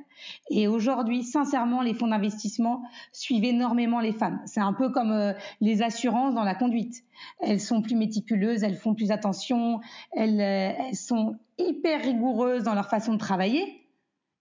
Et 0.50 0.68
aujourd'hui, 0.68 1.22
sincèrement, 1.22 1.82
les 1.82 1.94
fonds 1.94 2.08
d'investissement 2.08 2.82
suivent 3.12 3.44
énormément 3.44 4.00
les 4.00 4.12
femmes. 4.12 4.40
C'est 4.46 4.60
un 4.60 4.72
peu 4.72 4.90
comme 4.90 5.12
euh, 5.12 5.32
les 5.60 5.82
assurances 5.82 6.34
dans 6.34 6.44
la 6.44 6.54
conduite. 6.54 7.04
Elles 7.40 7.60
sont 7.60 7.82
plus 7.82 7.96
méticuleuses, 7.96 8.62
elles 8.62 8.76
font 8.76 8.94
plus 8.94 9.10
attention, 9.10 9.80
elles, 10.12 10.40
euh, 10.40 10.72
elles 10.88 10.96
sont 10.96 11.36
hyper 11.58 12.02
rigoureuses 12.02 12.64
dans 12.64 12.74
leur 12.74 12.88
façon 12.88 13.14
de 13.14 13.18
travailler 13.18 13.86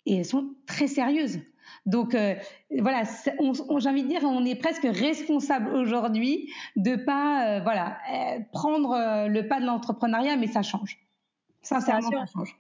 et 0.06 0.18
elles 0.18 0.26
sont 0.26 0.50
très 0.66 0.88
sérieuses. 0.88 1.40
Donc 1.86 2.16
euh, 2.16 2.36
voilà, 2.80 3.04
j'ai 3.04 3.90
envie 3.90 4.04
de 4.04 4.08
dire, 4.08 4.22
on 4.24 4.46
est 4.46 4.56
presque 4.56 4.84
responsable 4.84 5.74
aujourd'hui 5.76 6.52
de 6.76 6.96
pas 6.96 7.46
euh, 7.46 7.60
voilà 7.62 7.98
euh, 8.12 8.40
prendre 8.52 9.28
le 9.28 9.48
pas 9.48 9.60
de 9.60 9.66
l'entrepreneuriat, 9.66 10.38
mais 10.38 10.48
ça 10.48 10.62
change. 10.62 10.98
Sincèrement, 11.62 12.10
ça 12.10 12.26
change. 12.26 12.56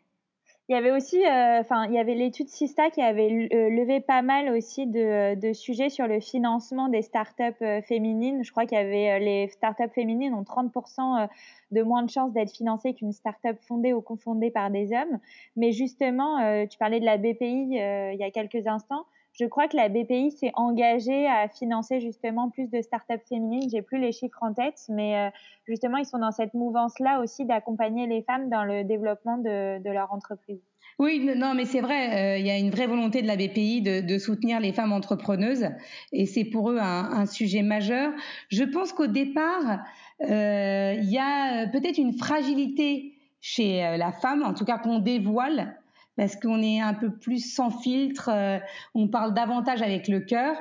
Il 0.69 0.73
y 0.73 0.75
avait 0.75 0.91
aussi, 0.91 1.17
enfin, 1.25 1.85
il 1.87 1.93
y 1.93 1.97
avait 1.97 2.13
l'étude 2.13 2.47
Sista 2.47 2.91
qui 2.91 3.01
avait 3.01 3.27
levé 3.27 4.01
pas 4.01 4.21
mal 4.21 4.49
aussi 4.49 4.85
de, 4.85 5.33
de, 5.33 5.51
sujets 5.51 5.89
sur 5.89 6.07
le 6.07 6.19
financement 6.19 6.89
des 6.89 7.01
startups 7.01 7.65
féminines. 7.87 8.43
Je 8.43 8.51
crois 8.51 8.67
qu'il 8.67 8.77
y 8.77 8.81
avait 8.81 9.19
les 9.19 9.47
startups 9.47 9.89
féminines 9.95 10.35
ont 10.35 10.43
30% 10.43 11.27
de 11.71 11.81
moins 11.81 12.03
de 12.03 12.09
chances 12.11 12.33
d'être 12.33 12.51
financées 12.51 12.93
qu'une 12.93 13.13
startup 13.13 13.57
fondée 13.61 13.93
ou 13.93 14.01
confondée 14.01 14.51
par 14.51 14.69
des 14.69 14.93
hommes. 14.93 15.17
Mais 15.55 15.71
justement, 15.71 16.37
tu 16.67 16.77
parlais 16.77 16.99
de 16.99 17.05
la 17.05 17.17
BPI 17.17 17.69
il 17.71 18.17
y 18.19 18.23
a 18.23 18.29
quelques 18.29 18.67
instants 18.67 19.05
je 19.39 19.45
crois 19.45 19.69
que 19.69 19.77
la 19.77 19.87
BPI 19.87 20.31
s'est 20.31 20.51
engagée 20.55 21.25
à 21.25 21.47
financer 21.47 22.01
justement 22.01 22.49
plus 22.49 22.69
de 22.69 22.81
startups 22.81 23.23
féminines. 23.29 23.69
J'ai 23.71 23.81
plus 23.81 23.97
les 23.97 24.11
chiffres 24.11 24.39
en 24.41 24.53
tête, 24.53 24.77
mais 24.89 25.15
euh, 25.15 25.29
justement, 25.65 25.97
ils 25.97 26.05
sont 26.05 26.19
dans 26.19 26.31
cette 26.31 26.53
mouvance-là 26.53 27.21
aussi 27.21 27.45
d'accompagner 27.45 28.05
les 28.05 28.21
femmes 28.23 28.49
dans 28.49 28.65
le 28.65 28.83
développement 28.83 29.37
de, 29.37 29.89
leur 29.89 30.11
entreprise. 30.11 30.59
Oui, 30.99 31.31
non, 31.37 31.53
mais 31.55 31.63
c'est 31.63 31.79
vrai, 31.79 32.35
euh, 32.35 32.37
il 32.37 32.45
y 32.45 32.49
a 32.49 32.57
une 32.57 32.69
vraie 32.69 32.87
volonté 32.87 33.21
de 33.21 33.27
la 33.27 33.37
BPI 33.37 33.81
de, 33.81 34.17
soutenir 34.17 34.59
les 34.59 34.73
femmes 34.73 34.91
entrepreneuses 34.91 35.69
et 36.11 36.25
c'est 36.25 36.43
pour 36.43 36.71
eux 36.71 36.77
un, 36.77 37.25
sujet 37.25 37.61
majeur. 37.61 38.11
Je 38.49 38.65
pense 38.65 38.91
qu'au 38.91 39.07
départ, 39.07 39.79
euh, 40.21 40.95
il 40.97 41.09
y 41.09 41.17
a 41.17 41.65
peut-être 41.67 41.97
une 41.97 42.17
fragilité 42.17 43.13
chez 43.39 43.95
la 43.97 44.11
femme, 44.11 44.43
en 44.43 44.53
tout 44.53 44.65
cas 44.65 44.77
qu'on 44.77 44.99
dévoile 44.99 45.78
parce 46.19 46.35
qu'on 46.35 46.61
est 46.61 46.81
un 46.81 46.93
peu 46.93 47.11
plus 47.11 47.39
sans 47.39 47.69
filtre, 47.69 48.29
euh, 48.29 48.59
on 48.93 49.07
parle 49.07 49.33
davantage 49.33 49.81
avec 49.81 50.09
le 50.09 50.19
cœur, 50.19 50.57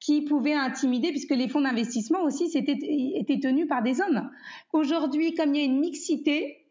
qui 0.00 0.20
pouvait 0.20 0.52
intimider 0.52 1.08
puisque 1.12 1.30
les 1.30 1.48
fonds 1.48 1.62
d'investissement 1.62 2.20
aussi 2.24 2.44
étaient 2.54 3.40
tenus 3.40 3.66
par 3.66 3.82
des 3.82 4.02
hommes. 4.02 4.28
Aujourd'hui, 4.74 5.32
comme 5.32 5.54
il 5.54 5.60
y 5.60 5.62
a 5.62 5.64
une 5.64 5.80
mixité, 5.80 6.66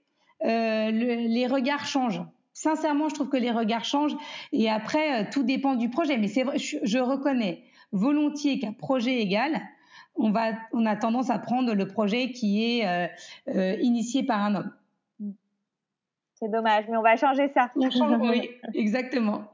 euh, 0.46 0.92
les 0.92 1.48
regards 1.48 1.88
changent. 1.88 2.22
Sincèrement, 2.54 3.10
je 3.10 3.16
trouve 3.16 3.30
que 3.30 3.38
les 3.38 3.50
regards 3.50 3.86
changent 3.86 4.16
et 4.54 4.70
après, 4.70 5.24
euh, 5.24 5.26
tout 5.32 5.42
dépend 5.42 5.74
du 5.74 5.90
projet. 5.90 6.18
Mais 6.20 6.28
vrai, 6.44 6.60
je, 6.60 7.00
reconnais 7.00 7.64
volontiers 7.92 8.60
qu'un 8.60 8.74
projet 8.74 9.20
égal, 9.20 9.64
on, 10.14 10.30
va, 10.30 10.52
on 10.74 10.86
a 10.86 10.96
tendance 10.96 11.32
à 11.32 11.40
prendre 11.40 11.74
le 11.74 11.88
projet 11.88 12.32
qui 12.34 12.64
est 12.64 13.10
initié 13.82 14.22
par 14.22 14.44
un 14.44 14.54
homme. 14.54 14.72
C'est 16.40 16.50
dommage, 16.50 16.86
mais 16.90 16.98
on 16.98 17.02
va 17.02 17.16
changer 17.16 17.50
ça. 17.50 17.72
oui, 17.76 18.52
exactement. 18.74 19.46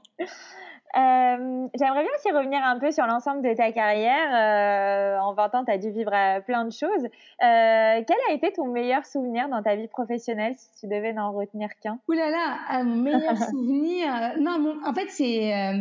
Euh, 0.95 1.67
j'aimerais 1.79 2.03
bien 2.03 2.11
aussi 2.15 2.31
revenir 2.31 2.63
un 2.63 2.77
peu 2.77 2.91
sur 2.91 3.05
l'ensemble 3.07 3.41
de 3.41 3.53
ta 3.55 3.71
carrière. 3.71 4.29
Euh, 4.31 5.19
en 5.19 5.33
20 5.33 5.55
ans, 5.55 5.65
tu 5.65 5.71
as 5.71 5.77
dû 5.77 5.89
vivre 5.89 6.13
euh, 6.13 6.39
plein 6.41 6.65
de 6.65 6.71
choses. 6.71 7.07
quel 7.39 8.17
a 8.29 8.33
été 8.33 8.51
ton 8.51 8.67
meilleur 8.67 9.05
souvenir 9.05 9.49
dans 9.49 9.63
ta 9.63 9.75
vie 9.75 9.87
professionnelle, 9.87 10.53
si 10.55 10.69
tu 10.79 10.87
devais 10.87 11.13
n'en 11.13 11.31
retenir 11.31 11.69
qu'un? 11.81 11.99
Ouh 12.07 12.13
là 12.13 12.29
là, 12.29 12.83
mon 12.83 12.95
meilleur 12.97 13.37
souvenir. 13.49 14.33
non, 14.39 14.77
en 14.85 14.93
fait, 14.93 15.09
c'est 15.09 15.73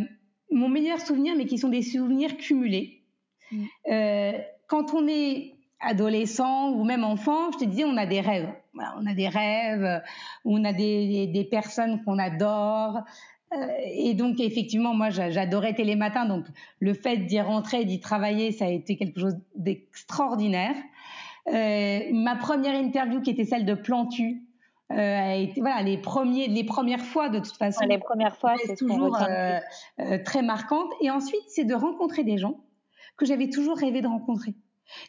mon 0.50 0.68
meilleur 0.68 0.98
souvenir, 0.98 1.34
mais 1.36 1.44
qui 1.44 1.58
sont 1.58 1.68
des 1.68 1.82
souvenirs 1.82 2.36
cumulés. 2.36 3.00
Mm. 3.50 3.66
quand 4.66 4.94
on 4.94 5.06
est 5.06 5.52
adolescent 5.80 6.70
ou 6.70 6.84
même 6.84 7.04
enfant, 7.04 7.52
je 7.52 7.58
te 7.58 7.64
disais, 7.64 7.84
on 7.84 7.98
a 7.98 8.06
des 8.06 8.20
rêves. 8.20 8.48
On 8.74 9.06
a 9.06 9.14
des 9.14 9.28
rêves, 9.28 10.02
on 10.44 10.64
a 10.64 10.72
des, 10.72 11.26
des, 11.26 11.44
personnes 11.44 12.02
qu'on 12.04 12.18
adore. 12.18 13.00
Euh, 13.52 13.66
et 13.84 14.14
donc, 14.14 14.40
effectivement, 14.40 14.94
moi, 14.94 15.10
j'adorais 15.10 15.74
Télématin. 15.74 16.26
Donc, 16.26 16.46
le 16.80 16.94
fait 16.94 17.18
d'y 17.18 17.40
rentrer, 17.40 17.84
d'y 17.84 18.00
travailler, 18.00 18.52
ça 18.52 18.66
a 18.66 18.68
été 18.68 18.96
quelque 18.96 19.20
chose 19.20 19.36
d'extraordinaire. 19.54 20.74
Euh, 21.48 22.00
ma 22.12 22.36
première 22.36 22.74
interview, 22.74 23.20
qui 23.20 23.30
était 23.30 23.44
celle 23.44 23.64
de 23.64 23.74
Plantu, 23.74 24.42
euh, 24.92 24.96
a 24.96 25.36
été, 25.36 25.60
voilà, 25.60 25.82
les 25.82 25.96
premiers, 25.96 26.48
les 26.48 26.64
premières 26.64 27.04
fois, 27.04 27.28
de 27.28 27.38
toute 27.38 27.56
façon. 27.56 27.84
les 27.86 27.98
premières 27.98 28.36
fois, 28.36 28.54
c'est 28.64 28.76
toujours 28.76 29.16
euh, 29.22 29.58
euh, 30.00 30.18
très 30.22 30.42
marquante. 30.42 30.90
Et 31.00 31.10
ensuite, 31.10 31.42
c'est 31.48 31.64
de 31.64 31.74
rencontrer 31.74 32.24
des 32.24 32.36
gens 32.36 32.60
que 33.16 33.24
j'avais 33.24 33.48
toujours 33.48 33.76
rêvé 33.76 34.02
de 34.02 34.08
rencontrer. 34.08 34.54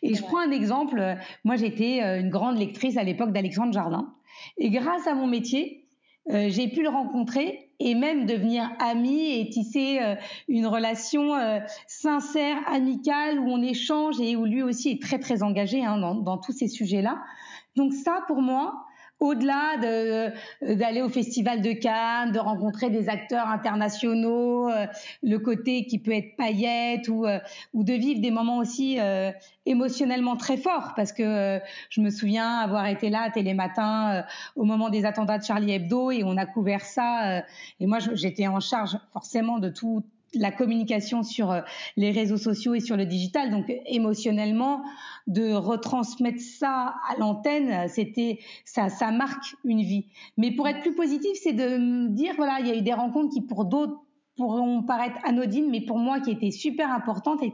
Et 0.01 0.13
je 0.13 0.21
prends 0.21 0.39
un 0.39 0.51
exemple. 0.51 1.17
Moi, 1.43 1.55
j'étais 1.55 2.01
euh, 2.01 2.19
une 2.19 2.29
grande 2.29 2.57
lectrice 2.57 2.97
à 2.97 3.03
l'époque 3.03 3.31
d'Alexandre 3.31 3.73
Jardin. 3.73 4.13
Et 4.57 4.69
grâce 4.69 5.07
à 5.07 5.15
mon 5.15 5.27
métier, 5.27 5.87
euh, 6.31 6.47
j'ai 6.49 6.67
pu 6.67 6.83
le 6.83 6.89
rencontrer 6.89 7.69
et 7.79 7.95
même 7.95 8.25
devenir 8.25 8.69
amie 8.79 9.39
et 9.39 9.49
tisser 9.49 9.99
euh, 10.01 10.15
une 10.47 10.67
relation 10.67 11.33
sincère, 11.87 12.57
amicale, 12.67 13.39
où 13.39 13.49
on 13.49 13.61
échange 13.61 14.21
et 14.21 14.35
où 14.35 14.45
lui 14.45 14.63
aussi 14.63 14.91
est 14.91 15.01
très, 15.01 15.19
très 15.19 15.43
engagé 15.43 15.83
hein, 15.83 15.97
dans, 15.97 16.15
dans, 16.15 16.37
tous 16.37 16.53
ces 16.53 16.67
sujets-là. 16.67 17.21
Donc 17.75 17.93
ça, 17.93 18.21
pour 18.27 18.41
moi, 18.41 18.85
au-delà 19.23 19.77
de, 19.77 20.75
d'aller 20.75 21.01
au 21.01 21.07
festival 21.07 21.61
de 21.61 21.71
Cannes, 21.71 22.33
de 22.33 22.39
rencontrer 22.39 22.89
des 22.89 23.07
acteurs 23.07 23.47
internationaux, 23.47 24.69
euh, 24.69 24.85
le 25.23 25.37
côté 25.37 25.85
qui 25.85 25.97
peut 25.97 26.11
être 26.11 26.35
paillette 26.35 27.07
ou, 27.07 27.25
euh, 27.25 27.39
ou 27.73 27.85
de 27.85 27.93
vivre 27.93 28.19
des 28.19 28.31
moments 28.31 28.57
aussi 28.57 28.99
euh, 28.99 29.31
émotionnellement 29.65 30.35
très 30.35 30.57
forts, 30.57 30.91
parce 30.97 31.13
que 31.13 31.61
je 31.89 32.01
me 32.01 32.09
souviens 32.09 32.59
avoir 32.59 32.85
été 32.87 33.09
là 33.09 33.31
Télématin 33.33 34.25
au 34.57 34.65
moment 34.65 34.89
des 34.89 35.05
attentats 35.05 35.37
de 35.37 35.45
Charlie 35.45 35.71
Hebdo 35.71 36.11
et 36.11 36.25
on 36.25 36.35
a 36.35 36.45
couvert 36.45 36.81
ça. 36.81 37.43
et 37.79 37.85
moi, 37.85 37.99
j'étais 37.99 38.47
en 38.47 38.59
charge 38.59 38.97
forcément 39.13 39.59
de 39.59 39.69
tout 39.69 40.03
la 40.33 40.51
communication 40.51 41.23
sur 41.23 41.51
euh, 41.51 41.61
les 41.97 42.11
réseaux 42.11 42.37
sociaux 42.37 42.73
et 42.73 42.79
sur 42.79 42.97
le 42.97 43.05
digital. 43.05 43.51
Donc 43.51 43.71
émotionnellement, 43.85 44.83
de 45.27 45.53
retransmettre 45.53 46.41
ça 46.41 46.95
à 47.09 47.17
l'antenne, 47.19 47.87
c'était 47.87 48.39
ça, 48.65 48.89
ça 48.89 49.11
marque 49.11 49.55
une 49.63 49.81
vie. 49.81 50.07
Mais 50.37 50.51
pour 50.51 50.67
être 50.67 50.81
plus 50.81 50.95
positif, 50.95 51.31
c'est 51.41 51.53
de 51.53 52.07
dire 52.07 52.33
voilà, 52.35 52.57
il 52.59 52.67
y 52.67 52.71
a 52.71 52.75
eu 52.75 52.81
des 52.81 52.93
rencontres 52.93 53.33
qui 53.33 53.41
pour 53.41 53.65
d'autres 53.65 53.99
pourront 54.35 54.81
paraître 54.83 55.19
anodines, 55.23 55.69
mais 55.69 55.81
pour 55.81 55.97
moi 55.97 56.19
qui 56.19 56.31
étaient 56.31 56.51
super 56.51 56.91
importantes 56.91 57.43
et, 57.43 57.53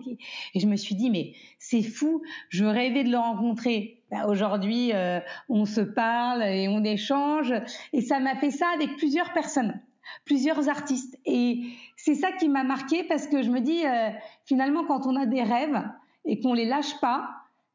et 0.54 0.60
je 0.60 0.68
me 0.68 0.78
suis 0.78 0.96
dit 0.96 1.10
mais 1.10 1.34
c'est 1.60 1.82
fou, 1.82 2.22
je 2.48 2.64
rêvais 2.66 3.04
de 3.04 3.12
le 3.12 3.18
rencontrer. 3.18 4.02
Ben, 4.10 4.26
Aujourd'hui, 4.26 4.94
euh, 4.94 5.20
on 5.50 5.66
se 5.66 5.82
parle 5.82 6.44
et 6.44 6.68
on 6.70 6.84
échange 6.84 7.54
et 7.94 8.02
ça 8.02 8.20
m'a 8.20 8.36
fait 8.36 8.52
ça 8.52 8.68
avec 8.74 8.96
plusieurs 8.96 9.34
personnes 9.34 9.80
plusieurs 10.26 10.70
artistes. 10.70 11.18
Et 11.26 11.62
c'est 11.98 12.16
ça 12.16 12.32
qui 12.32 12.50
m'a 12.50 12.64
marqué 12.64 13.04
parce 13.04 13.28
que 13.28 13.42
je 13.42 13.50
me 13.50 13.60
dis, 13.60 13.86
euh, 13.86 14.10
finalement, 14.46 14.86
quand 14.86 15.06
on 15.06 15.16
a 15.16 15.26
des 15.26 15.44
rêves 15.44 15.84
et 16.26 16.40
qu'on 16.40 16.54
les 16.54 16.66
lâche 16.66 17.00
pas, 17.00 17.30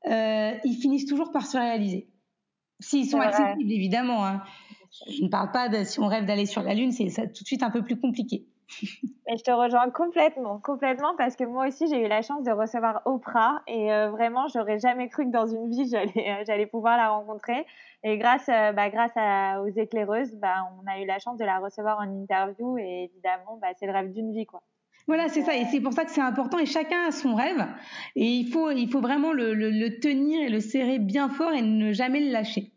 euh, 0.06 0.52
ils 0.64 0.76
finissent 0.76 1.06
toujours 1.06 1.32
par 1.32 1.46
se 1.46 1.56
réaliser. 1.56 2.08
S'ils 2.80 3.08
sont 3.08 3.20
accessibles, 3.20 3.72
évidemment. 3.72 4.26
Hein. 4.26 4.42
Je 5.08 5.22
ne 5.22 5.28
parle 5.28 5.50
pas 5.50 5.68
de 5.68 5.84
si 5.84 6.00
on 6.00 6.06
rêve 6.06 6.24
d'aller 6.24 6.46
sur 6.46 6.62
la 6.62 6.74
Lune, 6.74 6.92
c'est 6.92 7.08
tout 7.32 7.42
de 7.42 7.46
suite 7.46 7.62
un 7.62 7.70
peu 7.70 7.82
plus 7.82 7.98
compliqué. 7.98 8.46
Et 9.26 9.38
je 9.38 9.42
te 9.42 9.50
rejoins 9.50 9.88
complètement, 9.90 10.58
complètement, 10.58 11.14
parce 11.16 11.34
que 11.34 11.44
moi 11.44 11.66
aussi 11.68 11.86
j'ai 11.88 12.04
eu 12.04 12.08
la 12.08 12.20
chance 12.20 12.44
de 12.44 12.50
recevoir 12.50 13.00
Oprah 13.06 13.62
et 13.66 13.90
euh, 13.90 14.10
vraiment 14.10 14.48
j'aurais 14.48 14.78
jamais 14.78 15.08
cru 15.08 15.24
que 15.24 15.30
dans 15.30 15.46
une 15.46 15.70
vie 15.70 15.88
j'allais 15.88 16.64
euh, 16.64 16.66
pouvoir 16.66 16.98
la 16.98 17.08
rencontrer. 17.08 17.64
Et 18.02 18.18
grâce 18.18 18.46
euh, 18.50 18.72
bah, 18.72 18.90
grâce 18.90 19.16
aux 19.62 19.80
éclaireuses, 19.80 20.34
bah, 20.34 20.68
on 20.78 20.90
a 20.90 21.00
eu 21.00 21.06
la 21.06 21.18
chance 21.18 21.38
de 21.38 21.44
la 21.44 21.58
recevoir 21.58 22.00
en 22.00 22.22
interview 22.22 22.76
et 22.76 23.10
évidemment 23.10 23.58
bah, 23.62 23.68
c'est 23.78 23.86
le 23.86 23.92
rêve 23.92 24.12
d'une 24.12 24.30
vie 24.32 24.44
quoi. 24.44 24.62
Voilà, 25.06 25.28
c'est 25.28 25.42
ça, 25.42 25.54
et 25.54 25.64
c'est 25.66 25.80
pour 25.80 25.92
ça 25.92 26.04
que 26.04 26.10
c'est 26.10 26.22
important. 26.22 26.58
Et 26.58 26.64
chacun 26.64 27.06
a 27.08 27.10
son 27.10 27.34
rêve, 27.34 27.66
et 28.16 28.24
il 28.24 28.50
faut, 28.50 28.70
il 28.70 28.90
faut 28.90 29.02
vraiment 29.02 29.34
le 29.34 30.00
tenir 30.00 30.40
et 30.40 30.48
le 30.48 30.60
serrer 30.60 30.98
bien 30.98 31.28
fort 31.28 31.52
et 31.52 31.60
ne 31.60 31.92
jamais 31.92 32.20
le 32.20 32.30
lâcher. 32.32 32.73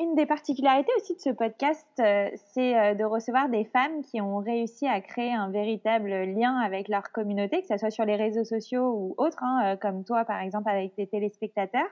Une 0.00 0.14
des 0.14 0.26
particularités 0.26 0.90
aussi 0.96 1.14
de 1.14 1.20
ce 1.20 1.30
podcast, 1.30 1.86
euh, 2.00 2.28
c'est 2.52 2.76
euh, 2.76 2.94
de 2.94 3.04
recevoir 3.04 3.48
des 3.48 3.64
femmes 3.64 4.02
qui 4.02 4.20
ont 4.20 4.38
réussi 4.38 4.86
à 4.86 5.00
créer 5.00 5.32
un 5.32 5.50
véritable 5.50 6.10
lien 6.10 6.56
avec 6.58 6.88
leur 6.88 7.10
communauté, 7.12 7.62
que 7.62 7.68
ce 7.68 7.78
soit 7.78 7.90
sur 7.90 8.04
les 8.04 8.16
réseaux 8.16 8.44
sociaux 8.44 8.92
ou 8.92 9.14
autres, 9.18 9.42
hein, 9.42 9.60
euh, 9.64 9.76
comme 9.76 10.04
toi 10.04 10.24
par 10.24 10.40
exemple 10.40 10.68
avec 10.68 10.94
tes 10.94 11.06
téléspectateurs. 11.06 11.88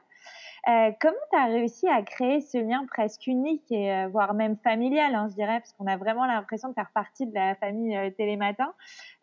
comment 1.00 1.26
tu 1.32 1.38
as 1.38 1.44
réussi 1.46 1.88
à 1.88 2.02
créer 2.02 2.40
ce 2.40 2.58
lien 2.58 2.84
presque 2.86 3.26
unique 3.26 3.70
et 3.70 4.06
voire 4.06 4.34
même 4.34 4.56
familial, 4.56 5.14
hein, 5.14 5.28
je 5.30 5.34
dirais, 5.34 5.60
parce 5.60 5.72
qu'on 5.74 5.86
a 5.86 5.96
vraiment 5.96 6.26
l'impression 6.26 6.68
de 6.68 6.74
faire 6.74 6.90
partie 6.92 7.26
de 7.26 7.34
la 7.34 7.54
famille 7.54 7.96
Télématin 8.16 8.72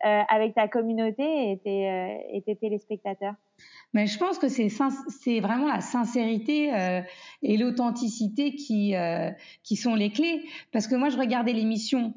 avec 0.00 0.54
ta 0.54 0.68
communauté 0.68 1.50
et 1.50 1.58
tes, 1.58 2.26
et 2.32 2.42
tes 2.42 2.56
téléspectateurs? 2.56 3.34
Mais 3.94 4.08
je 4.08 4.18
pense 4.18 4.38
que 4.38 4.48
c'est 4.48 5.40
vraiment 5.40 5.68
la 5.68 5.80
sincérité 5.80 6.74
euh, 6.74 7.00
et 7.42 7.56
l'authenticité 7.56 8.56
qui 8.56 8.94
euh, 8.96 9.30
qui 9.62 9.76
sont 9.76 9.94
les 9.94 10.10
clés. 10.10 10.44
Parce 10.72 10.88
que 10.88 10.96
moi, 10.96 11.08
je 11.08 11.16
regardais 11.16 11.52
l'émission 11.52 12.12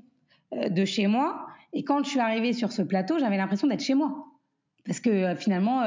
euh, 0.53 0.69
de 0.69 0.85
chez 0.85 1.05
moi 1.05 1.45
et 1.73 1.83
quand 1.83 2.03
je 2.03 2.09
suis 2.09 2.19
arrivée 2.19 2.53
sur 2.53 2.71
ce 2.71 2.81
plateau, 2.81 3.19
j'avais 3.19 3.37
l'impression 3.37 3.67
d'être 3.67 3.83
chez 3.83 3.93
moi. 3.93 4.25
Parce 4.85 5.01
que 5.01 5.35
finalement, 5.35 5.83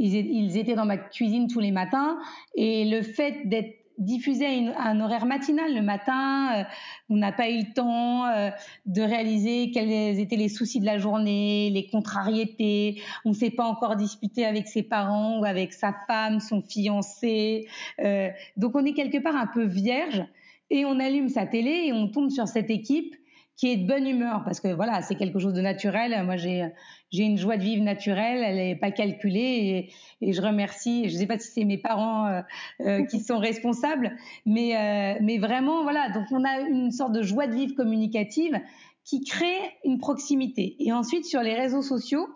ils 0.00 0.56
étaient 0.56 0.74
dans 0.74 0.84
ma 0.84 0.96
cuisine 0.96 1.46
tous 1.46 1.60
les 1.60 1.70
matins 1.70 2.18
et 2.56 2.84
le 2.84 3.00
fait 3.02 3.48
d'être 3.48 3.79
diffusé 4.00 4.68
à, 4.76 4.88
un 4.88 5.00
horaire 5.00 5.26
matinal 5.26 5.74
le 5.74 5.82
matin. 5.82 6.60
Euh, 6.60 6.64
on 7.08 7.16
n'a 7.16 7.32
pas 7.32 7.48
eu 7.48 7.58
le 7.58 7.72
temps 7.72 8.26
euh, 8.26 8.50
de 8.86 9.02
réaliser 9.02 9.70
quels 9.70 10.18
étaient 10.18 10.36
les 10.36 10.48
soucis 10.48 10.80
de 10.80 10.86
la 10.86 10.98
journée, 10.98 11.70
les 11.70 11.86
contrariétés. 11.86 13.00
On 13.24 13.30
ne 13.30 13.34
s'est 13.34 13.50
pas 13.50 13.64
encore 13.64 13.96
disputé 13.96 14.44
avec 14.44 14.66
ses 14.66 14.82
parents 14.82 15.38
ou 15.38 15.44
avec 15.44 15.72
sa 15.72 15.94
femme, 16.08 16.40
son 16.40 16.62
fiancé. 16.62 17.68
Euh, 18.00 18.30
donc 18.56 18.74
on 18.74 18.84
est 18.84 18.94
quelque 18.94 19.18
part 19.18 19.36
un 19.36 19.46
peu 19.46 19.64
vierge 19.64 20.24
et 20.70 20.84
on 20.84 20.98
allume 20.98 21.28
sa 21.28 21.46
télé 21.46 21.82
et 21.86 21.92
on 21.92 22.08
tombe 22.08 22.30
sur 22.30 22.48
cette 22.48 22.70
équipe 22.70 23.14
qui 23.60 23.70
est 23.70 23.76
de 23.76 23.86
bonne 23.86 24.06
humeur 24.06 24.40
parce 24.42 24.58
que 24.58 24.68
voilà, 24.68 25.02
c'est 25.02 25.16
quelque 25.16 25.38
chose 25.38 25.52
de 25.52 25.60
naturel. 25.60 26.18
Moi, 26.24 26.38
j'ai 26.38 26.66
j'ai 27.10 27.24
une 27.24 27.36
joie 27.36 27.58
de 27.58 27.62
vivre 27.62 27.84
naturelle, 27.84 28.42
elle 28.42 28.56
n'est 28.56 28.74
pas 28.74 28.90
calculée 28.90 29.90
et, 30.22 30.26
et, 30.26 30.32
je 30.32 30.40
remercie. 30.40 31.10
Je 31.10 31.14
ne 31.14 31.18
sais 31.18 31.26
pas 31.26 31.38
si 31.38 31.50
c'est 31.52 31.64
mes 31.64 31.76
parents 31.76 32.26
euh, 32.26 32.40
euh, 32.80 33.04
qui 33.04 33.20
sont 33.20 33.38
responsables, 33.38 34.16
mais 34.46 34.76
euh, 34.76 35.18
mais 35.20 35.36
vraiment 35.36 35.82
voilà. 35.82 36.08
Donc 36.08 36.24
on 36.30 36.42
a 36.42 36.60
une 36.60 36.90
sorte 36.90 37.12
de 37.12 37.20
joie 37.20 37.48
de 37.48 37.54
vivre 37.54 37.74
communicative 37.74 38.58
qui 39.04 39.24
crée 39.24 39.58
une 39.84 39.98
proximité. 39.98 40.76
Et 40.78 40.90
ensuite 40.94 41.26
sur 41.26 41.42
les 41.42 41.52
réseaux 41.52 41.82
sociaux, 41.82 42.26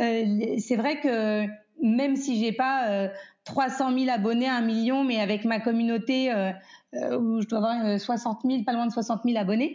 euh, 0.00 0.56
c'est 0.58 0.76
vrai 0.76 0.98
que 0.98 1.46
même 1.80 2.16
si 2.16 2.40
j'ai 2.40 2.52
pas 2.52 3.08
300 3.44 3.96
000 3.96 4.10
abonnés, 4.10 4.48
un 4.48 4.62
million, 4.62 5.04
mais 5.04 5.20
avec 5.20 5.44
ma 5.44 5.60
communauté 5.60 6.32
où 6.92 7.40
je 7.40 7.46
dois 7.46 7.58
avoir 7.58 8.00
60 8.00 8.40
000, 8.44 8.62
pas 8.64 8.72
loin 8.72 8.86
de 8.86 8.92
60 8.92 9.22
000 9.24 9.38
abonnés, 9.38 9.74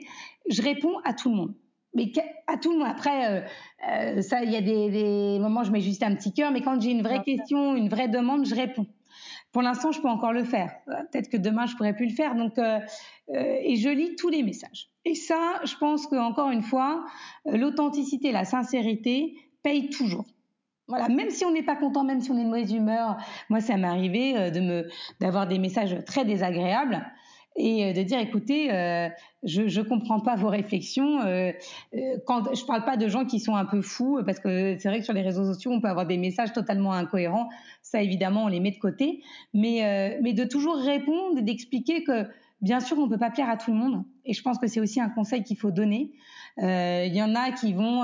je 0.49 0.61
réponds 0.61 0.97
à 1.03 1.13
tout 1.13 1.29
le 1.29 1.35
monde. 1.35 1.53
Mais 1.93 2.11
à 2.47 2.57
tout 2.57 2.71
le 2.71 2.79
monde. 2.79 2.87
Après, 2.87 3.27
euh, 3.27 3.41
euh, 3.89 4.21
ça, 4.21 4.43
il 4.43 4.51
y 4.51 4.55
a 4.55 4.61
des, 4.61 4.89
des, 4.89 5.39
moments, 5.39 5.63
je 5.63 5.71
mets 5.71 5.81
juste 5.81 6.03
un 6.03 6.15
petit 6.15 6.33
cœur, 6.33 6.51
mais 6.51 6.61
quand 6.61 6.79
j'ai 6.79 6.91
une 6.91 7.03
vraie 7.03 7.21
question, 7.21 7.75
une 7.75 7.89
vraie 7.89 8.07
demande, 8.07 8.45
je 8.45 8.55
réponds. 8.55 8.87
Pour 9.51 9.61
l'instant, 9.61 9.91
je 9.91 10.01
peux 10.01 10.07
encore 10.07 10.31
le 10.31 10.45
faire. 10.45 10.73
Euh, 10.87 10.93
peut-être 11.11 11.29
que 11.29 11.37
demain, 11.37 11.65
je 11.65 11.75
pourrais 11.75 11.95
plus 11.95 12.07
le 12.07 12.15
faire. 12.15 12.35
Donc, 12.35 12.57
euh, 12.57 12.79
euh, 13.29 13.55
et 13.61 13.75
je 13.75 13.89
lis 13.89 14.15
tous 14.15 14.29
les 14.29 14.43
messages. 14.43 14.89
Et 15.03 15.15
ça, 15.15 15.59
je 15.65 15.75
pense 15.75 16.07
que 16.07 16.15
encore 16.15 16.51
une 16.51 16.63
fois, 16.63 17.05
l'authenticité, 17.45 18.31
la 18.31 18.45
sincérité 18.45 19.35
payent 19.63 19.89
toujours. 19.89 20.25
Voilà, 20.91 21.09
même 21.09 21.29
si 21.29 21.45
on 21.45 21.51
n'est 21.51 21.63
pas 21.63 21.75
content, 21.75 22.03
même 22.03 22.21
si 22.21 22.31
on 22.31 22.37
est 22.37 22.43
de 22.43 22.49
mauvaise 22.49 22.71
humeur, 22.71 23.17
moi 23.49 23.59
ça 23.61 23.77
m'est 23.77 23.87
arrivé 23.87 24.51
de 24.51 24.59
me 24.59 24.89
d'avoir 25.19 25.47
des 25.47 25.57
messages 25.57 25.97
très 26.05 26.25
désagréables 26.25 27.03
et 27.55 27.85
euh, 27.85 27.93
de 27.93 28.03
dire 28.03 28.19
écoutez, 28.19 28.71
euh, 28.71 29.09
je 29.43 29.67
je 29.67 29.81
comprends 29.81 30.19
pas 30.19 30.35
vos 30.35 30.47
réflexions. 30.47 31.21
Euh, 31.21 31.51
euh, 31.93 31.99
quand 32.25 32.53
je 32.55 32.65
parle 32.65 32.85
pas 32.85 32.97
de 32.97 33.07
gens 33.07 33.25
qui 33.25 33.39
sont 33.39 33.55
un 33.55 33.65
peu 33.65 33.81
fous 33.81 34.21
parce 34.25 34.39
que 34.39 34.77
c'est 34.79 34.87
vrai 34.87 34.99
que 34.99 35.05
sur 35.05 35.13
les 35.13 35.21
réseaux 35.21 35.45
sociaux 35.45 35.71
on 35.71 35.81
peut 35.81 35.89
avoir 35.89 36.05
des 36.05 36.17
messages 36.17 36.53
totalement 36.53 36.93
incohérents. 36.93 37.49
Ça 37.81 38.01
évidemment 38.01 38.45
on 38.45 38.47
les 38.47 38.59
met 38.59 38.71
de 38.71 38.79
côté, 38.79 39.21
mais 39.53 40.19
mais 40.21 40.33
de 40.33 40.45
toujours 40.45 40.77
répondre, 40.77 41.41
d'expliquer 41.41 42.03
que 42.03 42.25
bien 42.61 42.79
sûr 42.79 42.97
on 42.99 43.09
peut 43.09 43.17
pas 43.17 43.31
plaire 43.31 43.49
à 43.49 43.57
tout 43.57 43.71
le 43.71 43.77
monde. 43.77 44.03
Et 44.25 44.33
je 44.33 44.41
pense 44.41 44.57
que 44.57 44.67
c'est 44.67 44.79
aussi 44.79 44.99
un 44.99 45.09
conseil 45.09 45.43
qu'il 45.43 45.57
faut 45.57 45.71
donner. 45.71 46.13
Il 46.57 47.15
y 47.15 47.23
en 47.23 47.33
a 47.33 47.51
qui 47.51 47.73
vont 47.73 48.03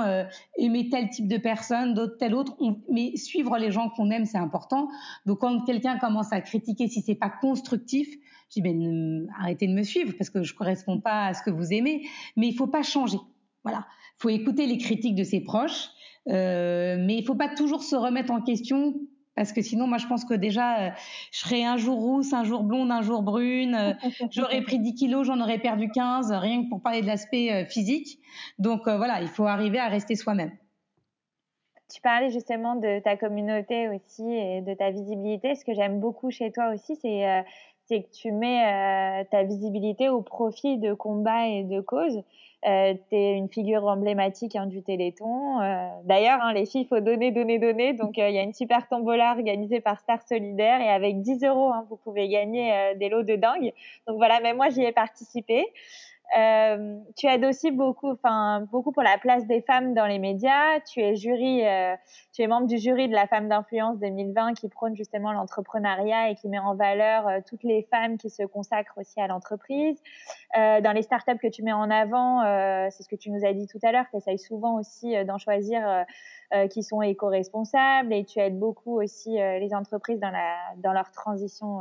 aimer 0.56 0.88
tel 0.88 1.10
type 1.10 1.28
de 1.28 1.36
personne, 1.36 1.94
d'autres 1.94 2.16
tel 2.18 2.34
autre. 2.34 2.56
mais 2.90 3.16
suivre 3.16 3.56
les 3.58 3.70
gens 3.70 3.90
qu'on 3.90 4.10
aime, 4.10 4.24
c'est 4.24 4.38
important. 4.38 4.88
Donc 5.26 5.40
quand 5.40 5.60
quelqu'un 5.64 5.98
commence 5.98 6.32
à 6.32 6.40
critiquer 6.40 6.88
si 6.88 7.02
c'est 7.02 7.14
pas 7.14 7.30
constructif, 7.30 8.08
je 8.48 8.54
dis, 8.54 8.62
ben, 8.62 9.28
arrêtez 9.38 9.66
de 9.66 9.74
me 9.74 9.82
suivre 9.82 10.14
parce 10.16 10.30
que 10.30 10.42
je 10.42 10.54
correspond 10.54 11.00
pas 11.00 11.26
à 11.26 11.34
ce 11.34 11.42
que 11.42 11.50
vous 11.50 11.72
aimez. 11.72 12.06
Mais 12.36 12.48
il 12.48 12.54
faut 12.54 12.66
pas 12.66 12.82
changer. 12.82 13.18
Voilà. 13.64 13.86
faut 14.16 14.30
écouter 14.30 14.66
les 14.66 14.78
critiques 14.78 15.14
de 15.14 15.24
ses 15.24 15.40
proches. 15.40 15.90
Euh, 16.28 16.96
mais 16.98 17.16
il 17.16 17.24
faut 17.24 17.34
pas 17.34 17.54
toujours 17.54 17.82
se 17.82 17.96
remettre 17.96 18.32
en 18.32 18.40
question 18.40 18.94
parce 19.38 19.52
que 19.52 19.62
sinon, 19.62 19.86
moi, 19.86 19.98
je 19.98 20.06
pense 20.08 20.24
que 20.24 20.34
déjà, 20.34 20.80
euh, 20.80 20.90
je 21.30 21.38
serais 21.38 21.62
un 21.62 21.76
jour 21.76 21.96
rousse, 21.96 22.32
un 22.32 22.42
jour 22.42 22.64
blonde, 22.64 22.90
un 22.90 23.02
jour 23.02 23.22
brune. 23.22 23.76
Euh, 23.76 23.92
j'aurais 24.32 24.62
pris 24.62 24.80
10 24.80 24.94
kilos, 24.94 25.28
j'en 25.28 25.40
aurais 25.40 25.60
perdu 25.60 25.88
15, 25.90 26.32
rien 26.32 26.64
que 26.64 26.68
pour 26.68 26.82
parler 26.82 27.02
de 27.02 27.06
l'aspect 27.06 27.52
euh, 27.52 27.64
physique. 27.64 28.18
Donc 28.58 28.88
voilà, 28.88 29.20
il 29.22 29.28
faut 29.28 29.46
arriver 29.46 29.78
à 29.78 29.86
rester 29.86 30.16
soi-même. 30.16 30.50
Tu 31.88 32.00
parlais 32.00 32.30
justement 32.30 32.74
de 32.74 32.98
ta 32.98 33.16
communauté 33.16 33.88
aussi 33.88 34.28
et 34.28 34.60
de 34.60 34.74
ta 34.74 34.90
visibilité. 34.90 35.54
Ce 35.54 35.64
que 35.64 35.72
j'aime 35.72 36.00
beaucoup 36.00 36.32
chez 36.32 36.50
toi 36.50 36.72
aussi, 36.74 36.96
c'est 36.96 37.44
c'est 37.88 38.02
que 38.02 38.10
tu 38.12 38.32
mets 38.32 38.64
euh, 38.64 39.24
ta 39.30 39.42
visibilité 39.44 40.08
au 40.08 40.20
profit 40.20 40.78
de 40.78 40.92
combats 40.92 41.46
et 41.48 41.64
de 41.64 41.80
causes. 41.80 42.22
Euh, 42.66 42.94
tu 43.08 43.16
es 43.16 43.34
une 43.34 43.48
figure 43.48 43.84
emblématique 43.84 44.56
hein, 44.56 44.66
du 44.66 44.82
Téléthon. 44.82 45.60
Euh, 45.60 45.88
D'ailleurs, 46.04 46.40
hein, 46.42 46.52
les 46.52 46.66
filles, 46.66 46.82
il 46.82 46.88
faut 46.88 47.00
donner, 47.00 47.30
donner, 47.30 47.58
donner. 47.58 47.92
Donc, 47.92 48.18
euh, 48.18 48.28
il 48.28 48.34
y 48.34 48.38
a 48.38 48.42
une 48.42 48.52
super 48.52 48.88
tombola 48.88 49.30
organisée 49.30 49.80
par 49.80 50.00
Star 50.00 50.20
Solidaire 50.26 50.80
et 50.80 50.88
avec 50.88 51.20
10 51.22 51.44
euros, 51.44 51.72
hein, 51.72 51.86
vous 51.88 51.96
pouvez 51.96 52.28
gagner 52.28 52.72
euh, 52.72 52.94
des 52.96 53.08
lots 53.08 53.22
de 53.22 53.36
dingue. 53.36 53.72
Donc 54.08 54.16
voilà, 54.16 54.40
même 54.40 54.56
moi, 54.56 54.70
j'y 54.70 54.82
ai 54.82 54.92
participé. 54.92 55.66
Euh, 56.36 56.98
tu 57.16 57.26
aides 57.26 57.44
aussi 57.44 57.70
beaucoup, 57.70 58.10
enfin 58.10 58.60
beaucoup 58.70 58.92
pour 58.92 59.02
la 59.02 59.16
place 59.16 59.46
des 59.46 59.62
femmes 59.62 59.94
dans 59.94 60.06
les 60.06 60.18
médias. 60.18 60.80
Tu 60.80 61.00
es 61.00 61.16
jury, 61.16 61.66
euh, 61.66 61.96
tu 62.34 62.42
es 62.42 62.46
membre 62.46 62.66
du 62.66 62.76
jury 62.76 63.08
de 63.08 63.14
la 63.14 63.26
femme 63.26 63.48
d'influence 63.48 63.98
2020 63.98 64.54
qui 64.54 64.68
prône 64.68 64.94
justement 64.94 65.32
l'entrepreneuriat 65.32 66.30
et 66.30 66.34
qui 66.34 66.48
met 66.48 66.58
en 66.58 66.74
valeur 66.74 67.26
euh, 67.26 67.38
toutes 67.48 67.62
les 67.62 67.82
femmes 67.90 68.18
qui 68.18 68.28
se 68.28 68.42
consacrent 68.42 68.98
aussi 68.98 69.20
à 69.20 69.26
l'entreprise. 69.26 70.02
Euh, 70.58 70.82
dans 70.82 70.92
les 70.92 71.02
startups 71.02 71.38
que 71.40 71.48
tu 71.48 71.62
mets 71.62 71.72
en 71.72 71.90
avant, 71.90 72.42
euh, 72.42 72.88
c'est 72.90 73.02
ce 73.02 73.08
que 73.08 73.16
tu 73.16 73.30
nous 73.30 73.46
as 73.46 73.54
dit 73.54 73.66
tout 73.66 73.80
à 73.82 73.92
l'heure, 73.92 74.04
tu 74.10 74.18
essayes 74.18 74.38
souvent 74.38 74.78
aussi 74.78 75.14
d'en 75.24 75.38
choisir 75.38 76.04
qui 76.70 76.82
sont 76.82 77.02
éco-responsables 77.02 78.12
et 78.12 78.24
tu 78.24 78.38
aides 78.38 78.58
beaucoup 78.58 79.02
aussi 79.02 79.32
les 79.32 79.74
entreprises 79.74 80.18
dans 80.18 80.30
la 80.30 80.56
dans 80.78 80.92
leur 80.92 81.10
transition 81.10 81.80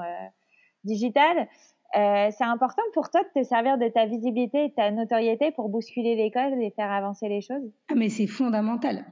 digitale. 0.83 1.47
Euh, 1.95 2.30
c'est 2.32 2.43
important 2.43 2.82
pour 2.93 3.10
toi 3.10 3.21
de 3.23 3.41
te 3.41 3.45
servir 3.45 3.78
de 3.78 3.88
ta 3.88 4.06
visibilité 4.06 4.65
et 4.65 4.69
de 4.69 4.73
ta 4.73 4.91
notoriété 4.91 5.52
pour 5.52 5.69
bousculer 5.69 6.15
l'école 6.15 6.62
et 6.62 6.71
faire 6.71 6.91
avancer 6.91 7.30
les 7.30 7.41
choses? 7.41 7.71
Ah, 7.89 7.95
Mais 7.95 8.10
c'est 8.10 8.28
fondamental. 8.28 9.06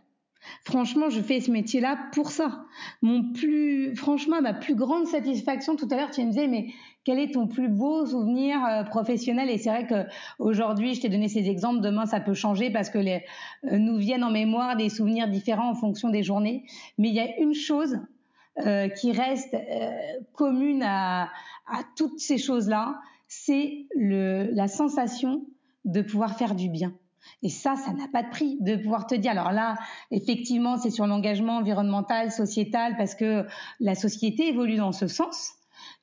Franchement, 0.64 1.10
je 1.10 1.22
fais 1.22 1.40
ce 1.40 1.50
métier-là 1.52 1.98
pour 2.12 2.30
ça. 2.30 2.66
Mon 3.02 3.32
plus, 3.34 3.96
franchement, 3.96 4.42
ma 4.42 4.54
plus 4.54 4.76
grande 4.76 5.08
satisfaction. 5.08 5.76
Tout 5.76 5.88
à 5.92 5.96
l'heure, 5.96 6.12
tu 6.12 6.22
me 6.22 6.30
disais, 6.30 6.48
mais 6.48 6.68
quel 7.04 7.20
est 7.20 7.34
ton 7.34 7.48
plus 7.48 7.70
beau 7.70 8.06
souvenir 8.06 8.64
euh, 8.64 8.84
professionnel? 8.84 9.50
Et 9.50 9.58
c'est 9.58 9.70
vrai 9.70 9.88
que 9.88 10.08
aujourd'hui, 10.38 10.94
je 10.94 11.02
t'ai 11.02 11.10
donné 11.10 11.28
ces 11.30 11.50
exemples. 11.50 11.82
Demain, 11.82 12.06
ça 12.06 12.20
peut 12.20 12.34
changer 12.34 12.70
parce 12.70 12.90
que 12.90 13.00
euh, 13.00 13.20
nous 13.64 13.98
viennent 13.98 14.24
en 14.24 14.32
mémoire 14.32 14.76
des 14.76 14.90
souvenirs 14.90 15.28
différents 15.28 15.70
en 15.70 15.76
fonction 15.76 16.10
des 16.10 16.24
journées. 16.24 16.66
Mais 16.98 17.10
il 17.10 17.16
y 17.16 17.20
a 17.20 17.40
une 17.40 17.54
chose 17.56 18.00
euh, 18.66 18.88
qui 18.90 19.12
reste 19.12 19.56
commune 20.34 20.84
à, 20.84 21.30
à 21.68 21.82
toutes 21.96 22.20
ces 22.20 22.38
choses-là, 22.38 23.00
c'est 23.28 23.88
la 23.96 24.68
sensation 24.68 25.46
de 25.84 26.02
pouvoir 26.02 26.38
faire 26.38 26.56
du 26.56 26.70
bien. 26.70 26.94
Et 27.44 27.50
ça, 27.50 27.76
ça 27.76 27.92
n'a 27.94 28.08
pas 28.08 28.24
de 28.24 28.30
prix 28.30 28.58
de 28.62 28.76
pouvoir 28.76 29.08
te 29.08 29.16
dire. 29.16 29.32
Alors 29.32 29.52
là, 29.52 29.76
effectivement, 30.12 30.78
c'est 30.78 30.90
sur 30.90 31.08
l'engagement 31.08 31.58
environnemental, 31.58 32.32
sociétal, 32.32 32.96
parce 32.98 33.16
que 33.16 33.46
la 33.80 33.96
société 33.96 34.50
évolue 34.50 34.78
dans 34.78 34.92
ce 34.92 35.08
sens. 35.08 35.54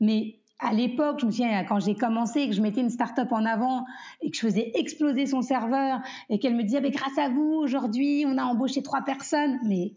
Mais 0.01 0.37
à 0.59 0.73
l'époque, 0.73 1.21
je 1.21 1.27
me 1.27 1.31
souviens 1.31 1.65
quand 1.65 1.81
j'ai 1.81 1.95
commencé, 1.95 2.49
que 2.49 2.55
je 2.55 2.63
mettais 2.63 2.81
une 2.81 2.91
start-up 2.91 3.33
en 3.33 3.45
avant 3.45 3.85
et 4.21 4.31
que 4.31 4.37
je 4.37 4.43
faisais 4.43 4.73
exploser 4.75 5.27
son 5.27 5.43
serveur 5.43 6.01
et 6.29 6.39
qu'elle 6.39 6.55
me 6.55 6.63
disait, 6.63 6.81
mais 6.81 6.91
grâce 6.91 7.19
à 7.19 7.29
vous, 7.29 7.55
aujourd'hui, 7.55 8.25
on 8.27 8.39
a 8.39 8.45
embauché 8.45 8.83
trois 8.83 9.03
personnes. 9.03 9.59
Mais, 9.65 9.93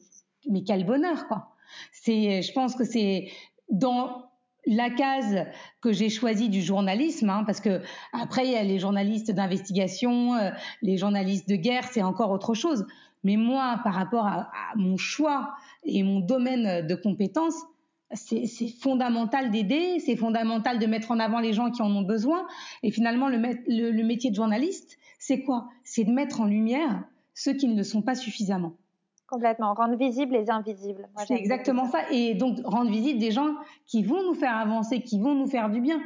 mais 0.49 0.63
quel 0.63 0.85
bonheur, 0.85 1.27
quoi. 1.27 1.54
C'est, 1.91 2.41
je 2.41 2.51
pense 2.53 2.76
que 2.76 2.84
c'est 2.84 3.30
dans 3.70 4.30
la 4.68 4.89
case 4.89 5.45
que 5.82 5.91
j'ai 5.91 6.09
choisie 6.09 6.49
du 6.49 6.61
journalisme, 6.61 7.30
hein, 7.30 7.43
parce 7.45 7.59
que 7.59 7.82
après 8.13 8.45
il 8.45 8.51
y 8.51 8.55
a 8.55 8.63
les 8.63 8.80
journalistes 8.80 9.32
d'investigation, 9.32 10.36
euh, 10.36 10.49
les 10.82 10.97
journalistes 10.97 11.47
de 11.47 11.55
guerre, 11.55 11.86
c'est 11.91 12.01
encore 12.01 12.32
autre 12.32 12.53
chose. 12.53 12.86
Mais 13.24 13.38
moi, 13.38 13.80
par 13.84 13.95
rapport 13.95 14.28
à, 14.28 14.51
mon 14.76 14.97
choix 14.97 15.55
et 15.84 16.03
mon 16.03 16.20
domaine 16.20 16.86
de 16.86 16.95
compétences, 16.95 17.59
c'est 18.13 18.45
fondamental 18.80 19.49
d'aider, 19.49 19.99
c'est 19.99 20.16
fondamental 20.16 20.78
de 20.78 20.86
mettre 20.86 21.11
en 21.11 21.20
avant 21.20 21.39
les 21.39 21.51
gens 21.51 21.72
qui 21.72 21.82
en 21.82 21.89
ont 21.89 22.03
besoin. 22.03 22.45
Et 22.84 22.91
finalement, 22.91 23.28
le, 23.28 23.38
le 23.38 24.03
métier 24.03 24.30
de 24.30 24.36
journaliste, 24.36 24.99
c'est 25.18 25.41
quoi? 25.41 25.70
C'est 25.84 26.03
de 26.03 26.11
mettre 26.11 26.41
en 26.41 26.45
lumière 26.45 27.03
ceux 27.34 27.53
qui 27.53 27.68
ne 27.68 27.76
le 27.76 27.84
sont 27.84 28.03
pas 28.03 28.13
suffisamment. 28.13 28.78
Complètement, 29.28 29.73
rendre 29.73 29.97
visibles 29.97 30.34
les 30.34 30.49
invisibles. 30.49 31.07
C'est 31.28 31.34
exactement 31.34 31.86
ça. 31.86 31.99
Et 32.11 32.36
donc 32.36 32.59
rendre 32.63 32.91
visibles 32.91 33.19
des 33.19 33.32
gens 33.32 33.55
qui 33.88 34.03
vont 34.03 34.23
nous 34.23 34.36
faire 34.36 34.55
avancer, 34.55 35.01
qui 35.01 35.19
vont 35.19 35.34
nous 35.34 35.47
faire 35.47 35.69
du 35.69 35.82
bien. 35.82 35.99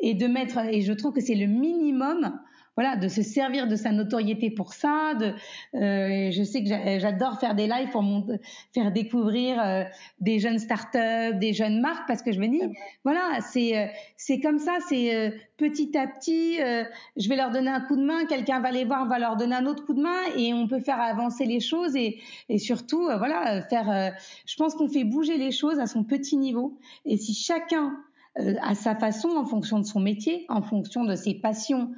Et 0.00 0.14
de 0.14 0.26
mettre, 0.26 0.58
et 0.58 0.82
je 0.82 0.92
trouve 0.92 1.12
que 1.12 1.20
c'est 1.20 1.34
le 1.34 1.46
minimum 1.46 2.38
voilà, 2.78 2.94
de 2.94 3.08
se 3.08 3.22
servir 3.22 3.66
de 3.66 3.74
sa 3.74 3.90
notoriété 3.90 4.50
pour 4.52 4.72
ça. 4.72 5.14
De, 5.14 5.34
euh, 5.74 6.30
je 6.30 6.44
sais 6.44 6.62
que 6.62 6.68
j'adore 6.68 7.40
faire 7.40 7.56
des 7.56 7.66
lives 7.66 7.90
pour 7.90 8.04
faire 8.72 8.92
découvrir 8.92 9.60
euh, 9.60 9.82
des 10.20 10.38
jeunes 10.38 10.60
startups, 10.60 11.36
des 11.40 11.52
jeunes 11.52 11.80
marques, 11.80 12.06
parce 12.06 12.22
que 12.22 12.30
je 12.30 12.38
me 12.38 12.46
dis, 12.46 12.60
voilà, 13.02 13.40
c'est 13.40 13.76
euh, 13.76 13.86
c'est 14.16 14.38
comme 14.38 14.60
ça, 14.60 14.76
c'est 14.88 15.12
euh, 15.12 15.30
petit 15.56 15.98
à 15.98 16.06
petit, 16.06 16.58
je 17.16 17.28
vais 17.28 17.34
leur 17.34 17.50
donner 17.50 17.70
un 17.70 17.80
coup 17.80 17.96
de 17.96 18.04
main, 18.04 18.26
quelqu'un 18.26 18.60
va 18.60 18.70
les 18.70 18.84
voir, 18.84 19.08
va 19.08 19.18
leur 19.18 19.34
donner 19.34 19.56
un 19.56 19.66
autre 19.66 19.84
coup 19.84 19.94
de 19.94 20.02
main, 20.02 20.20
et 20.36 20.54
on 20.54 20.68
peut 20.68 20.78
faire 20.78 21.00
avancer 21.00 21.46
les 21.46 21.58
choses 21.58 21.96
et, 21.96 22.20
et 22.48 22.58
surtout, 22.58 23.06
voilà, 23.18 23.60
faire. 23.62 24.14
je 24.46 24.54
pense 24.54 24.76
qu'on 24.76 24.88
fait 24.88 25.02
bouger 25.02 25.36
les 25.36 25.50
choses 25.50 25.80
à 25.80 25.88
son 25.88 26.04
petit 26.04 26.36
niveau, 26.36 26.78
et 27.04 27.16
si 27.16 27.34
chacun 27.34 27.96
à 28.62 28.76
sa 28.76 28.94
façon, 28.94 29.30
en 29.30 29.46
fonction 29.46 29.80
de 29.80 29.84
son 29.84 29.98
métier, 29.98 30.46
en 30.48 30.62
fonction 30.62 31.02
de 31.02 31.16
ses 31.16 31.34
passions, 31.34 31.90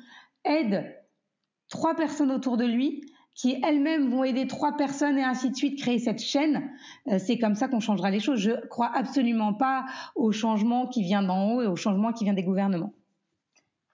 aide 0.44 0.96
trois 1.68 1.94
personnes 1.94 2.30
autour 2.30 2.56
de 2.56 2.64
lui 2.64 3.02
qui 3.34 3.58
elles-mêmes 3.64 4.10
vont 4.10 4.24
aider 4.24 4.46
trois 4.46 4.76
personnes 4.76 5.16
et 5.16 5.24
ainsi 5.24 5.50
de 5.50 5.56
suite, 5.56 5.80
créer 5.80 5.98
cette 5.98 6.20
chaîne. 6.20 6.70
Euh, 7.08 7.18
c'est 7.18 7.38
comme 7.38 7.54
ça 7.54 7.68
qu'on 7.68 7.80
changera 7.80 8.10
les 8.10 8.20
choses. 8.20 8.38
Je 8.38 8.66
crois 8.68 8.90
absolument 8.94 9.54
pas 9.54 9.86
au 10.14 10.30
changement 10.32 10.86
qui 10.86 11.02
vient 11.02 11.22
d'en 11.22 11.52
haut 11.52 11.62
et 11.62 11.66
au 11.66 11.76
changement 11.76 12.12
qui 12.12 12.24
vient 12.24 12.34
des 12.34 12.42
gouvernements. 12.42 12.92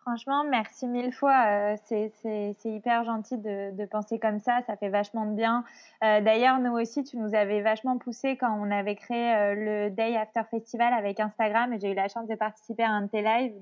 Franchement, 0.01 0.45
merci 0.49 0.87
mille 0.87 1.13
fois. 1.13 1.47
Euh, 1.47 1.77
c'est 1.85 2.65
hyper 2.65 3.05
gentil 3.05 3.39
de, 3.39 3.87
penser 3.87 4.19
comme 4.21 4.39
ça. 4.39 4.61
Ça 4.67 4.77
fait 4.77 4.89
vachement 4.89 5.27
de 5.27 5.35
bien. 5.35 5.65
Euh, 6.03 6.21
d'ailleurs, 6.21 6.61
nous 6.61 6.73
aussi, 6.73 7.03
tu 7.03 7.17
nous 7.17 7.35
avais 7.35 7.61
vachement 7.61 7.99
poussé 7.99 8.37
quand 8.37 8.53
on 8.53 8.71
avait 8.71 8.95
créé 8.95 9.55
le 9.57 9.91
Day 9.91 10.17
After 10.17 10.43
Festival 10.49 10.93
avec 10.93 11.19
Instagram 11.19 11.73
et 11.73 11.81
j'ai 11.81 11.91
eu 11.91 11.95
la 11.95 12.07
chance 12.09 12.29
de 12.29 12.37
participer 12.37 12.85
à 12.85 12.91
un 12.91 13.03
de 13.03 13.09
tes 13.09 13.23
lives. 13.23 13.55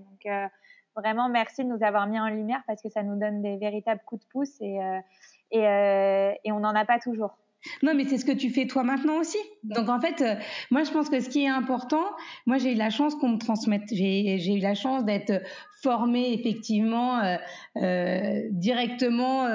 Vraiment, 0.97 1.29
merci 1.29 1.65
de 1.65 1.69
nous 1.69 1.83
avoir 1.83 2.07
mis 2.07 2.21
en 2.21 2.29
lumière 2.29 2.63
parce 2.67 2.81
que 2.81 2.89
ça 2.89 3.03
nous 3.03 3.19
donne 3.19 3.43
des 3.43 3.57
véritables 3.57 4.01
coups 4.07 4.23
de 4.23 4.29
pouce 4.29 4.61
et, 4.61 4.81
euh, 4.81 5.01
euh, 5.55 6.33
on 6.47 6.61
n'en 6.61 6.75
a 6.75 6.85
pas 6.85 7.01
toujours. 7.01 7.37
Non, 7.83 7.95
mais 7.95 8.05
c'est 8.05 8.19
ce 8.19 8.25
que 8.25 8.33
tu 8.33 8.51
fais 8.51 8.67
toi 8.67 8.85
maintenant 8.85 9.19
aussi. 9.19 9.39
Donc 9.65 9.89
en 9.89 9.99
fait, 10.01 10.21
euh, 10.21 10.35
moi 10.71 10.85
je 10.85 10.93
pense 10.93 11.09
que 11.09 11.19
ce 11.19 11.29
qui 11.29 11.45
est 11.45 11.49
important, 11.49 12.05
moi 12.47 12.59
j'ai 12.59 12.73
eu 12.73 12.77
la 12.77 12.91
chance 12.91 13.15
qu'on 13.17 13.31
me 13.31 13.39
transmette. 13.39 13.89
J'ai 13.91 14.55
eu 14.55 14.61
la 14.61 14.75
chance 14.75 15.05
d'être 15.05 15.43
formée 15.83 16.33
effectivement 16.35 17.39
directement, 18.51 19.49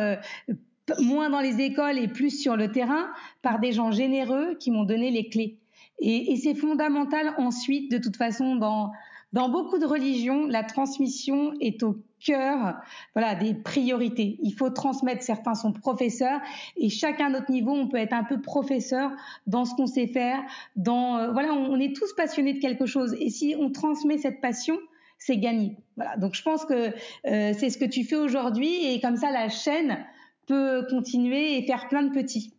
moins 0.99 1.29
dans 1.29 1.39
les 1.39 1.61
écoles 1.61 1.99
et 1.99 2.07
plus 2.07 2.31
sur 2.31 2.57
le 2.57 2.71
terrain, 2.71 3.09
par 3.43 3.59
des 3.59 3.71
gens 3.71 3.91
généreux 3.91 4.55
qui 4.59 4.71
m'ont 4.71 4.85
donné 4.85 5.11
les 5.11 5.29
clés. 5.29 5.59
Et 5.99 6.35
c'est 6.37 6.55
fondamental 6.55 7.35
ensuite, 7.37 7.91
de 7.91 7.99
toute 7.99 8.17
façon, 8.17 8.55
dans 8.55 8.91
dans 9.32 9.49
beaucoup 9.49 9.77
de 9.77 9.86
religions, 9.86 10.47
la 10.47 10.63
transmission 10.63 11.53
est 11.61 11.84
au 11.84 12.03
cœur 12.19 12.75
voilà, 13.13 13.36
des 13.36 13.53
priorités. 13.53 14.39
Il 14.41 14.53
faut 14.53 14.69
transmettre, 14.69 15.23
certains 15.23 15.55
sont 15.55 15.71
professeurs 15.71 16.39
et 16.77 16.89
chacun 16.89 17.27
à 17.27 17.30
notre 17.30 17.51
niveau, 17.51 17.71
on 17.71 17.88
peut 17.88 17.97
être 17.97 18.13
un 18.13 18.23
peu 18.23 18.41
professeur 18.41 19.11
dans 19.45 19.65
ce 19.65 19.75
qu'on 19.75 19.88
sait 19.88 20.07
faire. 20.07 20.39
Dans, 20.75 21.17
euh, 21.17 21.32
voilà, 21.32 21.53
on, 21.53 21.80
est 21.80 21.95
tous 21.95 22.11
passionnés 22.13 22.53
de 22.53 22.59
quelque 22.59 22.86
chose 22.86 23.15
et 23.19 23.30
si 23.30 23.55
on 23.57 23.71
transmet 23.71 24.17
cette 24.17 24.41
passion, 24.41 24.77
c'est 25.19 25.38
gagné. 25.38 25.77
Voilà. 25.95 26.17
Donc 26.17 26.34
je 26.34 26.41
pense 26.41 26.65
que 26.65 26.89
euh, 27.25 27.53
c'est 27.57 27.69
ce 27.69 27.77
que 27.77 27.86
tu 27.86 28.03
fais 28.03 28.15
aujourd'hui 28.15 28.93
et 28.93 28.99
comme 28.99 29.17
ça 29.17 29.32
la 29.32 29.49
chaîne 29.49 30.05
peut 30.47 30.88
continuer 30.89 31.57
et 31.57 31.65
faire 31.67 31.88
plein 31.88 32.01
de 32.01 32.11
petits. 32.11 32.59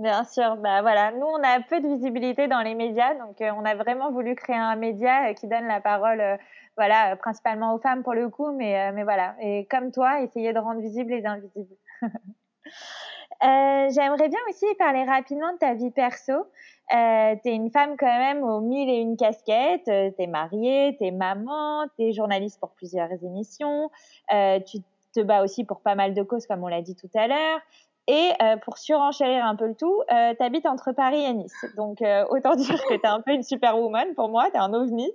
Bien 0.00 0.24
sûr, 0.24 0.56
bah 0.56 0.80
voilà, 0.80 1.12
nous 1.12 1.26
on 1.26 1.42
a 1.42 1.60
peu 1.60 1.78
de 1.78 1.86
visibilité 1.86 2.48
dans 2.48 2.60
les 2.60 2.74
médias, 2.74 3.12
donc 3.16 3.38
euh, 3.42 3.50
on 3.54 3.66
a 3.66 3.74
vraiment 3.74 4.10
voulu 4.10 4.34
créer 4.34 4.56
un 4.56 4.74
média 4.74 5.28
euh, 5.28 5.34
qui 5.34 5.46
donne 5.46 5.66
la 5.66 5.82
parole, 5.82 6.22
euh, 6.22 6.38
voilà, 6.78 7.16
principalement 7.16 7.74
aux 7.74 7.78
femmes 7.78 8.02
pour 8.02 8.14
le 8.14 8.30
coup, 8.30 8.50
mais 8.50 8.92
mais 8.92 9.02
voilà, 9.02 9.34
et 9.42 9.66
comme 9.66 9.92
toi, 9.92 10.22
essayer 10.22 10.54
de 10.54 10.58
rendre 10.58 10.80
visibles 10.80 11.10
les 11.10 11.26
invisibles. 11.26 11.76
J'aimerais 13.42 14.28
bien 14.30 14.38
aussi 14.48 14.64
parler 14.78 15.04
rapidement 15.04 15.52
de 15.52 15.58
ta 15.58 15.74
vie 15.74 15.90
perso. 15.90 16.32
Euh, 16.32 17.36
t'es 17.42 17.54
une 17.54 17.70
femme 17.70 17.96
quand 17.98 18.06
même 18.06 18.42
aux 18.42 18.60
mille 18.60 18.88
et 18.88 19.00
une 19.00 19.18
casquettes. 19.18 19.84
T'es 19.84 20.26
mariée, 20.26 20.96
t'es 20.98 21.10
maman, 21.10 21.86
t'es 21.98 22.12
journaliste 22.12 22.58
pour 22.58 22.70
plusieurs 22.70 23.12
émissions. 23.22 23.90
Euh, 24.32 24.60
tu 24.60 24.78
te 25.14 25.20
bats 25.20 25.42
aussi 25.42 25.64
pour 25.64 25.80
pas 25.80 25.94
mal 25.94 26.14
de 26.14 26.22
causes, 26.22 26.46
comme 26.46 26.64
on 26.64 26.68
l'a 26.68 26.82
dit 26.82 26.96
tout 26.96 27.10
à 27.14 27.26
l'heure. 27.26 27.60
Et 28.06 28.30
euh, 28.42 28.56
pour 28.56 28.78
surenchérir 28.78 29.44
un 29.44 29.54
peu 29.54 29.66
le 29.66 29.74
tout, 29.74 30.02
euh, 30.12 30.34
tu 30.36 30.42
habites 30.42 30.66
entre 30.66 30.92
Paris 30.92 31.22
et 31.22 31.32
Nice. 31.32 31.64
Donc 31.76 32.02
euh, 32.02 32.24
autant 32.30 32.54
dire 32.56 32.82
que 32.88 32.94
tu 32.94 33.00
es 33.00 33.06
un 33.06 33.20
peu 33.20 33.32
une 33.32 33.42
superwoman 33.42 34.14
pour 34.14 34.28
moi, 34.28 34.50
tu 34.50 34.56
es 34.56 34.60
un 34.60 34.72
ovni. 34.72 35.08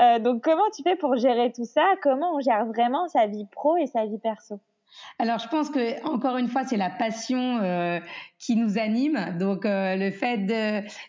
Euh, 0.00 0.18
donc 0.18 0.42
comment 0.42 0.68
tu 0.74 0.82
fais 0.82 0.96
pour 0.96 1.16
gérer 1.16 1.52
tout 1.52 1.64
ça? 1.64 1.84
Comment 2.02 2.34
on 2.34 2.40
gère 2.40 2.66
vraiment 2.66 3.08
sa 3.08 3.26
vie 3.26 3.46
pro 3.50 3.76
et 3.76 3.86
sa 3.86 4.04
vie 4.04 4.18
perso? 4.18 4.60
Alors, 5.18 5.38
je 5.38 5.48
pense 5.48 5.70
que 5.70 6.04
encore 6.06 6.36
une 6.36 6.48
fois, 6.48 6.64
c'est 6.64 6.76
la 6.76 6.90
passion 6.90 7.58
euh, 7.62 8.00
qui 8.44 8.56
nous 8.56 8.76
anime. 8.78 9.38
Donc, 9.38 9.64
euh, 9.64 9.96
le 9.96 10.10
fait 10.10 10.44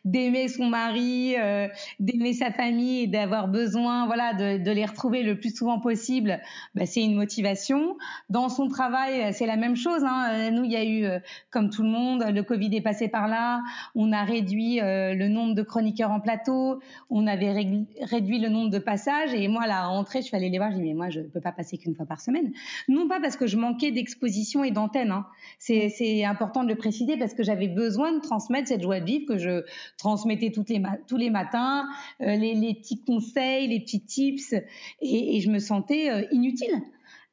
d'aimer 0.06 0.48
son 0.48 0.68
mari, 0.68 1.36
euh, 1.38 1.68
d'aimer 2.00 2.32
sa 2.32 2.50
famille 2.50 3.04
et 3.04 3.08
d'avoir 3.08 3.50
besoin, 3.50 4.06
voilà, 4.06 4.34
de, 4.34 4.64
de, 4.64 4.72
les 4.72 4.86
retrouver 4.86 5.22
le 5.22 5.38
plus 5.38 5.54
souvent 5.54 5.82
possible, 5.82 6.40
bah, 6.76 6.86
c'est 6.86 7.04
une 7.04 7.16
motivation. 7.16 7.98
Dans 8.30 8.48
son 8.48 8.70
travail, 8.70 9.34
c'est 9.34 9.48
la 9.48 9.58
même 9.58 9.76
chose. 9.76 10.02
Hein. 10.06 10.50
Nous, 10.52 10.64
il 10.64 10.72
y 10.72 10.78
a 10.78 10.86
eu, 10.86 11.22
comme 11.52 11.70
tout 11.70 11.84
le 11.84 11.90
monde, 11.90 12.24
le 12.24 12.42
Covid 12.42 12.74
est 12.74 12.82
passé 12.82 13.10
par 13.10 13.28
là. 13.28 13.62
On 13.96 14.14
a 14.14 14.24
réduit 14.24 14.80
le 14.82 15.28
nombre 15.28 15.56
de 15.56 15.62
chroniqueurs 15.62 16.12
en 16.12 16.22
plateau. 16.22 16.80
On 17.10 17.28
avait 17.28 17.52
réduit 17.52 18.40
le 18.40 18.48
nombre 18.48 18.70
de 18.70 18.80
passages. 18.80 19.34
Et 19.34 19.50
moi, 19.50 19.68
là, 19.68 19.84
à 19.84 19.88
entrée, 19.88 20.22
je 20.22 20.28
suis 20.28 20.38
allée 20.38 20.50
les 20.50 20.58
voir. 20.58 20.72
Je 20.72 20.78
dis 20.78 20.84
mais 20.84 20.94
moi, 20.94 21.10
je 21.10 21.20
ne 21.20 21.26
peux 21.26 21.42
pas 21.42 21.52
passer 21.52 21.78
qu'une 21.78 21.96
fois 21.96 22.06
par 22.06 22.22
semaine. 22.22 22.54
Non 22.88 23.10
pas 23.10 23.20
parce 23.20 23.36
que 23.36 23.46
je 23.46 23.58
manque 23.58 23.80
d'exposition 23.80 24.64
et 24.64 24.72
d'antenne. 24.72 25.12
Hein. 25.12 25.26
C'est 25.60 26.24
important 26.24 26.64
de 26.64 26.70
le 26.70 26.76
préciser 26.76 27.18
parce 27.18 27.25
que 27.34 27.44
j'avais 27.44 27.68
besoin 27.68 28.14
de 28.14 28.20
transmettre 28.20 28.68
cette 28.68 28.82
joie 28.82 29.00
de 29.00 29.06
vivre 29.06 29.26
que 29.26 29.38
je 29.38 29.64
transmettais 29.98 30.52
toutes 30.52 30.70
les 30.70 30.82
tous 31.08 31.18
les 31.18 31.30
matins, 31.30 31.88
euh, 32.22 32.36
les, 32.36 32.74
petits 32.74 33.02
conseils, 33.04 33.68
les 33.68 33.80
petits 33.80 34.02
tips, 34.02 34.54
et, 35.02 35.40
je 35.40 35.50
me 35.50 35.60
sentais 35.60 36.10
euh, 36.10 36.26
inutile. 36.32 36.82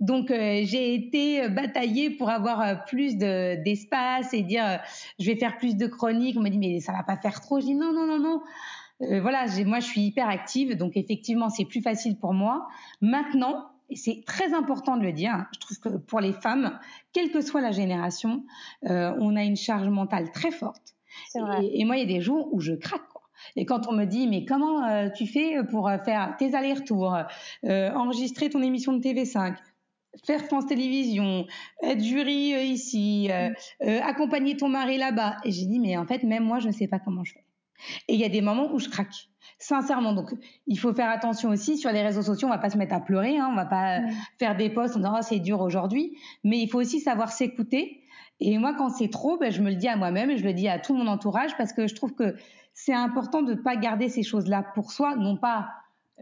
Donc 0.00 0.30
euh, 0.30 0.62
j'ai 0.64 0.94
été 0.94 1.48
bataillée 1.48 2.10
pour 2.10 2.30
avoir 2.30 2.84
plus 2.86 3.16
d'espace 3.16 4.34
et 4.34 4.42
dire 4.42 4.80
je 5.20 5.26
vais 5.26 5.36
faire 5.36 5.58
plus 5.58 5.76
de 5.76 5.86
chroniques. 5.86 6.36
On 6.36 6.42
me 6.42 6.48
dit 6.48 6.58
mais 6.58 6.80
ça 6.80 6.92
va 6.92 7.02
pas 7.04 7.16
faire 7.16 7.40
trop. 7.40 7.60
Je 7.60 7.66
dis 7.66 7.74
non 7.74 7.92
non 7.92 8.06
non 8.06 8.18
non. 8.18 8.40
voilà, 9.20 9.46
moi 9.64 9.78
je 9.78 9.86
suis 9.86 10.00
hyper 10.00 10.28
active, 10.28 10.76
donc 10.76 10.96
effectivement 10.96 11.50
c'est 11.50 11.64
plus 11.64 11.82
facile 11.82 12.16
pour 12.16 12.34
moi. 12.34 12.68
Maintenant, 13.00 13.71
et 13.92 13.96
c'est 13.96 14.22
très 14.26 14.54
important 14.54 14.96
de 14.96 15.02
le 15.02 15.12
dire, 15.12 15.46
je 15.54 15.60
trouve 15.60 15.78
que 15.78 15.96
pour 15.98 16.20
les 16.20 16.32
femmes, 16.32 16.78
quelle 17.12 17.30
que 17.30 17.40
soit 17.40 17.60
la 17.60 17.72
génération, 17.72 18.44
euh, 18.86 19.14
on 19.18 19.36
a 19.36 19.44
une 19.44 19.56
charge 19.56 19.88
mentale 19.88 20.30
très 20.32 20.50
forte. 20.50 20.94
Et, 21.34 21.80
et, 21.80 21.84
moi, 21.84 21.96
il 21.96 22.00
y 22.00 22.02
a 22.14 22.14
des 22.14 22.22
jours 22.22 22.48
où 22.52 22.60
je 22.60 22.72
craque. 22.72 23.06
Quoi. 23.12 23.22
Et 23.56 23.66
quand 23.66 23.88
on 23.88 23.92
me 23.92 24.04
dit, 24.04 24.26
mais 24.28 24.44
comment 24.44 24.84
euh, 24.86 25.08
tu 25.10 25.26
fais 25.26 25.56
pour 25.70 25.88
euh, 25.88 25.98
faire 25.98 26.34
tes 26.38 26.54
allers-retours, 26.54 27.16
euh, 27.64 27.90
enregistrer 27.92 28.50
ton 28.50 28.62
émission 28.62 28.92
de 28.92 29.02
TV5, 29.02 29.56
faire 30.24 30.44
France 30.44 30.66
Télévisions, 30.66 31.46
être 31.82 32.02
jury 32.02 32.52
ici, 32.66 33.30
mm. 33.30 33.86
accompagner 34.02 34.56
ton 34.56 34.68
mari 34.68 34.98
là-bas. 34.98 35.36
Et 35.44 35.52
j'ai 35.52 35.66
dit, 35.66 35.80
mais 35.80 35.96
en 35.96 36.06
fait, 36.06 36.22
même 36.22 36.44
moi, 36.44 36.58
je 36.58 36.68
ne 36.68 36.72
sais 36.72 36.88
pas 36.88 36.98
comment 36.98 37.24
je 37.24 37.32
fais. 37.34 37.44
Et 38.08 38.14
il 38.14 38.20
y 38.20 38.24
a 38.24 38.28
des 38.28 38.40
moments 38.40 38.72
où 38.72 38.78
je 38.78 38.88
craque. 38.88 39.28
Sincèrement, 39.58 40.12
donc 40.12 40.30
il 40.66 40.78
faut 40.78 40.92
faire 40.92 41.10
attention 41.10 41.50
aussi 41.50 41.78
sur 41.78 41.92
les 41.92 42.02
réseaux 42.02 42.22
sociaux. 42.22 42.48
On 42.48 42.50
va 42.50 42.58
pas 42.58 42.70
se 42.70 42.78
mettre 42.78 42.94
à 42.94 43.00
pleurer, 43.00 43.38
hein, 43.38 43.48
on 43.50 43.54
va 43.54 43.64
pas 43.64 44.00
faire 44.38 44.56
des 44.56 44.70
posts 44.70 44.96
en 44.96 45.00
disant 45.00 45.14
oh, 45.16 45.22
c'est 45.22 45.38
dur 45.38 45.60
aujourd'hui, 45.60 46.16
mais 46.42 46.58
il 46.58 46.68
faut 46.68 46.80
aussi 46.80 47.00
savoir 47.00 47.30
s'écouter. 47.30 48.02
Et 48.40 48.58
moi, 48.58 48.74
quand 48.76 48.88
c'est 48.88 49.10
trop, 49.10 49.38
ben, 49.38 49.52
je 49.52 49.62
me 49.62 49.70
le 49.70 49.76
dis 49.76 49.86
à 49.88 49.96
moi-même 49.96 50.30
et 50.30 50.36
je 50.36 50.44
le 50.44 50.52
dis 50.52 50.68
à 50.68 50.80
tout 50.80 50.94
mon 50.94 51.06
entourage 51.06 51.56
parce 51.56 51.72
que 51.72 51.86
je 51.86 51.94
trouve 51.94 52.14
que 52.14 52.34
c'est 52.74 52.94
important 52.94 53.42
de 53.42 53.54
ne 53.54 53.60
pas 53.60 53.76
garder 53.76 54.08
ces 54.08 54.24
choses-là 54.24 54.64
pour 54.74 54.90
soi, 54.90 55.14
non 55.14 55.36
pas 55.36 55.68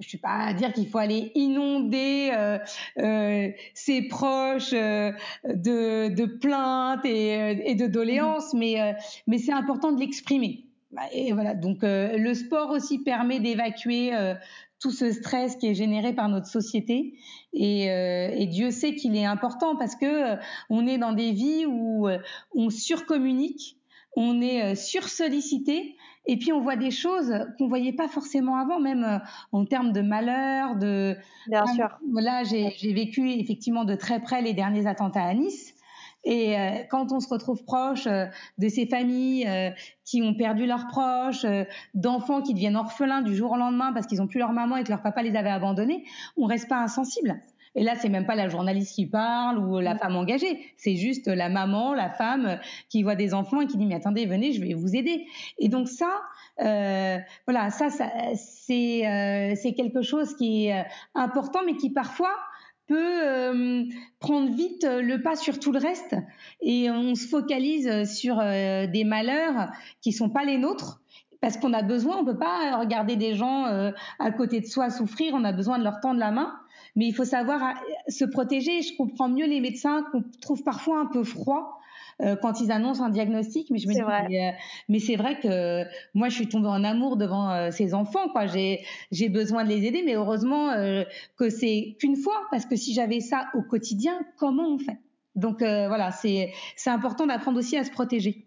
je 0.00 0.08
suis 0.08 0.18
pas 0.18 0.46
à 0.46 0.54
dire 0.54 0.72
qu'il 0.72 0.88
faut 0.88 0.98
aller 0.98 1.30
inonder 1.34 2.30
euh, 2.32 2.58
euh, 2.98 3.48
ses 3.74 4.02
proches 4.08 4.72
euh, 4.72 5.12
de, 5.44 6.08
de, 6.14 6.24
plaintes 6.24 7.04
et, 7.04 7.36
euh, 7.36 7.54
et 7.64 7.74
de 7.74 7.86
doléances, 7.86 8.54
mais, 8.54 8.80
euh, 8.80 8.92
mais 9.26 9.38
c'est 9.38 9.52
important 9.52 9.92
de 9.92 10.00
l'exprimer. 10.00 10.69
Bah, 10.93 11.03
et 11.12 11.32
voilà, 11.32 11.55
donc 11.55 11.84
euh, 11.84 12.16
le 12.16 12.34
sport 12.34 12.70
aussi 12.70 12.99
permet 12.99 13.38
d'évacuer 13.38 14.12
euh, 14.12 14.34
tout 14.80 14.91
ce 14.91 15.12
stress 15.12 15.55
qui 15.57 15.68
est 15.68 15.74
généré 15.74 16.12
par 16.12 16.28
notre 16.28 16.47
société. 16.47 17.14
Et, 17.53 17.91
euh, 17.91 18.30
et 18.32 18.47
Dieu 18.47 18.72
sait 18.72 18.97
qu'il 18.97 19.16
est 19.16 19.24
important 19.24 19.76
parce 19.76 19.95
que 19.95 20.36
on 20.68 20.86
est 20.86 20.99
dans 20.99 21.12
des 21.12 21.30
vies 21.30 21.64
où 21.66 22.09
on 22.55 22.70
surcommunique, 22.70 23.76
on 24.16 24.41
est 24.41 24.74
sursollicité, 24.74 25.97
et 26.26 26.36
puis 26.36 26.53
on 26.53 26.61
voit 26.61 26.76
des 26.76 26.91
choses 26.91 27.32
qu'on 27.57 27.68
voyait 27.68 27.93
pas 27.93 28.09
forcément 28.09 28.57
avant, 28.57 28.80
même 28.80 29.20
en 29.53 29.64
termes 29.64 29.93
de 29.93 30.01
malheur, 30.01 30.76
de. 30.76 31.16
Bien 31.47 31.66
sûr. 31.66 31.88
Voilà, 32.11 32.43
j'ai 32.43 32.93
vécu 32.93 33.30
effectivement 33.30 33.84
de 33.84 33.95
très 33.95 34.20
près 34.20 34.43
les 34.43 34.55
derniers 34.55 34.86
attentats 34.86 35.24
à 35.24 35.34
Nice. 35.34 35.69
Et 36.24 36.58
euh, 36.58 36.70
quand 36.90 37.12
on 37.12 37.20
se 37.20 37.28
retrouve 37.28 37.64
proche 37.64 38.06
euh, 38.06 38.26
de 38.58 38.68
ces 38.68 38.86
familles 38.86 39.46
euh, 39.48 39.70
qui 40.04 40.22
ont 40.22 40.34
perdu 40.34 40.66
leurs 40.66 40.86
proches, 40.86 41.46
d'enfants 41.94 42.42
qui 42.42 42.52
deviennent 42.52 42.76
orphelins 42.76 43.22
du 43.22 43.34
jour 43.34 43.52
au 43.52 43.56
lendemain 43.56 43.92
parce 43.92 44.06
qu'ils 44.06 44.18
n'ont 44.18 44.26
plus 44.26 44.38
leur 44.38 44.52
maman 44.52 44.76
et 44.76 44.84
que 44.84 44.90
leur 44.90 45.02
papa 45.02 45.22
les 45.22 45.36
avait 45.36 45.50
abandonnés, 45.50 46.04
on 46.36 46.46
reste 46.46 46.68
pas 46.68 46.78
insensible. 46.78 47.40
Et 47.76 47.84
là, 47.84 47.94
c'est 47.94 48.08
même 48.08 48.26
pas 48.26 48.34
la 48.34 48.48
journaliste 48.48 48.96
qui 48.96 49.06
parle 49.06 49.58
ou 49.58 49.78
la 49.78 49.96
femme 49.96 50.16
engagée, 50.16 50.58
c'est 50.76 50.96
juste 50.96 51.28
la 51.28 51.48
maman, 51.48 51.94
la 51.94 52.10
femme 52.10 52.58
qui 52.88 53.04
voit 53.04 53.14
des 53.14 53.32
enfants 53.32 53.60
et 53.60 53.66
qui 53.66 53.76
dit 53.76 53.86
mais 53.86 53.94
attendez, 53.94 54.26
venez, 54.26 54.52
je 54.52 54.60
vais 54.60 54.74
vous 54.74 54.96
aider. 54.96 55.26
Et 55.58 55.68
donc 55.68 55.86
ça, 55.86 56.20
euh, 56.60 57.18
voilà, 57.46 57.70
ça, 57.70 57.88
ça 57.90 58.10
c'est 58.34 59.06
euh, 59.06 59.54
c'est 59.54 59.74
quelque 59.74 60.02
chose 60.02 60.34
qui 60.34 60.66
est 60.66 60.84
important, 61.14 61.60
mais 61.64 61.76
qui 61.76 61.90
parfois 61.90 62.34
peut 62.91 63.22
euh, 63.24 63.84
prendre 64.18 64.53
vite 64.53 64.84
le 64.84 65.22
pas 65.22 65.36
sur 65.36 65.61
tout 65.61 65.70
le 65.70 65.78
reste. 65.78 66.16
Et 66.61 66.91
on 66.91 67.14
se 67.14 67.28
focalise 67.28 68.12
sur 68.12 68.41
euh, 68.41 68.88
des 68.88 69.05
malheurs 69.05 69.70
qui 70.03 70.11
sont 70.12 70.28
pas 70.28 70.45
les 70.45 70.59
nôtres. 70.59 71.01
Parce 71.41 71.57
qu'on 71.57 71.72
a 71.72 71.82
besoin, 71.82 72.16
on 72.18 72.24
peut 72.24 72.36
pas 72.36 72.76
regarder 72.78 73.14
des 73.14 73.34
gens 73.34 73.66
euh, 73.66 73.93
à 74.18 74.32
côté 74.32 74.61
de 74.61 74.66
soi 74.66 74.91
souffrir, 74.91 75.34
on 75.34 75.45
a 75.45 75.53
besoin 75.53 75.78
de 75.78 75.84
leur 75.84 76.01
tendre 76.01 76.18
la 76.18 76.32
main, 76.32 76.53
mais 76.97 77.07
il 77.07 77.14
faut 77.14 77.24
savoir 77.24 77.76
se 78.09 78.24
protéger. 78.24 78.82
Je 78.82 78.97
comprends 78.97 79.28
mieux 79.28 79.47
les 79.47 79.61
médecins 79.61 80.05
qu'on 80.11 80.24
trouve 80.43 80.64
parfois 80.64 80.99
un 80.99 81.07
peu 81.07 81.22
froid 81.22 81.79
euh, 82.22 82.36
quand 82.36 82.60
ils 82.60 82.70
annoncent 82.70 83.02
un 83.02 83.08
diagnostic. 83.08 83.70
Mais 83.70 83.78
je 83.78 83.88
me 83.88 83.94
dis, 83.94 84.00
euh, 84.00 84.50
mais, 84.88 84.98
c'est 84.98 85.16
vrai 85.16 85.38
que 85.38 85.84
moi, 86.14 86.28
je 86.28 86.34
suis 86.34 86.48
tombée 86.48 86.68
en 86.68 86.84
amour 86.84 87.16
devant 87.16 87.50
euh, 87.50 87.70
ces 87.70 87.94
enfants. 87.94 88.28
Quoi, 88.28 88.46
j'ai 88.46 88.84
j'ai 89.10 89.28
besoin 89.28 89.64
de 89.64 89.68
les 89.68 89.86
aider, 89.86 90.02
mais 90.04 90.14
heureusement 90.14 90.70
que 91.36 91.50
c'est 91.50 91.96
qu'une 91.98 92.16
fois, 92.16 92.46
parce 92.50 92.66
que 92.66 92.76
si 92.76 92.92
j'avais 92.94 93.20
ça 93.20 93.46
au 93.54 93.62
quotidien, 93.62 94.20
comment 94.36 94.74
on 94.74 94.78
fait? 94.78 94.98
Donc 95.36 95.58
voilà, 95.60 96.10
c'est 96.10 96.52
c'est 96.76 96.90
important 96.90 97.26
d'apprendre 97.26 97.58
aussi 97.58 97.76
à 97.76 97.84
se 97.84 97.90
protéger. 97.90 98.44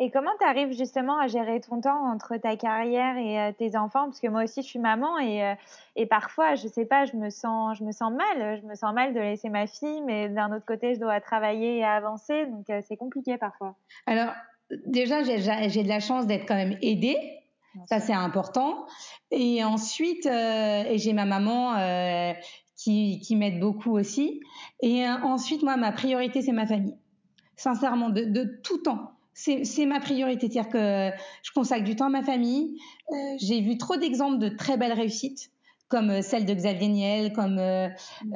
Et 0.00 0.12
comment 0.12 0.30
tu 0.38 0.46
arrives 0.46 0.72
justement 0.76 1.18
à 1.18 1.26
gérer 1.26 1.60
ton 1.60 1.80
temps 1.80 2.08
entre 2.12 2.36
ta 2.36 2.56
carrière 2.56 3.16
et 3.16 3.40
euh, 3.40 3.52
tes 3.52 3.76
enfants? 3.76 4.04
Parce 4.04 4.20
que 4.20 4.28
moi 4.28 4.44
aussi, 4.44 4.62
je 4.62 4.68
suis 4.68 4.78
maman 4.78 5.18
et, 5.18 5.42
euh, 5.42 5.54
et 5.96 6.06
parfois, 6.06 6.54
je 6.54 6.68
sais 6.68 6.84
pas, 6.84 7.04
je 7.04 7.16
me 7.16 7.30
sens, 7.30 7.76
je 7.76 7.82
me 7.82 7.90
sens 7.90 8.12
mal. 8.12 8.60
Je 8.60 8.66
me 8.66 8.76
sens 8.76 8.94
mal 8.94 9.12
de 9.12 9.18
laisser 9.18 9.48
ma 9.48 9.66
fille, 9.66 10.00
mais 10.02 10.28
d'un 10.28 10.54
autre 10.54 10.64
côté, 10.64 10.94
je 10.94 11.00
dois 11.00 11.20
travailler 11.20 11.78
et 11.78 11.84
avancer, 11.84 12.46
donc 12.46 12.70
euh, 12.70 12.80
c'est 12.86 12.96
compliqué 12.96 13.38
parfois. 13.38 13.74
Alors 14.06 14.30
déjà, 14.86 15.24
j'ai 15.24 15.82
de 15.82 15.88
la 15.88 15.98
chance 15.98 16.28
d'être 16.28 16.46
quand 16.46 16.54
même 16.54 16.78
aidée. 16.80 17.16
Ça, 17.86 18.00
c'est 18.00 18.14
important. 18.14 18.86
Et 19.30 19.62
ensuite, 19.62 20.24
j'ai 20.24 21.12
ma 21.12 21.26
maman 21.26 21.74
qui, 22.76 23.20
qui 23.20 23.36
m'aide 23.36 23.60
beaucoup 23.60 23.92
aussi. 23.92 24.40
Et 24.80 25.06
ensuite, 25.06 25.62
moi, 25.62 25.76
ma 25.76 25.92
priorité, 25.92 26.42
c'est 26.42 26.52
ma 26.52 26.66
famille. 26.66 26.96
Sincèrement, 27.56 28.08
de, 28.08 28.24
de 28.24 28.60
tout 28.64 28.78
temps 28.78 29.12
c'est 29.38 29.86
ma 29.86 30.00
priorité. 30.00 30.48
C'est-à-dire 30.50 30.70
que 30.70 31.10
je 31.42 31.52
consacre 31.52 31.84
du 31.84 31.94
temps 31.94 32.06
à 32.06 32.10
ma 32.10 32.22
famille. 32.22 32.76
Euh, 33.10 33.14
j'ai 33.38 33.60
vu 33.60 33.78
trop 33.78 33.96
d'exemples 33.96 34.38
de 34.38 34.48
très 34.48 34.76
belles 34.76 34.92
réussites, 34.92 35.50
comme 35.88 36.10
euh, 36.10 36.22
celle 36.22 36.44
de 36.44 36.52
Xavier 36.52 36.88
Niel, 36.88 37.32
comme 37.32 37.58
euh, 37.58 37.88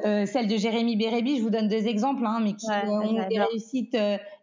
euh, 0.04 0.26
celle 0.26 0.46
de 0.46 0.56
Jérémy 0.56 0.96
Bérébi. 0.96 1.38
Je 1.38 1.42
vous 1.42 1.50
donne 1.50 1.68
deux 1.68 1.86
exemples, 1.86 2.24
hein, 2.24 2.40
mais 2.42 2.54
qui 2.54 2.70
ont 2.86 3.26
des 3.28 3.40
réussites 3.40 3.96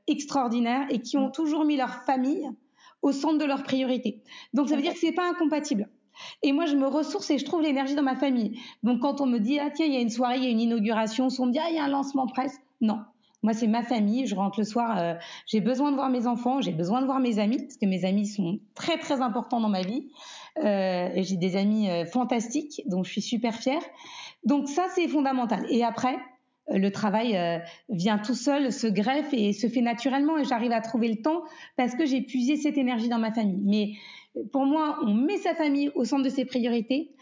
extraordinaires 0.07 0.85
et 0.89 0.99
qui 0.99 1.17
ont 1.17 1.31
toujours 1.31 1.63
mis 1.65 1.77
leur 1.77 2.03
famille 2.03 2.49
au 3.01 3.11
centre 3.11 3.37
de 3.37 3.45
leurs 3.45 3.63
priorités. 3.63 4.21
Donc 4.53 4.67
ça 4.69 4.75
veut 4.75 4.81
dire 4.81 4.93
que 4.93 4.99
c'est 4.99 5.13
pas 5.13 5.29
incompatible. 5.29 5.87
Et 6.43 6.51
moi, 6.51 6.65
je 6.65 6.75
me 6.75 6.85
ressource 6.85 7.31
et 7.31 7.37
je 7.37 7.45
trouve 7.45 7.61
l'énergie 7.61 7.95
dans 7.95 8.03
ma 8.03 8.17
famille. 8.17 8.59
Donc, 8.83 8.99
quand 8.99 9.21
on 9.21 9.25
me 9.25 9.39
dit, 9.39 9.57
ah 9.57 9.69
tiens, 9.73 9.85
il 9.85 9.93
y 9.93 9.95
a 9.95 10.01
une 10.01 10.09
soirée, 10.09 10.35
il 10.37 10.43
y 10.43 10.47
a 10.47 10.49
une 10.49 10.59
inauguration, 10.59 11.29
on 11.39 11.45
me 11.45 11.53
dit, 11.53 11.59
ah, 11.59 11.69
il 11.69 11.77
y 11.77 11.79
a 11.79 11.85
un 11.85 11.89
lancement 11.89 12.27
presse. 12.27 12.57
Non. 12.81 12.99
Moi, 13.41 13.53
c'est 13.53 13.67
ma 13.67 13.83
famille. 13.83 14.25
Je 14.27 14.35
rentre 14.35 14.59
le 14.59 14.65
soir. 14.65 14.97
Euh, 14.97 15.13
j'ai 15.45 15.61
besoin 15.61 15.91
de 15.91 15.95
voir 15.95 16.09
mes 16.09 16.27
enfants. 16.27 16.61
J'ai 16.61 16.73
besoin 16.73 17.01
de 17.01 17.05
voir 17.05 17.19
mes 17.19 17.39
amis 17.39 17.57
parce 17.57 17.77
que 17.77 17.85
mes 17.85 18.03
amis 18.05 18.27
sont 18.27 18.59
très 18.75 18.97
très 18.97 19.21
importants 19.21 19.61
dans 19.61 19.69
ma 19.69 19.81
vie. 19.81 20.09
Euh, 20.63 21.09
j'ai 21.15 21.37
des 21.37 21.55
amis 21.55 21.89
euh, 21.89 22.05
fantastiques, 22.05 22.81
dont 22.85 23.03
je 23.03 23.11
suis 23.11 23.21
super 23.21 23.55
fière. 23.55 23.81
Donc 24.43 24.67
ça, 24.67 24.87
c'est 24.93 25.07
fondamental. 25.07 25.65
Et 25.69 25.83
après, 25.83 26.17
le 26.71 26.91
travail 26.91 27.35
vient 27.89 28.19
tout 28.19 28.35
seul, 28.35 28.71
se 28.71 28.85
greffe 28.85 29.33
et 29.33 29.53
se 29.53 29.67
fait 29.67 29.81
naturellement. 29.81 30.37
Et 30.37 30.43
j'arrive 30.43 30.71
à 30.71 30.81
trouver 30.81 31.07
le 31.07 31.21
temps 31.21 31.41
parce 31.77 31.95
que 31.95 32.05
j'ai 32.05 32.21
puisé 32.21 32.57
cette 32.57 32.77
énergie 32.77 33.09
dans 33.09 33.17
ma 33.17 33.33
famille. 33.33 33.63
Mais 33.65 34.43
pour 34.51 34.65
moi, 34.65 34.99
on 35.01 35.15
met 35.15 35.37
sa 35.37 35.55
famille 35.55 35.89
au 35.95 36.05
centre 36.05 36.23
de 36.23 36.29
ses 36.29 36.45
priorités. 36.45 37.15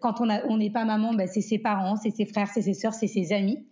quand 0.00 0.20
on 0.20 0.28
on 0.48 0.56
n'est 0.56 0.70
pas 0.70 0.84
maman, 0.84 1.14
ben, 1.14 1.28
c'est 1.28 1.42
ses 1.42 1.60
parents, 1.60 1.94
c'est 1.94 2.10
ses 2.10 2.26
frères, 2.26 2.48
c'est 2.48 2.62
ses 2.62 2.74
sœurs, 2.74 2.92
c'est 2.92 3.06
ses 3.06 3.32
amis. 3.32 3.64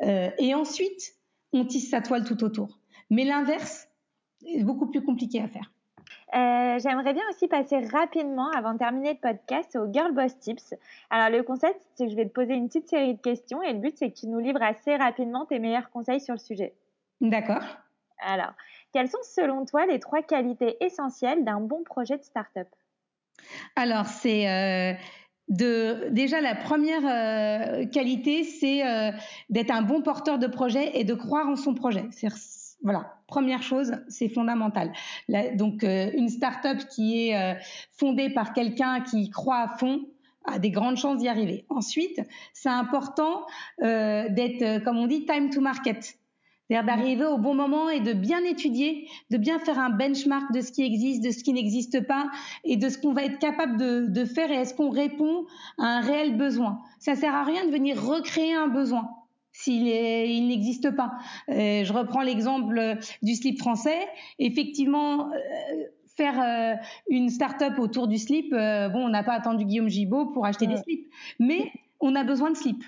et 0.00 0.52
ensuite, 0.52 1.14
on 1.52 1.64
tisse 1.64 1.90
sa 1.90 2.00
toile 2.00 2.24
tout 2.24 2.42
autour. 2.44 2.78
Mais 3.10 3.24
l'inverse 3.24 3.88
est 4.46 4.64
beaucoup 4.64 4.86
plus 4.86 5.04
compliqué 5.04 5.40
à 5.40 5.48
faire. 5.48 5.70
Euh, 6.34 6.78
j'aimerais 6.78 7.12
bien 7.12 7.22
aussi 7.30 7.46
passer 7.46 7.78
rapidement, 7.88 8.50
avant 8.50 8.72
de 8.72 8.78
terminer 8.78 9.12
le 9.12 9.18
podcast, 9.18 9.76
au 9.76 9.92
Girl 9.92 10.12
Boss 10.12 10.38
Tips. 10.38 10.74
Alors, 11.10 11.28
le 11.28 11.42
concept, 11.42 11.78
c'est 11.94 12.06
que 12.06 12.10
je 12.10 12.16
vais 12.16 12.24
te 12.24 12.32
poser 12.32 12.54
une 12.54 12.68
petite 12.68 12.88
série 12.88 13.14
de 13.14 13.20
questions 13.20 13.62
et 13.62 13.72
le 13.72 13.78
but, 13.78 13.96
c'est 13.98 14.10
que 14.10 14.18
tu 14.18 14.26
nous 14.28 14.38
livres 14.38 14.62
assez 14.62 14.96
rapidement 14.96 15.44
tes 15.44 15.58
meilleurs 15.58 15.90
conseils 15.90 16.20
sur 16.20 16.34
le 16.34 16.38
sujet. 16.38 16.74
D'accord. 17.20 17.62
Alors, 18.24 18.52
quelles 18.94 19.08
sont 19.08 19.22
selon 19.22 19.66
toi 19.66 19.84
les 19.84 20.00
trois 20.00 20.22
qualités 20.22 20.82
essentielles 20.82 21.44
d'un 21.44 21.60
bon 21.60 21.82
projet 21.82 22.16
de 22.16 22.22
start-up? 22.22 22.68
Alors, 23.76 24.06
c'est 24.06 24.48
euh, 24.48 24.94
de 25.48 26.08
déjà 26.10 26.40
la 26.40 26.54
première 26.54 27.02
euh, 27.04 27.86
qualité, 27.86 28.44
c'est 28.44 28.86
euh, 28.86 29.10
d'être 29.50 29.70
un 29.70 29.82
bon 29.82 30.02
porteur 30.02 30.38
de 30.38 30.46
projet 30.46 30.98
et 30.98 31.04
de 31.04 31.14
croire 31.14 31.48
en 31.48 31.56
son 31.56 31.74
projet. 31.74 32.04
Voilà, 32.82 33.14
première 33.28 33.62
chose, 33.62 33.92
c'est 34.08 34.28
fondamental. 34.28 34.92
donc 35.54 35.84
euh, 35.84 36.10
une 36.14 36.28
start-up 36.28 36.78
qui 36.90 37.28
est 37.28 37.56
fondée 37.92 38.30
par 38.30 38.52
quelqu'un 38.52 39.00
qui 39.02 39.30
croit 39.30 39.58
à 39.58 39.68
fond 39.76 40.00
a 40.44 40.58
des 40.58 40.72
grandes 40.72 40.96
chances 40.96 41.18
d'y 41.18 41.28
arriver. 41.28 41.64
Ensuite, 41.68 42.20
c'est 42.52 42.68
important 42.68 43.46
d'être, 43.78 44.82
comme 44.82 44.98
on 44.98 45.06
dit, 45.06 45.24
time 45.24 45.50
to 45.50 45.60
market. 45.60 46.18
C'est-à-dire 46.72 46.96
d'arriver 46.96 47.26
au 47.26 47.36
bon 47.36 47.54
moment 47.54 47.90
et 47.90 48.00
de 48.00 48.14
bien 48.14 48.42
étudier, 48.44 49.06
de 49.30 49.36
bien 49.36 49.58
faire 49.58 49.78
un 49.78 49.90
benchmark 49.90 50.54
de 50.54 50.62
ce 50.62 50.72
qui 50.72 50.82
existe, 50.82 51.22
de 51.22 51.30
ce 51.30 51.44
qui 51.44 51.52
n'existe 51.52 52.06
pas 52.06 52.30
et 52.64 52.78
de 52.78 52.88
ce 52.88 52.96
qu'on 52.96 53.12
va 53.12 53.24
être 53.24 53.38
capable 53.38 53.76
de, 53.76 54.24
faire 54.24 54.50
et 54.50 54.54
est-ce 54.54 54.72
qu'on 54.72 54.88
répond 54.88 55.44
à 55.76 55.98
un 55.98 56.00
réel 56.00 56.38
besoin. 56.38 56.80
Ça 56.98 57.14
sert 57.14 57.34
à 57.34 57.44
rien 57.44 57.66
de 57.66 57.70
venir 57.70 58.02
recréer 58.02 58.54
un 58.54 58.68
besoin 58.68 59.10
s'il 59.52 59.86
il 59.86 60.48
n'existe 60.48 60.96
pas. 60.96 61.12
Euh, 61.50 61.84
je 61.84 61.92
reprends 61.92 62.22
l'exemple 62.22 62.96
du 63.22 63.34
slip 63.34 63.58
français. 63.58 64.08
Effectivement, 64.38 65.26
euh, 65.26 65.36
faire 66.16 66.40
euh, 66.40 66.82
une 67.10 67.28
start-up 67.28 67.78
autour 67.80 68.08
du 68.08 68.16
slip, 68.16 68.50
bon, 68.50 69.04
on 69.04 69.10
n'a 69.10 69.22
pas 69.22 69.34
attendu 69.34 69.66
Guillaume 69.66 69.90
Gibault 69.90 70.32
pour 70.32 70.46
acheter 70.46 70.66
des 70.66 70.78
slips, 70.78 71.06
mais 71.38 71.70
on 72.00 72.14
a 72.14 72.24
besoin 72.24 72.50
de 72.50 72.56
slips. 72.56 72.82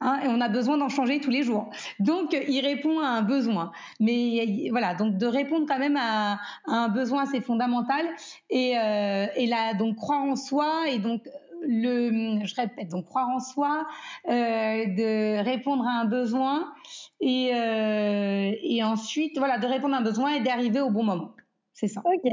Hein, 0.00 0.20
et 0.24 0.28
on 0.28 0.40
a 0.40 0.48
besoin 0.48 0.76
d'en 0.76 0.88
changer 0.88 1.20
tous 1.20 1.30
les 1.30 1.42
jours. 1.42 1.70
Donc, 1.98 2.36
il 2.48 2.60
répond 2.60 2.98
à 3.00 3.06
un 3.06 3.22
besoin. 3.22 3.72
Mais 4.00 4.68
voilà, 4.70 4.94
donc 4.94 5.16
de 5.16 5.26
répondre 5.26 5.66
quand 5.68 5.78
même 5.78 5.96
à, 5.96 6.38
un 6.66 6.88
besoin 6.88 7.22
assez 7.22 7.40
fondamental 7.40 8.04
et, 8.50 8.76
euh, 8.76 9.26
et 9.36 9.46
là, 9.46 9.74
donc 9.74 9.96
croire 9.96 10.22
en 10.22 10.36
soi 10.36 10.88
et 10.88 10.98
donc 10.98 11.22
le, 11.66 12.44
je 12.44 12.54
répète, 12.54 12.88
donc 12.88 13.06
croire 13.06 13.28
en 13.28 13.40
soi, 13.40 13.86
euh, 14.28 14.32
de 14.32 15.42
répondre 15.42 15.86
à 15.86 16.00
un 16.00 16.04
besoin 16.04 16.72
et, 17.20 17.54
euh, 17.54 18.52
et 18.62 18.82
ensuite, 18.82 19.38
voilà, 19.38 19.58
de 19.58 19.66
répondre 19.66 19.94
à 19.94 19.98
un 19.98 20.02
besoin 20.02 20.34
et 20.34 20.40
d'arriver 20.40 20.80
au 20.80 20.90
bon 20.90 21.04
moment. 21.04 21.30
C'est 21.72 21.88
ça. 21.88 22.02
Ok. 22.04 22.30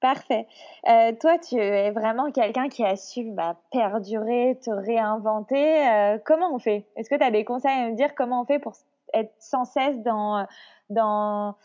Parfait. 0.00 0.46
Euh, 0.88 1.12
toi, 1.20 1.38
tu 1.38 1.56
es 1.56 1.90
vraiment 1.90 2.30
quelqu'un 2.30 2.68
qui 2.68 2.84
a 2.84 2.94
su 2.94 3.32
bah, 3.32 3.56
perdurer, 3.72 4.58
te 4.62 4.70
réinventer. 4.70 5.88
Euh, 5.88 6.18
comment 6.24 6.54
on 6.54 6.60
fait? 6.60 6.86
Est-ce 6.94 7.10
que 7.10 7.16
tu 7.16 7.22
as 7.24 7.32
des 7.32 7.44
conseils 7.44 7.72
à 7.72 7.88
me 7.90 7.96
dire 7.96 8.14
comment 8.14 8.42
on 8.42 8.44
fait 8.44 8.60
pour 8.60 8.74
être 9.12 9.32
sans 9.40 9.64
cesse 9.64 9.98
dans, 10.04 10.46
dans, 10.88 11.56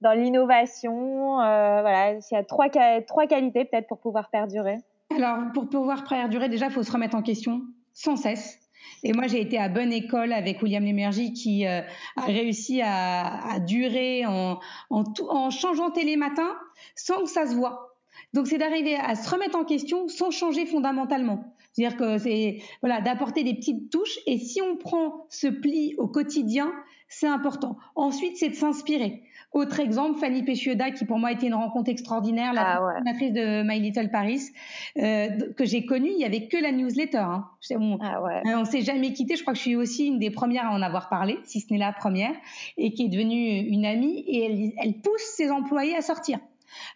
dans 0.00 0.12
l'innovation? 0.12 1.40
Euh, 1.40 1.82
Voilà, 1.82 2.20
s'il 2.22 2.36
y 2.36 2.40
a 2.40 2.44
trois, 2.44 2.68
trois 3.06 3.26
qualités 3.26 3.66
peut-être 3.66 3.88
pour 3.88 3.98
pouvoir 3.98 4.30
perdurer. 4.30 4.78
Alors, 5.14 5.52
pour 5.52 5.68
pouvoir 5.68 6.04
perdurer, 6.04 6.48
déjà, 6.48 6.66
il 6.66 6.72
faut 6.72 6.82
se 6.82 6.92
remettre 6.92 7.16
en 7.16 7.22
question 7.22 7.60
sans 7.92 8.16
cesse. 8.16 8.58
Et 9.04 9.12
moi, 9.12 9.26
j'ai 9.26 9.40
été 9.40 9.58
à 9.58 9.68
bonne 9.68 9.92
école 9.92 10.32
avec 10.32 10.62
William 10.62 10.84
Lémergie 10.84 11.32
qui 11.32 11.66
a 11.66 11.84
réussi 12.16 12.80
à, 12.82 13.52
à 13.52 13.60
durer 13.60 14.24
en, 14.26 14.60
en, 14.90 15.04
en 15.28 15.50
changeant 15.50 15.90
télé 15.90 16.16
matin 16.16 16.56
sans 16.94 17.24
que 17.24 17.30
ça 17.30 17.46
se 17.46 17.54
voit. 17.54 17.96
Donc 18.32 18.46
c'est 18.46 18.58
d'arriver 18.58 18.96
à 18.96 19.14
se 19.14 19.28
remettre 19.28 19.58
en 19.58 19.64
question 19.64 20.08
sans 20.08 20.30
changer 20.30 20.66
fondamentalement. 20.66 21.54
C'est-à-dire 21.72 21.98
que 21.98 22.18
c'est 22.18 22.62
voilà 22.80 23.00
d'apporter 23.00 23.44
des 23.44 23.54
petites 23.54 23.90
touches 23.90 24.18
et 24.26 24.38
si 24.38 24.60
on 24.62 24.76
prend 24.76 25.26
ce 25.30 25.46
pli 25.46 25.94
au 25.98 26.06
quotidien, 26.06 26.72
c'est 27.08 27.26
important. 27.26 27.76
Ensuite, 27.94 28.36
c'est 28.36 28.50
de 28.50 28.54
s'inspirer. 28.54 29.22
Autre 29.52 29.80
exemple, 29.80 30.18
Fanny 30.18 30.42
Péchueda, 30.42 30.90
qui 30.90 31.04
pour 31.04 31.18
moi 31.18 31.28
a 31.28 31.32
été 31.32 31.46
une 31.46 31.54
rencontre 31.54 31.90
extraordinaire, 31.90 32.52
la 32.52 32.76
ah 32.76 32.98
fondatrice 32.98 33.32
de 33.32 33.62
My 33.62 33.80
Little 33.80 34.10
Paris, 34.10 34.40
euh, 34.98 35.28
que 35.56 35.64
j'ai 35.64 35.84
connue. 35.84 36.10
Il 36.10 36.18
y 36.18 36.24
avait 36.24 36.48
que 36.48 36.56
la 36.56 36.72
newsletter. 36.72 37.18
Hein. 37.18 37.44
On, 37.72 37.98
ah 38.00 38.22
ouais. 38.22 38.42
Euh, 38.46 38.58
on 38.58 38.64
s'est 38.64 38.80
jamais 38.80 39.12
quitté. 39.12 39.36
Je 39.36 39.42
crois 39.42 39.52
que 39.52 39.58
je 39.58 39.64
suis 39.64 39.76
aussi 39.76 40.06
une 40.06 40.18
des 40.18 40.30
premières 40.30 40.66
à 40.66 40.70
en 40.72 40.80
avoir 40.80 41.08
parlé, 41.08 41.38
si 41.44 41.60
ce 41.60 41.72
n'est 41.72 41.78
la 41.78 41.92
première, 41.92 42.34
et 42.78 42.94
qui 42.94 43.04
est 43.04 43.08
devenue 43.08 43.58
une 43.68 43.84
amie. 43.84 44.24
Et 44.26 44.44
elle, 44.44 44.72
elle 44.78 45.00
pousse 45.00 45.22
ses 45.36 45.50
employés 45.50 45.96
à 45.96 46.00
sortir. 46.00 46.38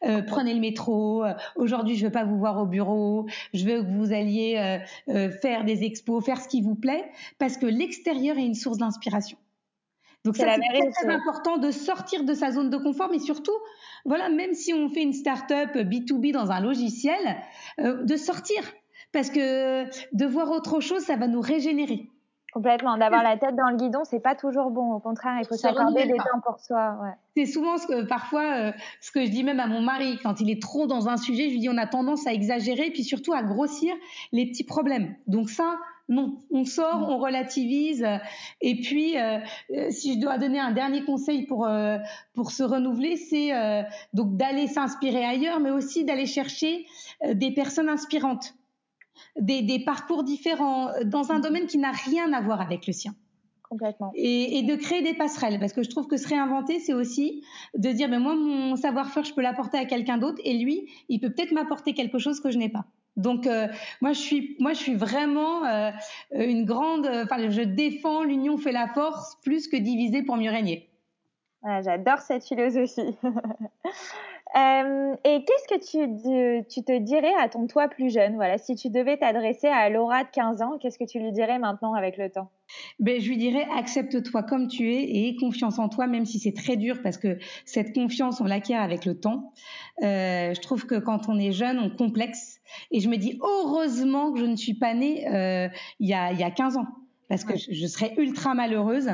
Euh, 0.05 0.23
prenez 0.23 0.55
le 0.55 0.61
métro. 0.61 1.25
Euh, 1.25 1.35
aujourd'hui, 1.57 1.97
je 1.97 2.07
veux 2.07 2.13
pas 2.13 2.25
vous 2.25 2.39
voir 2.39 2.59
au 2.59 2.67
bureau. 2.67 3.27
Je 3.55 3.65
veux 3.65 3.83
que 3.83 3.91
vous 3.97 4.13
alliez 4.13 4.81
euh, 5.09 5.31
faire 5.31 5.65
des 5.65 5.85
expos, 5.85 6.25
faire 6.25 6.41
ce 6.41 6.49
qui 6.49 6.63
vous 6.63 6.75
plaît, 6.75 7.05
parce 7.39 7.57
que 7.57 7.67
l'extérieur 7.67 8.39
est 8.39 8.47
une 8.47 8.55
source 8.55 8.79
d'inspiration. 8.79 9.39
Donc 10.27 10.37
c'est 10.37 10.45
très, 10.45 11.09
important 11.09 11.57
de 11.57 11.71
sortir 11.71 12.25
de 12.25 12.35
sa 12.35 12.51
zone 12.51 12.69
de 12.69 12.77
confort, 12.77 13.09
mais 13.11 13.19
surtout, 13.19 13.57
voilà, 14.05 14.29
même 14.29 14.53
si 14.53 14.75
on 14.75 14.89
fait 14.89 15.03
une 15.03 15.13
start-up 15.13 15.75
B2B 15.75 16.33
dans 16.33 16.51
un 16.51 16.61
logiciel, 16.61 17.37
de 17.79 18.17
sortir, 18.17 18.63
parce 19.13 19.31
que 19.31 19.85
de 20.15 20.27
voir 20.27 20.51
autre 20.51 20.81
chose, 20.81 21.03
ça 21.03 21.17
va 21.17 21.27
nous 21.27 21.41
régénérer. 21.41 22.11
Complètement. 22.57 22.97
D'avoir 22.97 23.23
la 23.23 23.37
tête 23.37 23.55
dans 23.55 23.69
le 23.69 23.77
guidon, 23.77 24.05
c'est 24.05 24.19
pas 24.19 24.35
toujours 24.35 24.71
bon. 24.71 24.95
Au 24.95 24.99
contraire, 24.99 25.37
il 25.39 25.47
faut 25.47 25.57
s'accorder 25.57 26.07
des 26.07 26.17
temps 26.17 26.41
pour 26.43 26.59
soi. 26.59 26.97
Ouais. 27.03 27.11
C'est 27.37 27.45
souvent 27.45 27.77
ce 27.77 27.87
que 27.87 28.07
parfois 28.07 28.45
euh, 28.45 28.73
ce 29.03 29.11
que 29.13 29.27
je 29.27 29.31
dis 29.31 29.45
même 29.45 29.61
à 29.61 29.67
mon 29.67 29.83
mari 29.83 30.19
quand 30.23 30.41
il 30.41 30.49
est 30.49 30.63
trop 30.63 30.87
dans 30.87 31.07
un 31.11 31.19
sujet, 31.19 31.49
je 31.49 31.51
lui 31.51 31.59
dis 31.59 31.69
on 31.69 31.77
a 31.77 31.87
tendance 31.87 32.27
à 32.27 32.33
exagérer, 32.33 32.91
puis 32.91 33.05
surtout 33.05 33.35
à 33.35 33.43
grossir 33.43 33.95
les 34.33 34.47
petits 34.47 34.65
problèmes. 34.65 35.17
Donc 35.27 35.51
ça, 35.51 35.77
non, 36.09 36.43
on 36.51 36.65
sort, 36.65 37.09
on 37.09 37.19
relativise. 37.19 38.07
Et 38.61 38.81
puis, 38.81 39.19
euh, 39.19 39.39
euh, 39.73 39.91
si 39.91 40.15
je 40.15 40.21
dois 40.21 40.39
donner 40.39 40.61
un 40.61 40.71
dernier 40.71 41.05
conseil 41.05 41.47
pour 41.47 41.69
pour 42.33 42.53
se 42.53 42.63
renouveler, 42.63 43.17
c'est 43.17 43.51
donc 44.13 44.37
d'aller 44.37 44.67
s'inspirer 44.67 45.25
ailleurs, 45.25 45.61
mais 45.61 45.71
aussi 45.71 46.05
d'aller 46.05 46.27
chercher 46.27 46.87
des 47.35 47.51
personnes 47.53 47.89
inspirantes 47.89 48.55
des, 49.39 49.83
parcours 49.85 50.25
différents 50.25 50.89
euh, 50.89 51.05
dans 51.05 51.33
un 51.33 51.41
domaine 51.41 51.67
qui 51.67 51.79
n'a 51.79 51.93
rien 51.93 52.33
à 52.33 52.41
voir 52.41 52.61
avec 52.61 52.87
le 52.87 52.93
sien. 52.93 53.15
Complètement. 53.63 54.13
Et, 54.15 54.63
de 54.63 54.77
créer 54.77 55.03
des 55.03 55.15
passerelles, 55.15 55.59
parce 55.59 55.73
que 55.73 55.83
je 55.83 55.91
trouve 55.91 56.07
que 56.07 56.17
se 56.17 56.29
réinventer, 56.29 56.79
c'est 56.79 56.95
aussi 56.95 57.43
de 57.77 57.91
dire, 57.91 58.09
ben 58.09 58.21
moi, 58.21 58.37
mon 58.37 58.77
savoir-faire, 58.77 59.25
je 59.25 59.35
peux 59.35 59.43
l'apporter 59.43 59.77
à 59.77 59.85
quelqu'un 59.87 60.19
d'autre, 60.19 60.41
et 60.45 60.57
lui, 60.57 60.89
il 61.09 61.19
peut 61.19 61.31
peut-être 61.31 61.51
m'apporter 61.51 61.93
quelque 61.93 62.19
chose 62.19 62.39
que 62.39 62.53
je 62.53 62.59
n'ai 62.59 62.69
pas. 62.69 62.85
Donc 63.17 63.47
euh, 63.47 63.69
moi 64.01 64.13
je 64.13 64.75
suis 64.75 64.95
vraiment 64.95 65.65
euh, 65.65 65.91
une 66.33 66.65
grande 66.65 67.07
enfin 67.07 67.51
je 67.51 67.63
défends 67.63 68.23
l'union 68.23 68.59
fait 68.59 68.73
la 68.73 68.89
force 68.89 69.37
plus 69.43 69.69
que 69.69 69.77
diviser 69.77 70.23
pour 70.23 70.37
mieux 70.37 70.51
régner. 70.51 70.91
J'adore 71.83 72.19
cette 72.19 72.45
philosophie. 72.45 73.17
Euh, 74.55 75.17
et 75.25 75.45
qu'est-ce 75.45 75.69
que 75.69 76.63
tu, 76.63 76.65
tu, 76.69 76.83
te 76.83 76.99
dirais 76.99 77.35
à 77.39 77.49
ton 77.49 77.67
toi 77.67 77.89
plus 77.89 78.11
jeune? 78.11 78.37
Voilà, 78.37 78.57
si 78.57 78.75
tu 78.75 78.89
devais 78.89 79.19
t'adresser 79.19 79.67
à 79.67 79.91
Laura 79.91 80.25
de 80.25 80.31
15 80.31 80.63
ans, 80.63 80.79
qu'est-ce 80.79 80.99
que 80.99 81.05
tu 81.05 81.19
lui 81.19 81.33
dirais 81.33 81.59
maintenant 81.59 81.93
avec 81.93 82.17
le 82.17 82.31
temps? 82.31 82.49
Ben, 82.99 83.21
je 83.21 83.29
lui 83.29 83.37
dirais 83.37 83.67
accepte-toi 83.77 84.43
comme 84.43 84.69
tu 84.69 84.93
es 84.93 85.03
et 85.03 85.29
aie 85.29 85.37
confiance 85.37 85.79
en 85.79 85.89
toi, 85.89 86.07
même 86.07 86.27
si 86.27 86.39
c'est 86.39 86.53
très 86.53 86.77
dur 86.77 87.01
parce 87.03 87.19
que 87.19 87.39
cette 87.65 87.95
confiance 87.95 88.41
on 88.41 88.45
l'acquiert 88.45 88.81
avec 88.81 89.05
le 89.05 89.19
temps. 89.19 89.53
Euh, 90.03 90.55
je 90.55 90.61
trouve 90.61 90.87
que 90.87 90.97
quand 90.97 91.29
on 91.29 91.39
est 91.39 91.53
jeune, 91.53 91.79
on 91.79 91.91
complexe 91.91 92.61
et 92.91 93.01
je 93.01 93.09
me 93.09 93.17
dis 93.17 93.39
heureusement 93.43 94.33
que 94.33 94.41
je 94.41 94.47
ne 94.47 94.57
suis 94.57 94.75
pas 94.75 94.95
née 94.95 95.27
euh, 95.29 95.69
il, 96.01 96.09
y 96.09 96.15
a, 96.15 96.33
il 96.33 96.39
y 96.39 96.45
a 96.45 96.51
15 96.51 96.77
ans 96.77 96.87
parce 97.29 97.45
que 97.45 97.55
je, 97.57 97.87
serais 97.87 98.15
ultra 98.19 98.55
malheureuse. 98.55 99.11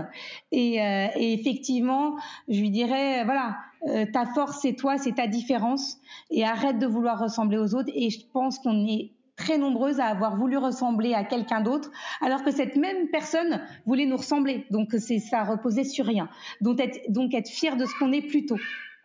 Et, 0.50 0.82
euh, 0.82 1.07
et, 1.16 1.32
effectivement, 1.32 2.16
je 2.48 2.61
lui 2.61 2.70
dirais, 2.70 3.24
voilà, 3.24 3.57
euh, 3.88 4.07
ta 4.12 4.26
force 4.26 4.61
c'est 4.62 4.74
toi, 4.74 4.98
c'est 4.98 5.14
ta 5.14 5.26
différence, 5.26 5.98
et 6.30 6.44
arrête 6.44 6.78
de 6.78 6.86
vouloir 6.86 7.18
ressembler 7.18 7.59
aux 7.59 7.74
autres. 7.74 7.90
Et 7.94 8.11
je 8.11 8.20
pense 8.32 8.59
qu'on 8.59 8.86
est 8.86 9.12
très 9.43 9.59
nombreuses 9.59 10.01
à 10.01 10.07
avoir 10.07 10.36
voulu 10.36 10.57
ressembler 10.57 11.14
à 11.14 11.24
quelqu'un 11.24 11.61
d'autre, 11.61 11.90
alors 12.20 12.43
que 12.43 12.51
cette 12.51 12.76
même 12.76 13.09
personne 13.09 13.61
voulait 13.86 14.07
nous 14.07 14.16
ressembler. 14.16 14.66
Donc 14.70 14.88
c'est 14.99 15.18
ça 15.18 15.45
reposait 15.45 15.84
sur 15.84 16.07
rien. 16.07 16.28
Donc 16.61 16.80
être, 16.80 17.01
donc 17.11 17.34
être 17.34 17.49
fier 17.49 17.76
de 17.76 17.84
ce 17.84 17.99
qu'on 17.99 18.12
est 18.12 18.26
plutôt. 18.26 18.59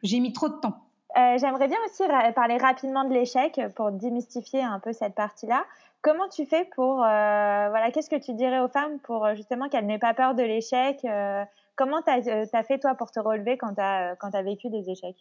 J'ai 0.03 0.19
mis 0.19 0.33
trop 0.33 0.49
de 0.49 0.59
temps. 0.59 0.77
Euh, 1.17 1.37
J'aimerais 1.39 1.67
bien 1.67 1.77
aussi 1.85 2.03
parler 2.35 2.57
rapidement 2.57 3.05
de 3.05 3.13
l'échec 3.13 3.59
pour 3.75 3.91
démystifier 3.91 4.61
un 4.61 4.79
peu 4.79 4.93
cette 4.93 5.15
partie-là. 5.15 5.63
Comment 6.01 6.29
tu 6.29 6.45
fais 6.45 6.69
pour, 6.75 7.03
euh, 7.03 7.69
voilà, 7.69 7.91
qu'est-ce 7.91 8.09
que 8.09 8.23
tu 8.23 8.33
dirais 8.33 8.59
aux 8.59 8.67
femmes 8.67 8.99
pour 9.03 9.25
euh, 9.25 9.35
justement 9.35 9.67
qu'elles 9.67 9.85
n'aient 9.85 9.97
pas 9.97 10.13
peur 10.13 10.35
de 10.35 10.43
l'échec 10.43 11.03
euh, 11.05 11.43
Comment 11.75 12.01
tu 12.01 12.11
as, 12.11 12.63
fait 12.63 12.79
toi 12.79 12.95
pour 12.95 13.11
te 13.11 13.19
relever 13.19 13.57
quand 13.57 13.73
tu 13.73 13.81
as, 13.81 14.15
as 14.21 14.41
vécu 14.41 14.69
des 14.69 14.89
échecs? 14.89 15.17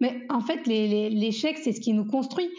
Mais 0.00 0.26
en 0.30 0.40
fait, 0.40 0.66
l'échec, 0.66 1.58
c'est 1.58 1.72
ce 1.72 1.80
qui 1.80 1.92
nous 1.92 2.04
construit. 2.04 2.50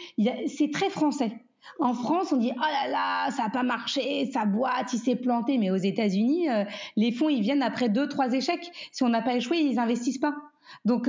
C'est 0.46 0.70
très 0.72 0.90
français. 0.90 1.32
En 1.78 1.94
France, 1.94 2.32
on 2.32 2.36
dit 2.36 2.52
oh 2.54 2.60
là 2.60 2.90
là, 2.90 3.30
ça 3.30 3.44
n'a 3.44 3.50
pas 3.50 3.62
marché, 3.62 4.30
sa 4.32 4.44
boîte, 4.44 4.92
il 4.92 4.98
s'est 4.98 5.16
planté. 5.16 5.58
Mais 5.58 5.70
aux 5.70 5.76
États-Unis, 5.76 6.48
les 6.96 7.12
fonds, 7.12 7.28
ils 7.28 7.42
viennent 7.42 7.62
après 7.62 7.88
deux, 7.88 8.08
trois 8.08 8.32
échecs. 8.32 8.70
Si 8.92 9.02
on 9.02 9.08
n'a 9.08 9.22
pas 9.22 9.34
échoué, 9.34 9.58
ils 9.58 9.78
investissent 9.78 10.18
pas. 10.18 10.34
Donc, 10.84 11.08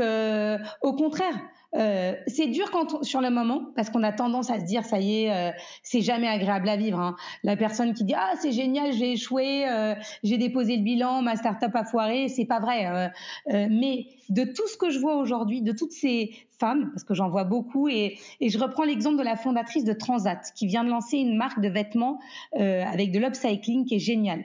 au 0.82 0.94
contraire, 0.94 1.36
euh, 1.76 2.14
c'est 2.28 2.48
dur 2.48 2.70
quand 2.72 3.04
sur 3.04 3.22
le 3.22 3.30
moment 3.30 3.64
parce 3.76 3.90
qu'on 3.90 4.04
a 4.04 4.12
tendance 4.12 4.50
à 4.50 4.60
se 4.60 4.66
dire 4.66 4.84
ça 4.84 5.00
y 5.00 5.24
est, 5.24 5.32
euh, 5.32 5.52
c'est 5.84 6.02
jamais 6.02 6.28
agréable 6.28 6.68
à 6.68 6.76
vivre. 6.76 7.00
Hein. 7.00 7.16
La 7.44 7.56
personne 7.56 7.94
qui 7.94 8.04
dit 8.04 8.14
ah 8.16 8.34
c'est 8.40 8.52
génial, 8.52 8.92
j'ai 8.92 9.14
échoué, 9.14 9.68
euh, 9.70 9.96
j'ai 10.24 10.38
déposé 10.38 10.78
le 10.78 10.84
bilan, 10.84 11.22
ma 11.22 11.36
start-up 11.36 11.72
a 11.76 11.84
foiré, 11.84 12.28
c'est 12.28 12.46
pas 12.46 12.60
vrai. 12.60 13.12
mais 13.48 14.06
de 14.30 14.44
tout 14.44 14.68
ce 14.68 14.78
que 14.78 14.90
je 14.90 15.00
vois 15.00 15.18
aujourd'hui, 15.18 15.62
de 15.62 15.72
toutes 15.72 15.92
ces 15.92 16.32
femmes, 16.60 16.90
parce 16.92 17.04
que 17.04 17.14
j'en 17.14 17.30
vois 17.30 17.44
beaucoup, 17.44 17.88
et, 17.90 18.18
et 18.40 18.50
je 18.50 18.58
reprends 18.58 18.84
l'exemple 18.84 19.18
de 19.18 19.24
la 19.24 19.36
fondatrice 19.36 19.84
de 19.84 19.94
Transat 19.94 20.52
qui 20.56 20.68
vient 20.68 20.84
de 20.84 20.90
lancer 20.90 21.18
une 21.18 21.36
marque 21.36 21.60
de 21.62 21.70
vêtements 21.70 22.20
avec 22.54 23.12
de 23.12 23.20
l'upcycling 23.20 23.86
qui 23.86 23.96
est 23.96 24.00
géniale. 24.00 24.44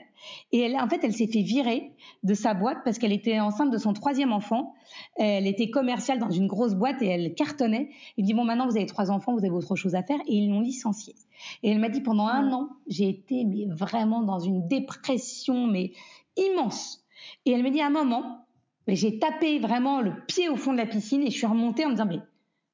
Et 0.51 0.59
elle, 0.59 0.75
en 0.77 0.87
fait, 0.87 0.99
elle 1.03 1.13
s'est 1.13 1.27
fait 1.27 1.41
virer 1.41 1.91
de 2.23 2.33
sa 2.33 2.53
boîte 2.53 2.79
parce 2.83 2.97
qu'elle 2.97 3.11
était 3.11 3.39
enceinte 3.39 3.71
de 3.71 3.77
son 3.77 3.93
troisième 3.93 4.31
enfant. 4.31 4.73
Elle 5.15 5.47
était 5.47 5.69
commerciale 5.69 6.19
dans 6.19 6.29
une 6.29 6.47
grosse 6.47 6.73
boîte 6.73 7.01
et 7.01 7.07
elle 7.07 7.33
cartonnait. 7.35 7.89
Il 8.17 8.25
dit 8.25 8.33
bon, 8.33 8.45
maintenant 8.45 8.67
vous 8.67 8.77
avez 8.77 8.85
trois 8.85 9.11
enfants, 9.11 9.33
vous 9.33 9.45
avez 9.45 9.53
autre 9.53 9.75
chose 9.75 9.95
à 9.95 10.03
faire, 10.03 10.19
et 10.27 10.35
ils 10.35 10.49
l'ont 10.49 10.61
licenciée. 10.61 11.15
Et 11.63 11.71
elle 11.71 11.79
m'a 11.79 11.89
dit 11.89 12.01
pendant 12.01 12.27
un 12.27 12.51
an, 12.51 12.69
j'ai 12.87 13.09
été 13.09 13.45
mais 13.45 13.65
vraiment 13.65 14.23
dans 14.23 14.39
une 14.39 14.67
dépression 14.67 15.67
mais 15.67 15.91
immense. 16.35 17.03
Et 17.45 17.51
elle 17.51 17.63
me 17.63 17.69
dit 17.69 17.81
à 17.81 17.87
un 17.87 17.91
moment, 17.91 18.45
j'ai 18.87 19.19
tapé 19.19 19.59
vraiment 19.59 20.01
le 20.01 20.13
pied 20.27 20.49
au 20.49 20.55
fond 20.55 20.71
de 20.71 20.77
la 20.77 20.85
piscine 20.85 21.21
et 21.23 21.29
je 21.29 21.37
suis 21.37 21.47
remontée 21.47 21.85
en 21.85 21.89
me 21.89 21.93
disant 21.93 22.07
mais 22.07 22.19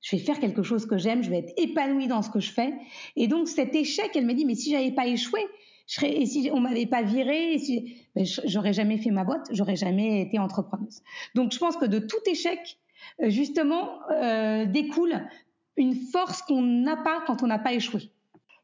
je 0.01 0.15
vais 0.15 0.21
faire 0.21 0.39
quelque 0.39 0.63
chose 0.63 0.85
que 0.85 0.97
j'aime, 0.97 1.23
je 1.23 1.29
vais 1.29 1.39
être 1.39 1.53
épanouie 1.57 2.07
dans 2.07 2.21
ce 2.21 2.29
que 2.29 2.39
je 2.39 2.51
fais. 2.51 2.73
Et 3.15 3.27
donc 3.27 3.47
cet 3.47 3.73
échec, 3.73 4.11
elle 4.15 4.25
me 4.25 4.33
dit 4.33 4.45
mais 4.45 4.55
si 4.55 4.71
j'avais 4.71 4.91
pas 4.91 5.07
échoué, 5.07 5.39
je 5.87 5.95
serais, 5.95 6.13
et 6.13 6.25
si 6.25 6.49
on 6.53 6.59
m'avait 6.59 6.85
pas 6.85 7.01
viré, 7.01 7.57
si, 7.59 8.07
ben, 8.15 8.25
j'aurais 8.45 8.73
jamais 8.73 8.97
fait 8.97 9.11
ma 9.11 9.23
boîte, 9.23 9.47
j'aurais 9.51 9.75
jamais 9.75 10.21
été 10.21 10.39
entrepreneuse. 10.39 11.01
Donc 11.35 11.51
je 11.51 11.59
pense 11.59 11.77
que 11.77 11.85
de 11.85 11.99
tout 11.99 12.21
échec, 12.25 12.79
euh, 13.21 13.29
justement, 13.29 13.89
euh, 14.11 14.65
découle 14.65 15.27
une 15.75 15.95
force 15.95 16.41
qu'on 16.41 16.61
n'a 16.61 16.95
pas 16.97 17.21
quand 17.25 17.43
on 17.43 17.47
n'a 17.47 17.59
pas 17.59 17.73
échoué. 17.73 18.11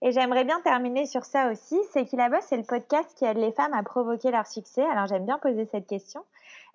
Et 0.01 0.13
j'aimerais 0.13 0.45
bien 0.45 0.61
terminer 0.61 1.05
sur 1.05 1.26
ça 1.26 1.51
aussi. 1.51 1.78
C'est 1.91 2.05
qu'il 2.05 2.22
a 2.22 2.30
boss, 2.30 2.39
c'est 2.47 2.57
le 2.57 2.63
podcast 2.63 3.09
qui 3.17 3.26
aide 3.26 3.38
les 3.38 3.51
femmes 3.51 3.74
à 3.74 3.84
provoquer 3.84 4.32
leur 4.32 4.47
succès. 4.47 4.84
Alors 4.84 5.07
j'aime 5.07 5.26
bien 5.26 5.39
poser 5.39 5.65
cette 5.65 5.88
question. 5.88 6.22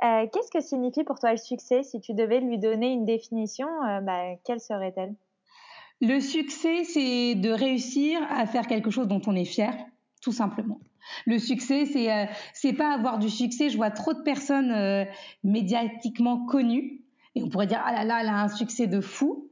Euh, 0.03 0.27
qu'est-ce 0.33 0.51
que 0.51 0.61
signifie 0.61 1.05
pour 1.05 1.19
toi 1.19 1.31
le 1.31 1.39
succès? 1.39 1.83
Si 1.83 2.01
tu 2.01 2.13
devais 2.13 2.41
lui 2.41 2.59
donner 2.59 2.93
une 2.93 3.07
définition, 3.07 3.69
euh, 3.85 4.01
bah, 4.01 4.35
quelle 4.45 4.61
serait-elle? 4.61 5.15
Le 6.01 6.21
succès, 6.21 6.85
c'est 6.85 7.35
de 7.35 7.51
réussir 7.51 8.21
à 8.29 8.47
faire 8.47 8.67
quelque 8.67 8.91
chose 8.91 9.09
dont 9.09 9.23
on 9.27 9.35
est 9.35 9.45
fier, 9.45 9.75
tout 10.25 10.33
simplement. 10.33 10.81
Le 11.27 11.39
succès, 11.39 11.85
c'est 11.85 12.11
euh, 12.11 12.73
pas 12.77 12.95
avoir 12.95 13.19
du 13.19 13.29
succès. 13.29 13.69
Je 13.69 13.77
vois 13.77 13.91
trop 13.91 14.15
de 14.15 14.23
personnes 14.23 14.73
euh, 14.73 15.05
médiatiquement 15.45 16.47
connues 16.47 17.03
et 17.35 17.43
on 17.43 17.49
pourrait 17.49 17.67
dire 17.67 17.83
ah 17.85 17.93
là 17.93 18.05
là, 18.05 18.19
elle 18.23 18.29
a 18.29 18.41
un 18.41 18.49
succès 18.49 18.87
de 18.87 19.01
fou. 19.01 19.51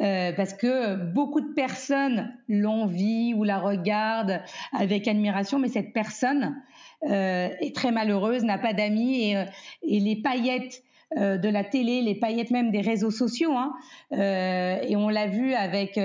Euh, 0.00 0.32
parce 0.32 0.54
que 0.54 0.96
beaucoup 1.12 1.42
de 1.42 1.52
personnes 1.52 2.32
l'envient 2.48 3.34
ou 3.34 3.44
la 3.44 3.58
regardent 3.58 4.40
avec 4.72 5.06
admiration, 5.06 5.58
mais 5.58 5.68
cette 5.68 5.92
personne 5.92 6.56
euh, 7.04 7.50
est 7.60 7.76
très 7.76 7.92
malheureuse, 7.92 8.42
n'a 8.42 8.56
pas 8.56 8.72
d'amis 8.72 9.22
et, 9.22 9.36
euh, 9.36 9.44
et, 9.82 10.00
les 10.00 10.16
paillettes 10.16 10.82
euh, 11.18 11.36
de 11.36 11.48
la 11.50 11.62
télé, 11.62 12.00
les 12.00 12.14
paillettes 12.14 12.50
même 12.50 12.70
des 12.70 12.80
réseaux 12.80 13.10
sociaux, 13.10 13.52
hein, 13.54 13.74
et 14.12 14.96
on 14.96 15.10
l'a 15.10 15.26
vu 15.26 15.52
avec 15.52 16.00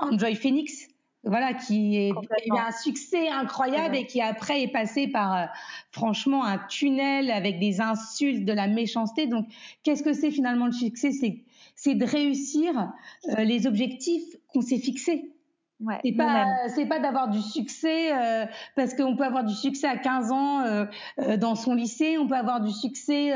Enjoy 0.00 0.34
Phoenix, 0.34 0.88
voilà, 1.24 1.54
qui 1.54 1.96
est, 1.96 2.12
a 2.12 2.46
eu 2.46 2.58
un 2.58 2.72
succès 2.72 3.28
incroyable 3.28 3.96
et 3.96 4.06
qui 4.06 4.20
après 4.20 4.62
est 4.62 4.72
passé 4.72 5.08
par 5.08 5.34
euh, 5.34 5.44
franchement 5.90 6.44
un 6.44 6.58
tunnel 6.58 7.30
avec 7.30 7.58
des 7.58 7.80
insultes, 7.80 8.44
de 8.44 8.52
la 8.52 8.68
méchanceté. 8.68 9.26
Donc, 9.26 9.46
qu'est-ce 9.82 10.02
que 10.02 10.12
c'est 10.12 10.30
finalement 10.30 10.66
le 10.66 10.72
succès? 10.72 11.12
C'est 11.12 11.42
c'est 11.76 11.94
de 11.96 12.04
réussir 12.04 12.92
euh, 13.30 13.42
les 13.42 13.66
objectifs 13.66 14.36
qu'on 14.48 14.60
s'est 14.60 14.78
fixés. 14.78 15.34
Ouais, 15.80 15.98
c'est 16.04 16.12
pas 16.12 16.46
c'est 16.68 16.86
pas 16.86 17.00
d'avoir 17.00 17.28
du 17.28 17.42
succès 17.42 18.12
euh, 18.12 18.46
parce 18.76 18.94
qu'on 18.94 19.16
peut 19.16 19.24
avoir 19.24 19.44
du 19.44 19.54
succès 19.54 19.88
à 19.88 19.96
15 19.96 20.30
ans 20.30 20.60
euh, 20.60 20.84
euh, 21.18 21.36
dans 21.36 21.56
son 21.56 21.74
lycée, 21.74 22.16
on 22.16 22.28
peut 22.28 22.36
avoir 22.36 22.60
du 22.60 22.70
succès 22.70 23.32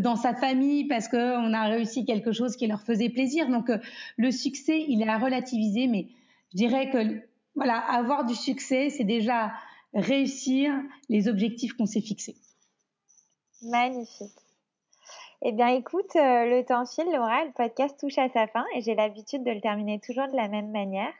dans 0.00 0.16
sa 0.16 0.34
famille 0.34 0.84
parce 0.84 1.06
que 1.06 1.38
on 1.38 1.54
a 1.54 1.64
réussi 1.64 2.04
quelque 2.04 2.32
chose 2.32 2.56
qui 2.56 2.66
leur 2.66 2.82
faisait 2.82 3.08
plaisir. 3.08 3.48
Donc 3.48 3.70
le 4.16 4.30
succès, 4.32 4.84
il 4.88 5.00
est 5.00 5.08
à 5.08 5.18
relativiser 5.18 5.86
mais 5.86 6.06
je 6.52 6.56
dirais 6.56 6.90
que 6.90 7.22
voilà, 7.54 7.78
avoir 7.78 8.24
du 8.24 8.34
succès, 8.34 8.90
c'est 8.90 9.04
déjà 9.04 9.52
réussir 9.94 10.72
les 11.08 11.28
objectifs 11.28 11.72
qu'on 11.74 11.86
s'est 11.86 12.00
fixés. 12.00 12.36
Magnifique. 13.62 14.30
Eh 15.42 15.52
bien, 15.52 15.68
écoute, 15.68 16.16
euh, 16.16 16.44
le 16.44 16.64
temps 16.66 16.84
file, 16.84 17.06
Laura, 17.06 17.44
le 17.46 17.52
podcast 17.52 17.98
touche 17.98 18.18
à 18.18 18.28
sa 18.28 18.46
fin 18.46 18.64
et 18.76 18.82
j'ai 18.82 18.94
l'habitude 18.94 19.42
de 19.42 19.50
le 19.50 19.60
terminer 19.60 19.98
toujours 19.98 20.28
de 20.28 20.36
la 20.36 20.48
même 20.48 20.70
manière. 20.70 21.12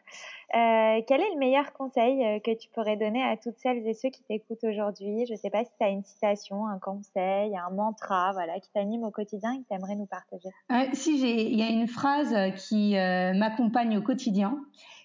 Euh, 0.55 1.01
quel 1.07 1.23
est 1.23 1.33
le 1.33 1.39
meilleur 1.39 1.73
conseil 1.73 2.23
euh, 2.23 2.39
que 2.39 2.55
tu 2.55 2.69
pourrais 2.69 2.97
donner 2.97 3.23
à 3.23 3.39
toutes 3.39 3.57
celles 3.57 3.87
et 3.87 3.95
ceux 3.95 4.11
qui 4.11 4.23
t'écoutent 4.25 4.65
aujourd'hui? 4.65 5.25
Je 5.27 5.33
ne 5.33 5.39
sais 5.39 5.49
pas 5.49 5.65
si 5.65 5.71
tu 5.79 5.87
as 5.87 5.89
une 5.89 6.05
citation, 6.05 6.67
un 6.67 6.79
conseil, 6.79 7.57
un 7.57 7.71
mantra 7.71 8.33
voilà, 8.33 8.61
qui 8.61 8.69
t'anime 8.75 9.05
au 9.05 9.11
quotidien 9.11 9.55
et 9.55 9.63
que 9.63 9.69
tu 9.69 9.75
aimerais 9.75 9.97
nous 9.97 10.07
partager. 10.07 10.51
si, 10.93 11.19
il 11.19 11.59
y 11.59 11.63
a 11.63 11.71
une 11.71 11.89
phrase 11.89 12.35
qui 12.69 12.95
m'accompagne 12.95 13.97
au 13.97 14.03
quotidien 14.03 14.59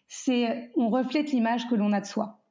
c'est 0.08 0.72
on 0.76 0.90
reflète 0.90 1.32
l'image 1.32 1.68
que 1.68 1.76
l'on 1.76 1.94
a 1.94 2.02
de 2.02 2.06
soi. 2.06 2.44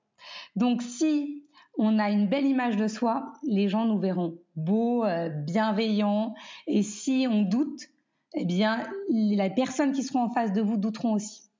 Donc 0.56 0.82
si 0.82 1.44
on 1.76 1.98
a 1.98 2.10
une 2.10 2.28
belle 2.28 2.46
image 2.46 2.76
de 2.76 2.86
soi, 2.86 3.32
les 3.42 3.68
gens 3.68 3.84
nous 3.84 3.98
verront 3.98 4.38
beaux, 4.56 5.04
euh, 5.04 5.28
bienveillants. 5.28 6.34
Et 6.66 6.82
si 6.82 7.26
on 7.28 7.42
doute, 7.42 7.88
eh 8.34 8.44
bien, 8.44 8.84
les 9.08 9.50
personnes 9.50 9.92
qui 9.92 10.02
seront 10.02 10.24
en 10.24 10.30
face 10.30 10.52
de 10.52 10.60
vous 10.60 10.76
douteront 10.76 11.14
aussi. 11.14 11.50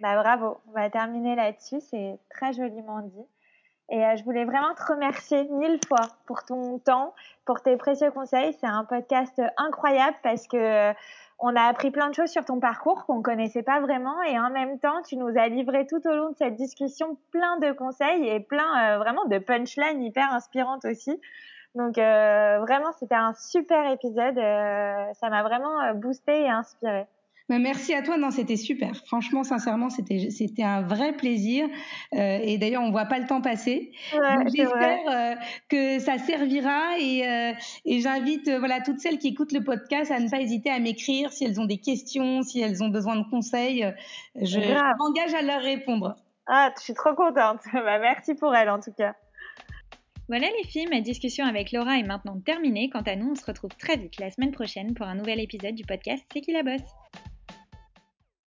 Bah, 0.00 0.20
bravo, 0.20 0.60
on 0.68 0.72
va 0.72 0.88
terminer 0.88 1.36
là-dessus, 1.36 1.80
c'est 1.80 2.18
très 2.30 2.52
joliment 2.52 3.02
dit. 3.02 3.26
Et 3.90 4.04
euh, 4.04 4.16
je 4.16 4.24
voulais 4.24 4.44
vraiment 4.44 4.74
te 4.74 4.92
remercier 4.92 5.48
mille 5.48 5.78
fois 5.86 6.06
pour 6.26 6.44
ton 6.44 6.78
temps, 6.78 7.14
pour 7.44 7.60
tes 7.60 7.76
précieux 7.76 8.10
conseils. 8.10 8.56
C'est 8.60 8.66
un 8.66 8.84
podcast 8.84 9.40
incroyable 9.58 10.16
parce 10.22 10.46
que 10.46 10.94
on 11.42 11.56
a 11.56 11.62
appris 11.62 11.90
plein 11.90 12.10
de 12.10 12.14
choses 12.14 12.28
sur 12.28 12.44
ton 12.44 12.60
parcours 12.60 13.06
qu'on 13.06 13.22
connaissait 13.22 13.62
pas 13.62 13.80
vraiment 13.80 14.22
et 14.22 14.38
en 14.38 14.50
même 14.50 14.78
temps, 14.78 15.02
tu 15.02 15.16
nous 15.16 15.38
as 15.38 15.48
livré 15.48 15.86
tout 15.86 16.06
au 16.06 16.14
long 16.14 16.30
de 16.30 16.36
cette 16.36 16.54
discussion 16.54 17.16
plein 17.32 17.58
de 17.58 17.72
conseils 17.72 18.28
et 18.28 18.40
plein 18.40 18.94
euh, 18.94 18.98
vraiment 18.98 19.24
de 19.24 19.38
punchlines 19.38 20.02
hyper 20.02 20.32
inspirantes 20.34 20.84
aussi. 20.84 21.18
Donc 21.74 21.96
euh, 21.96 22.58
vraiment, 22.60 22.92
c'était 22.98 23.14
un 23.14 23.32
super 23.32 23.90
épisode. 23.90 24.36
Euh, 24.36 25.06
ça 25.14 25.30
m'a 25.30 25.42
vraiment 25.42 25.94
boosté 25.94 26.42
et 26.42 26.50
inspiré. 26.50 27.06
Merci 27.58 27.94
à 27.94 28.02
toi. 28.02 28.16
Non, 28.16 28.30
c'était 28.30 28.56
super. 28.56 28.94
Franchement, 29.06 29.42
sincèrement, 29.42 29.90
c'était 29.90 30.30
c'était 30.30 30.62
un 30.62 30.82
vrai 30.82 31.12
plaisir. 31.12 31.66
Euh, 32.14 32.38
et 32.42 32.58
d'ailleurs, 32.58 32.82
on 32.82 32.90
voit 32.90 33.06
pas 33.06 33.18
le 33.18 33.26
temps 33.26 33.40
passer. 33.40 33.92
Ouais, 34.12 34.44
J'espère 34.54 34.98
euh, 35.08 35.34
que 35.68 35.98
ça 35.98 36.18
servira 36.18 36.98
et, 36.98 37.26
euh, 37.26 37.52
et 37.84 38.00
j'invite 38.00 38.46
euh, 38.48 38.58
voilà 38.58 38.80
toutes 38.80 39.00
celles 39.00 39.18
qui 39.18 39.28
écoutent 39.28 39.52
le 39.52 39.64
podcast 39.64 40.10
à 40.10 40.20
ne 40.20 40.28
pas 40.28 40.40
hésiter 40.40 40.70
à 40.70 40.78
m'écrire 40.78 41.32
si 41.32 41.44
elles 41.44 41.60
ont 41.60 41.64
des 41.64 41.78
questions, 41.78 42.42
si 42.42 42.60
elles 42.60 42.82
ont 42.82 42.88
besoin 42.88 43.16
de 43.16 43.28
conseils. 43.28 43.92
Je, 44.40 44.60
m'engage 44.98 45.34
à 45.34 45.42
leur 45.42 45.60
répondre. 45.60 46.16
Ah, 46.46 46.70
je 46.78 46.84
suis 46.84 46.94
trop 46.94 47.14
contente. 47.14 47.60
bah, 47.72 47.98
merci 47.98 48.34
pour 48.34 48.54
elle 48.54 48.70
en 48.70 48.80
tout 48.80 48.92
cas. 48.92 49.14
Voilà 50.28 50.46
les 50.58 50.68
filles, 50.68 50.86
ma 50.88 51.00
discussion 51.00 51.44
avec 51.44 51.72
Laura 51.72 51.98
est 51.98 52.04
maintenant 52.04 52.38
terminée. 52.38 52.88
Quant 52.88 53.02
à 53.02 53.16
nous, 53.16 53.32
on 53.32 53.34
se 53.34 53.44
retrouve 53.44 53.74
très 53.76 53.96
vite 53.96 54.20
la 54.20 54.30
semaine 54.30 54.52
prochaine 54.52 54.94
pour 54.94 55.06
un 55.06 55.16
nouvel 55.16 55.40
épisode 55.40 55.74
du 55.74 55.84
podcast 55.84 56.24
C'est 56.32 56.40
qui 56.40 56.52
la 56.52 56.62
bosse? 56.62 56.82